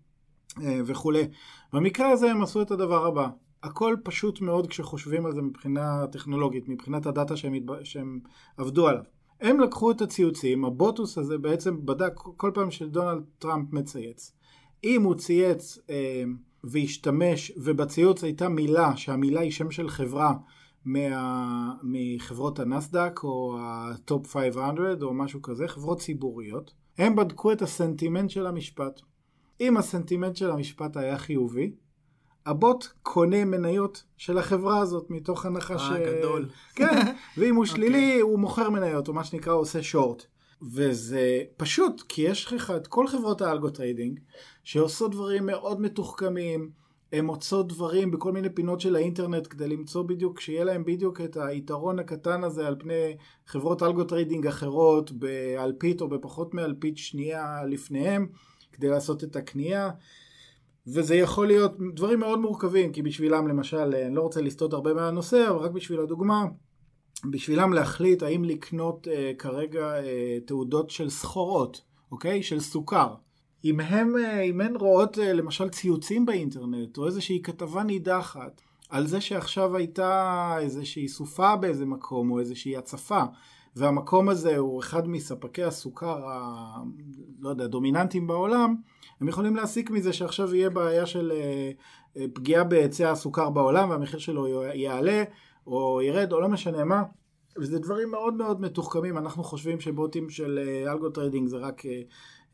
אה, 0.62 0.80
וכולי. 0.86 1.28
במקרה 1.72 2.10
הזה 2.10 2.30
הם 2.30 2.42
עשו 2.42 2.62
את 2.62 2.70
הדבר 2.70 3.06
הבא. 3.06 3.28
הכל 3.62 3.96
פשוט 4.04 4.40
מאוד 4.40 4.66
כשחושבים 4.66 5.26
על 5.26 5.32
זה 5.32 5.42
מבחינה 5.42 6.06
טכנולוגית, 6.06 6.68
מבחינת 6.68 7.06
ה 7.06 7.12
data 7.12 7.36
שהם. 7.36 7.54
שהם 7.84 8.20
עבדו 8.56 8.88
עליו. 8.88 9.02
הם 9.44 9.60
לקחו 9.60 9.90
את 9.90 10.00
הציוצים, 10.00 10.64
הבוט 10.64 11.18
הזה 11.18 11.38
בעצם 11.38 11.86
בדק 11.86 12.12
כל 12.14 12.50
פעם 12.54 12.70
שדונלד 12.70 13.24
טראמפ 13.38 13.72
מצייץ. 13.72 14.32
אם 14.84 15.02
הוא 15.02 15.14
צייץ 15.14 15.78
אה, 15.90 16.24
והשתמש, 16.64 17.52
ובציוץ 17.56 18.24
הייתה 18.24 18.48
מילה, 18.48 18.96
שהמילה 18.96 19.40
היא 19.40 19.50
שם 19.50 19.70
של 19.70 19.88
חברה 19.88 20.34
מה, 20.84 21.74
מחברות 21.82 22.58
הנסדא"ק 22.58 23.20
או 23.24 23.56
הטופ 23.60 24.26
500 24.26 25.02
או 25.02 25.14
משהו 25.14 25.42
כזה, 25.42 25.68
חברות 25.68 25.98
ציבוריות, 25.98 26.72
הם 26.98 27.16
בדקו 27.16 27.52
את 27.52 27.62
הסנטימנט 27.62 28.30
של 28.30 28.46
המשפט. 28.46 29.00
אם 29.60 29.76
הסנטימנט 29.76 30.36
של 30.36 30.50
המשפט 30.50 30.96
היה 30.96 31.18
חיובי, 31.18 31.74
הבוט 32.46 32.88
קונה 33.02 33.44
מניות 33.44 34.02
של 34.16 34.38
החברה 34.38 34.78
הזאת 34.78 35.10
מתוך 35.10 35.46
הנחה 35.46 35.78
ש... 35.78 35.90
אה, 35.90 36.18
גדול. 36.18 36.48
כן, 36.76 37.14
ואם 37.38 37.54
הוא 37.54 37.64
שלילי 37.74 38.06
אוקיי. 38.06 38.20
הוא 38.20 38.38
מוכר 38.38 38.70
מניות, 38.70 39.08
או 39.08 39.12
מה 39.12 39.24
שנקרא 39.24 39.52
עושה 39.52 39.82
שורט. 39.82 40.26
וזה 40.72 41.42
פשוט, 41.56 42.02
כי 42.08 42.22
יש 42.22 42.52
לך 42.52 42.72
את 42.76 42.86
כל 42.86 43.06
חברות 43.06 43.42
ה 43.42 43.48
algo 43.48 43.70
trading, 43.70 44.20
שעושות 44.64 45.10
דברים 45.10 45.46
מאוד 45.46 45.80
מתוחכמים, 45.80 46.70
הן 47.12 47.24
מוצאות 47.24 47.68
דברים 47.68 48.10
בכל 48.10 48.32
מיני 48.32 48.50
פינות 48.50 48.80
של 48.80 48.96
האינטרנט 48.96 49.46
כדי 49.50 49.68
למצוא 49.68 50.02
בדיוק, 50.02 50.40
שיהיה 50.40 50.64
להם 50.64 50.84
בדיוק 50.84 51.20
את 51.20 51.36
היתרון 51.36 51.98
הקטן 51.98 52.44
הזה 52.44 52.66
על 52.66 52.76
פני 52.78 53.16
חברות 53.46 53.82
algo 53.82 54.04
trading 54.04 54.46
אחרות, 54.46 55.12
באלפית 55.12 56.00
או 56.00 56.08
בפחות 56.08 56.54
מאלפית 56.54 56.98
שנייה 56.98 57.64
לפניהם, 57.64 58.26
כדי 58.72 58.88
לעשות 58.88 59.24
את 59.24 59.36
הקנייה. 59.36 59.90
וזה 60.86 61.14
יכול 61.14 61.46
להיות 61.46 61.72
דברים 61.94 62.20
מאוד 62.20 62.38
מורכבים, 62.38 62.92
כי 62.92 63.02
בשבילם 63.02 63.48
למשל, 63.48 63.94
אני 63.94 64.14
לא 64.14 64.22
רוצה 64.22 64.40
לסטות 64.40 64.72
הרבה 64.72 64.94
מהנושא, 64.94 65.46
אבל 65.48 65.58
רק 65.58 65.70
בשביל 65.70 66.00
הדוגמה, 66.00 66.44
בשבילם 67.30 67.72
להחליט 67.72 68.22
האם 68.22 68.44
לקנות 68.44 69.08
אה, 69.08 69.32
כרגע 69.38 69.94
אה, 69.94 70.38
תעודות 70.46 70.90
של 70.90 71.10
סחורות, 71.10 71.82
אוקיי? 72.12 72.42
של 72.42 72.60
סוכר. 72.60 73.14
אם 73.64 73.80
הם, 73.80 74.16
אה, 74.16 74.40
אם 74.40 74.60
הן 74.60 74.76
רואות 74.76 75.18
אה, 75.18 75.32
למשל 75.32 75.68
ציוצים 75.68 76.26
באינטרנט, 76.26 76.98
או 76.98 77.06
איזושהי 77.06 77.42
כתבה 77.42 77.82
נידחת, 77.82 78.60
על 78.88 79.06
זה 79.06 79.20
שעכשיו 79.20 79.76
הייתה 79.76 80.56
איזושהי 80.60 81.08
סופה 81.08 81.56
באיזה 81.56 81.86
מקום, 81.86 82.30
או 82.30 82.40
איזושהי 82.40 82.76
הצפה, 82.76 83.22
והמקום 83.76 84.28
הזה 84.28 84.56
הוא 84.56 84.80
אחד 84.80 85.08
מספקי 85.08 85.64
הסוכר, 85.64 86.28
ה... 86.28 86.82
לא 87.40 87.48
יודע, 87.50 87.66
דומיננטיים 87.66 88.26
בעולם, 88.26 88.76
הם 89.20 89.28
יכולים 89.28 89.56
להסיק 89.56 89.90
מזה 89.90 90.12
שעכשיו 90.12 90.54
יהיה 90.54 90.70
בעיה 90.70 91.06
של 91.06 91.32
אה, 91.34 91.70
אה, 92.16 92.26
פגיעה 92.34 92.64
בהיצע 92.64 93.10
הסוכר 93.10 93.50
בעולם, 93.50 93.90
והמחיר 93.90 94.18
שלו 94.18 94.62
יעלה, 94.74 95.22
או 95.66 96.02
ירד, 96.02 96.32
או 96.32 96.40
לא 96.40 96.48
משנה 96.48 96.84
מה. 96.84 97.02
וזה 97.58 97.78
דברים 97.78 98.10
מאוד 98.10 98.34
מאוד 98.34 98.60
מתוחכמים, 98.60 99.18
אנחנו 99.18 99.44
חושבים 99.44 99.80
שבוטים 99.80 100.30
של 100.30 100.58
אה, 100.62 100.92
algo 100.92 101.10
trading 101.10 101.48
זה 101.48 101.56
רק 101.56 101.82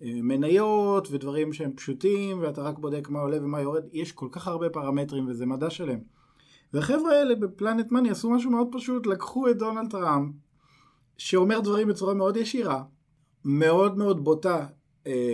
מניות 0.03 1.09
ודברים 1.11 1.53
שהם 1.53 1.73
פשוטים, 1.73 2.41
ואתה 2.43 2.63
רק 2.63 2.79
בודק 2.79 3.09
מה 3.09 3.21
עולה 3.21 3.37
ומה 3.43 3.61
יורד, 3.61 3.83
יש 3.93 4.13
כל 4.13 4.29
כך 4.33 4.49
הרבה 4.49 4.71
פרמטרים 4.71 5.29
וזה 5.29 5.47
מדע 5.47 5.71
שלם. 5.71 5.99
והחבר'ה 6.73 7.13
האלה 7.13 7.35
ב 7.35 7.43
Planet 7.43 7.93
Money 7.93 8.11
עשו 8.11 8.31
משהו 8.31 8.51
מאוד 8.51 8.69
פשוט, 8.73 9.07
לקחו 9.07 9.49
את 9.49 9.59
דונלד 9.59 9.91
טראמפ, 9.91 10.35
שאומר 11.19 11.61
דברים 11.61 11.89
בצורה 11.89 12.15
מאוד 12.15 12.37
ישירה, 12.37 12.83
מאוד 13.45 13.99
מאוד 13.99 14.25
בוטה 14.25 14.67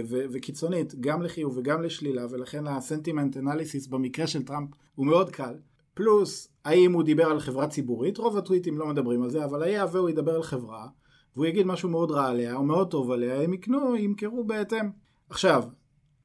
ו- 0.08 0.24
וקיצונית, 0.32 0.94
גם 1.00 1.22
לחיוב 1.22 1.58
וגם 1.58 1.82
לשלילה, 1.82 2.26
ולכן 2.30 2.66
ה 2.66 2.73
sentiment 2.73 3.36
analysis 3.36 3.86
במקרה 3.86 4.26
של 4.26 4.42
טראמפ 4.42 4.70
הוא 4.94 5.06
מאוד 5.06 5.30
קל. 5.30 5.54
פלוס, 5.94 6.48
האם 6.64 6.92
הוא 6.92 7.02
דיבר 7.02 7.24
על 7.24 7.40
חברה 7.40 7.66
ציבורית? 7.66 8.18
רוב 8.18 8.36
הטוויטים 8.36 8.78
לא 8.78 8.86
מדברים 8.86 9.22
על 9.22 9.30
זה, 9.30 9.44
אבל 9.44 9.62
היה 9.62 9.84
והוא 9.92 10.10
ידבר 10.10 10.34
על 10.34 10.42
חברה, 10.42 10.86
והוא 11.34 11.46
יגיד 11.46 11.66
משהו 11.66 11.88
מאוד 11.88 12.10
רע 12.10 12.26
עליה, 12.26 12.54
או 12.54 12.62
מאוד 12.62 12.90
טוב 12.90 13.10
עליה, 13.10 13.42
הם 13.42 13.52
יקנו, 13.52 13.96
ימכרו 13.96 14.44
בהתאם. 14.44 14.90
עכשיו, 15.30 15.64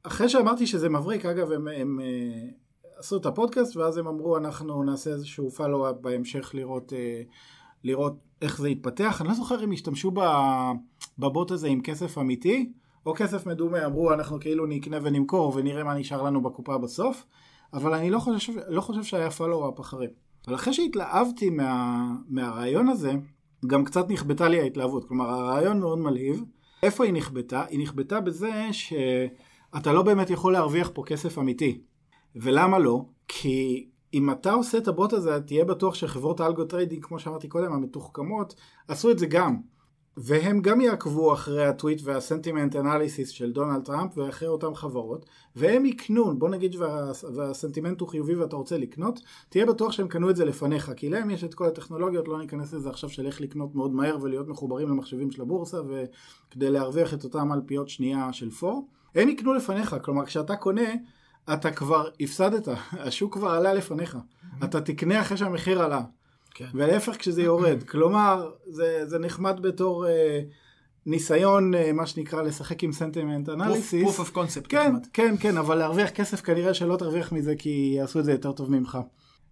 אחרי 0.03 0.29
שאמרתי 0.29 0.67
שזה 0.67 0.89
מבריק, 0.89 1.25
אגב, 1.25 1.51
הם, 1.51 1.67
הם 1.67 1.99
אה, 1.99 2.49
עשו 2.97 3.17
את 3.17 3.25
הפודקאסט, 3.25 3.77
ואז 3.77 3.97
הם 3.97 4.07
אמרו, 4.07 4.37
אנחנו 4.37 4.83
נעשה 4.83 5.09
איזשהו 5.09 5.51
פלו-אפ 5.51 5.95
בהמשך 6.01 6.51
לראות, 6.53 6.93
אה, 6.93 7.21
לראות 7.83 8.13
איך 8.41 8.61
זה 8.61 8.69
יתפתח. 8.69 9.21
אני 9.21 9.29
לא 9.29 9.35
זוכר 9.35 9.63
אם 9.63 9.71
השתמשו 9.71 10.11
בבוט 11.19 11.51
הזה 11.51 11.67
עם 11.67 11.81
כסף 11.81 12.17
אמיתי, 12.17 12.71
או 13.05 13.13
כסף 13.15 13.45
מדומה, 13.45 13.85
אמרו, 13.85 14.13
אנחנו 14.13 14.39
כאילו 14.39 14.65
נקנה 14.65 14.97
ונמכור 15.01 15.53
ונראה 15.55 15.83
מה 15.83 15.93
נשאר 15.93 16.21
לנו 16.21 16.41
בקופה 16.41 16.77
בסוף. 16.77 17.25
אבל 17.73 17.93
אני 17.93 18.09
לא 18.09 18.19
חושב, 18.19 18.53
לא 18.67 18.81
חושב 18.81 19.03
שהיה 19.03 19.31
follow-up 19.31 19.79
אחרי. 19.79 20.07
אבל 20.47 20.55
אחרי 20.55 20.73
שהתלהבתי 20.73 21.49
מה, 21.49 22.07
מהרעיון 22.27 22.87
הזה, 22.87 23.11
גם 23.67 23.85
קצת 23.85 24.09
נכבתה 24.09 24.49
לי 24.49 24.61
ההתלהבות. 24.61 25.07
כלומר, 25.07 25.29
הרעיון 25.29 25.79
מאוד 25.79 25.99
מלהיב. 25.99 26.43
איפה 26.83 27.03
היא 27.03 27.13
נכבתה? 27.13 27.65
היא 27.69 27.79
נכבתה 27.79 28.21
בזה 28.21 28.51
שאתה 28.71 29.93
לא 29.93 30.01
באמת 30.01 30.29
יכול 30.29 30.53
להרוויח 30.53 30.91
פה 30.93 31.03
כסף 31.05 31.37
אמיתי. 31.37 31.81
ולמה 32.35 32.79
לא? 32.79 33.05
כי 33.27 33.87
אם 34.13 34.31
אתה 34.31 34.51
עושה 34.51 34.77
את 34.77 34.87
הבוט 34.87 35.13
הזה, 35.13 35.41
תהיה 35.41 35.65
בטוח 35.65 35.95
שחברות 35.95 36.39
ה 36.39 36.44
algo 36.44 36.63
trading, 36.63 37.05
כמו 37.05 37.19
שאמרתי 37.19 37.47
קודם, 37.47 37.73
המתוחכמות, 37.73 38.55
עשו 38.87 39.11
את 39.11 39.19
זה 39.19 39.25
גם. 39.25 39.57
והם 40.17 40.61
גם 40.61 40.81
יעקבו 40.81 41.33
אחרי 41.33 41.65
ה 41.65 41.71
tweet 41.71 42.01
וה 42.03 42.16
sentiment 42.16 42.75
analysis 42.75 43.29
של 43.29 43.51
דונלד 43.51 43.83
טראמפ 43.85 44.17
ואחרי 44.17 44.47
אותן 44.47 44.75
חברות, 44.75 45.25
והם 45.55 45.85
יקנו, 45.85 46.39
בוא 46.39 46.49
נגיד 46.49 46.75
וה, 46.75 47.11
והסנטימנט 47.35 48.01
הוא 48.01 48.09
חיובי 48.09 48.35
ואתה 48.35 48.55
רוצה 48.55 48.77
לקנות, 48.77 49.19
תהיה 49.49 49.65
בטוח 49.65 49.91
שהם 49.91 50.07
קנו 50.07 50.29
את 50.29 50.35
זה 50.35 50.45
לפניך, 50.45 50.91
כי 50.95 51.09
להם 51.09 51.29
יש 51.29 51.43
את 51.43 51.53
כל 51.53 51.65
הטכנולוגיות, 51.65 52.27
לא 52.27 52.39
ניכנס 52.39 52.73
לזה 52.73 52.89
עכשיו 52.89 53.09
של 53.09 53.25
איך 53.25 53.41
לקנות 53.41 53.75
מאוד 53.75 53.93
מהר 53.93 54.17
ולהיות 54.21 54.47
מחוברים 54.47 54.89
למחשבים 54.89 55.31
של 55.31 55.41
הבורסה, 55.41 55.77
וכדי 55.81 56.69
להרוויח 56.69 57.13
את 57.13 57.23
אותם 57.23 57.53
אלפיות 57.53 57.89
שנייה 57.89 58.33
של 58.33 58.51
פור, 58.51 58.87
הם 59.15 59.29
יקנו 59.29 59.53
לפניך, 59.53 59.95
כלומר 60.03 60.25
כשאתה 60.25 60.55
קונה, 60.55 60.89
אתה 61.53 61.71
כבר 61.71 62.07
הפסדת, 62.19 62.67
השוק 63.05 63.33
כבר 63.33 63.49
עלה 63.49 63.73
לפניך, 63.73 64.17
אתה 64.63 64.81
תקנה 64.81 65.21
אחרי 65.21 65.37
שהמחיר 65.37 65.81
עלה. 65.81 66.01
כן. 66.53 66.65
ולהפך 66.73 67.15
כשזה 67.17 67.41
יורד. 67.41 67.83
כלומר, 67.91 68.51
זה, 68.67 69.01
זה 69.05 69.19
נחמד 69.19 69.59
בתור 69.61 70.07
אה, 70.07 70.41
ניסיון, 71.05 71.75
אה, 71.75 71.93
מה 71.93 72.05
שנקרא, 72.05 72.41
לשחק 72.41 72.83
עם 72.83 72.91
סנטימנט 72.91 73.49
אנליסיס. 73.49 74.19
proof 74.19 74.21
of 74.21 74.35
concept. 74.35 74.67
כן, 74.69 74.89
כמעט. 74.89 75.07
כן, 75.13 75.35
כן, 75.39 75.57
אבל 75.57 75.77
להרוויח 75.77 76.09
כסף 76.09 76.41
כנראה 76.41 76.73
שלא 76.73 76.95
תרוויח 76.95 77.31
מזה 77.31 77.55
כי 77.55 77.93
יעשו 77.97 78.19
את 78.19 78.25
זה 78.25 78.31
יותר 78.31 78.51
טוב 78.51 78.71
ממך. 78.71 78.97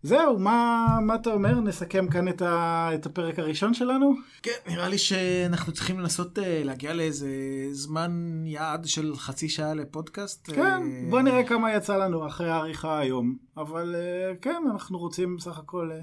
זהו, 0.03 0.39
מה, 0.39 0.87
מה 1.01 1.15
אתה 1.15 1.33
אומר? 1.33 1.59
נסכם 1.59 2.07
כאן 2.07 2.27
את, 2.27 2.41
ה, 2.41 2.89
את 2.95 3.05
הפרק 3.05 3.39
הראשון 3.39 3.73
שלנו? 3.73 4.13
כן, 4.43 4.51
נראה 4.67 4.89
לי 4.89 4.97
שאנחנו 4.97 5.73
צריכים 5.73 5.99
לנסות 5.99 6.39
אה, 6.39 6.61
להגיע 6.65 6.93
לאיזה 6.93 7.29
זמן 7.71 8.41
יעד 8.45 8.85
של 8.85 9.13
חצי 9.15 9.49
שעה 9.49 9.73
לפודקאסט. 9.73 10.49
כן, 10.51 10.61
אה, 10.61 11.09
בוא 11.09 11.21
נראה 11.21 11.43
כמה 11.43 11.73
יצא 11.73 11.97
לנו 11.97 12.27
אחרי 12.27 12.49
העריכה 12.49 12.99
היום. 12.99 13.35
אבל 13.57 13.95
אה, 13.95 14.35
כן, 14.41 14.63
אנחנו 14.71 14.97
רוצים 14.97 15.37
בסך 15.37 15.57
הכל 15.57 15.91
אה, 15.91 15.99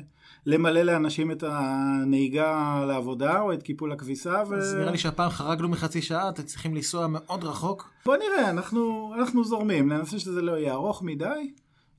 למלא 0.47 0.83
לאנשים 0.83 1.31
את 1.31 1.45
הנהיגה 1.47 2.85
לעבודה 2.89 3.41
או 3.41 3.53
את 3.53 3.63
קיפול 3.63 3.93
הכביסה. 3.93 4.43
ו... 4.49 4.55
אז 4.55 4.75
נראה 4.75 4.91
לי 4.91 4.99
שהפעם 4.99 5.31
חרגנו 5.31 5.69
מחצי 5.69 6.03
שעה, 6.03 6.29
אתם 6.29 6.43
צריכים 6.43 6.75
לנסוע 6.75 7.07
מאוד 7.07 7.45
רחוק. 7.45 7.91
בוא 8.05 8.17
נראה, 8.17 8.51
אנחנו, 8.51 9.13
אנחנו 9.19 9.45
זורמים, 9.45 9.93
ננסה 9.93 10.19
שזה 10.19 10.43
לא 10.43 10.53
יהיה 10.53 10.73
ארוך 10.73 11.03
מדי, 11.03 11.53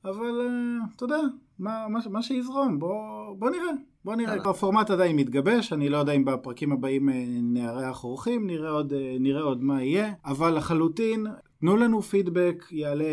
אבל 0.06 0.42
אה, 0.42 0.86
אתה 0.96 1.04
יודע, 1.04 1.18
מה, 1.60 1.86
מה, 1.90 2.00
מה 2.10 2.22
שיזרום, 2.22 2.80
בוא, 2.80 3.36
בוא 3.40 3.50
נראה. 3.50 3.72
בוא 4.06 4.16
נראה, 4.16 4.36
יאללה. 4.36 4.50
הפורמט 4.50 4.90
עדיין 4.90 5.16
מתגבש, 5.16 5.74
אני 5.74 5.90
לא 5.90 5.98
יודע 5.98 6.14
אם 6.14 6.26
בפרקים 6.26 6.72
הבאים 6.72 7.10
אה, 7.10 7.26
נארח 7.42 8.04
אורחים, 8.04 8.48
נראה 8.48 8.70
עוד, 8.70 8.94
אה, 8.94 9.16
נראה 9.20 9.42
עוד 9.42 9.64
מה 9.64 9.84
יהיה, 9.84 10.14
אבל 10.26 10.58
לחלוטין, 10.58 11.28
תנו 11.60 11.78
לנו 11.78 12.02
פידבק, 12.02 12.64
יעלה 12.72 13.06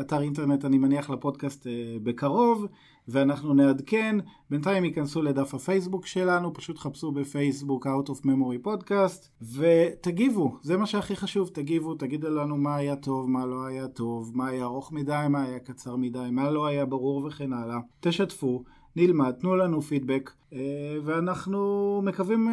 אתר 0.00 0.20
אינטרנט, 0.20 0.64
אני 0.64 0.78
מניח, 0.78 1.10
לפודקאסט 1.10 1.66
בקרוב, 2.02 2.66
ואנחנו 3.08 3.54
נעדכן. 3.54 4.16
בינתיים 4.50 4.84
ייכנסו 4.84 5.22
לדף 5.22 5.54
הפייסבוק 5.54 6.06
שלנו, 6.06 6.54
פשוט 6.54 6.78
חפשו 6.78 7.12
בפייסבוק 7.12 7.86
Out 7.86 8.08
of 8.08 8.24
Memory 8.24 8.66
Podcast, 8.66 9.46
ותגיבו, 9.54 10.56
זה 10.62 10.76
מה 10.76 10.86
שהכי 10.86 11.16
חשוב, 11.16 11.48
תגיבו, 11.48 11.94
תגידו 11.94 12.30
לנו 12.30 12.56
מה 12.56 12.76
היה 12.76 12.96
טוב, 12.96 13.30
מה 13.30 13.46
לא 13.46 13.66
היה 13.66 13.88
טוב, 13.88 14.32
מה 14.34 14.48
היה 14.48 14.64
ארוך 14.64 14.92
מדי, 14.92 15.26
מה 15.30 15.42
היה 15.42 15.58
קצר 15.58 15.96
מדי, 15.96 16.28
מה 16.32 16.50
לא 16.50 16.66
היה 16.66 16.86
ברור 16.86 17.24
וכן 17.24 17.52
הלאה. 17.52 17.78
תשתפו, 18.00 18.64
נלמד, 18.96 19.30
תנו 19.30 19.56
לנו 19.56 19.82
פידבק, 19.82 20.32
אה, 20.52 20.58
ואנחנו 21.04 22.00
מקווים... 22.04 22.48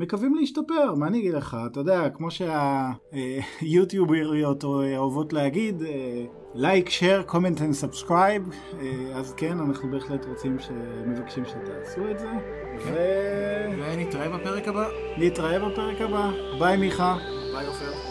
אה, 0.00 0.04
מקווים 0.04 0.34
להשתפר, 0.34 0.94
מה 0.94 1.06
אני 1.06 1.18
אגיד 1.18 1.34
לך? 1.34 1.56
אתה 1.66 1.80
יודע, 1.80 2.10
כמו 2.10 2.28
שהיוטיובריות 3.60 4.64
אוהבות 4.98 5.32
להגיד, 5.32 5.82
like, 6.54 6.88
share, 6.88 7.22
comment 7.22 7.60
and 7.60 7.72
subscribe, 7.72 8.42
אז 9.14 9.34
כן, 9.36 9.58
אנחנו 9.58 9.90
בהחלט 9.90 10.26
רוצים, 10.26 10.58
ש... 10.58 10.70
מבקשים 11.06 11.44
שתעשו 11.44 12.10
את 12.10 12.18
זה. 12.18 12.28
ונתראה 12.86 14.38
בפרק 14.38 14.68
הבא. 14.68 14.88
ונתראה 15.18 15.58
בפרק 15.68 16.00
הבא. 16.00 16.30
ביי 16.58 16.76
מיכה. 16.76 17.16
ביי 17.52 17.66
עופר. 17.66 18.09